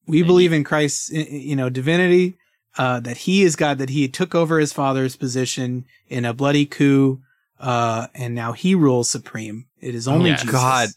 [0.07, 2.37] We believe in Christ's, i- i- you know, divinity,
[2.77, 6.65] uh, that he is God, that he took over his father's position in a bloody
[6.65, 7.21] coup,
[7.59, 9.65] uh, and now he rules supreme.
[9.81, 10.51] It is only Oh, Jesus.
[10.51, 10.89] God.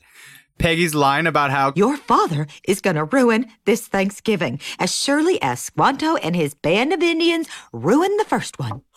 [0.60, 5.60] Peggy's line about how Your father is going to ruin this Thanksgiving as surely as
[5.60, 8.82] Squanto and his band of Indians ruined the first one.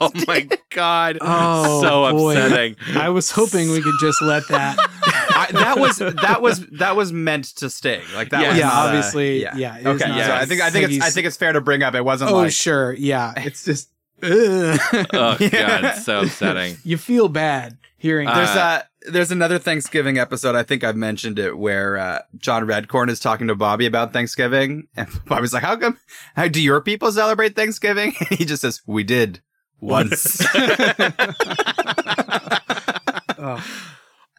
[0.00, 1.18] Oh my god!
[1.22, 2.32] Oh, so boy.
[2.36, 2.76] upsetting.
[2.94, 4.76] I was hoping we could just let that.
[5.30, 8.02] I, that was that was that was meant to sting.
[8.14, 8.48] Like that Yeah.
[8.50, 9.56] was Yeah, not a- obviously, yeah.
[9.56, 10.36] yeah, okay, not yeah.
[10.38, 11.94] I think I think it's I think it's fair to bring up.
[11.94, 12.92] It wasn't oh, like sure.
[12.92, 13.32] Yeah.
[13.38, 13.97] It's just, ugh.
[15.12, 16.76] Oh god, so upsetting.
[16.84, 18.82] you feel bad hearing There's that.
[18.82, 20.54] uh there's another Thanksgiving episode.
[20.54, 24.88] I think I've mentioned it where uh, John Redcorn is talking to Bobby about Thanksgiving,
[24.96, 25.98] and Bobby's like, "How come?
[26.34, 29.40] How do your people celebrate Thanksgiving?" And he just says, "We did
[29.80, 30.44] once."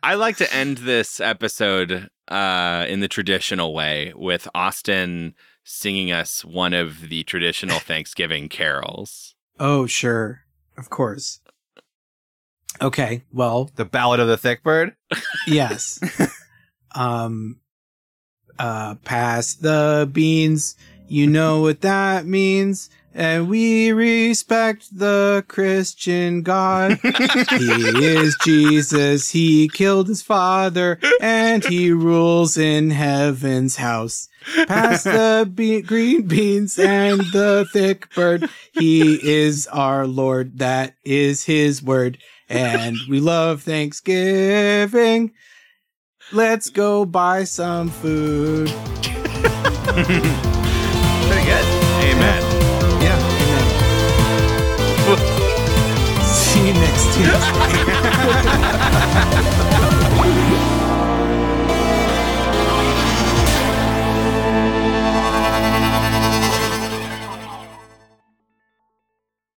[0.01, 5.33] I like to end this episode uh, in the traditional way with Austin
[5.63, 9.35] singing us one of the traditional Thanksgiving carols.
[9.59, 10.41] Oh, sure.
[10.77, 11.41] Of course.
[12.81, 13.23] Okay.
[13.33, 14.95] Well, the Ballad of the Thick Bird.
[15.47, 15.99] yes.
[16.95, 17.59] um,
[18.57, 20.75] uh, pass the beans.
[21.07, 22.89] You know what that means.
[23.13, 26.99] And we respect the Christian God.
[27.03, 29.31] he is Jesus.
[29.31, 34.29] He killed his father and he rules in heaven's house.
[34.67, 38.49] Pass the be- green beans and the thick bird.
[38.73, 40.59] He is our Lord.
[40.59, 42.19] That is his word.
[42.47, 45.33] And we love Thanksgiving.
[46.31, 48.69] Let's go buy some food.
[57.25, 57.29] sih.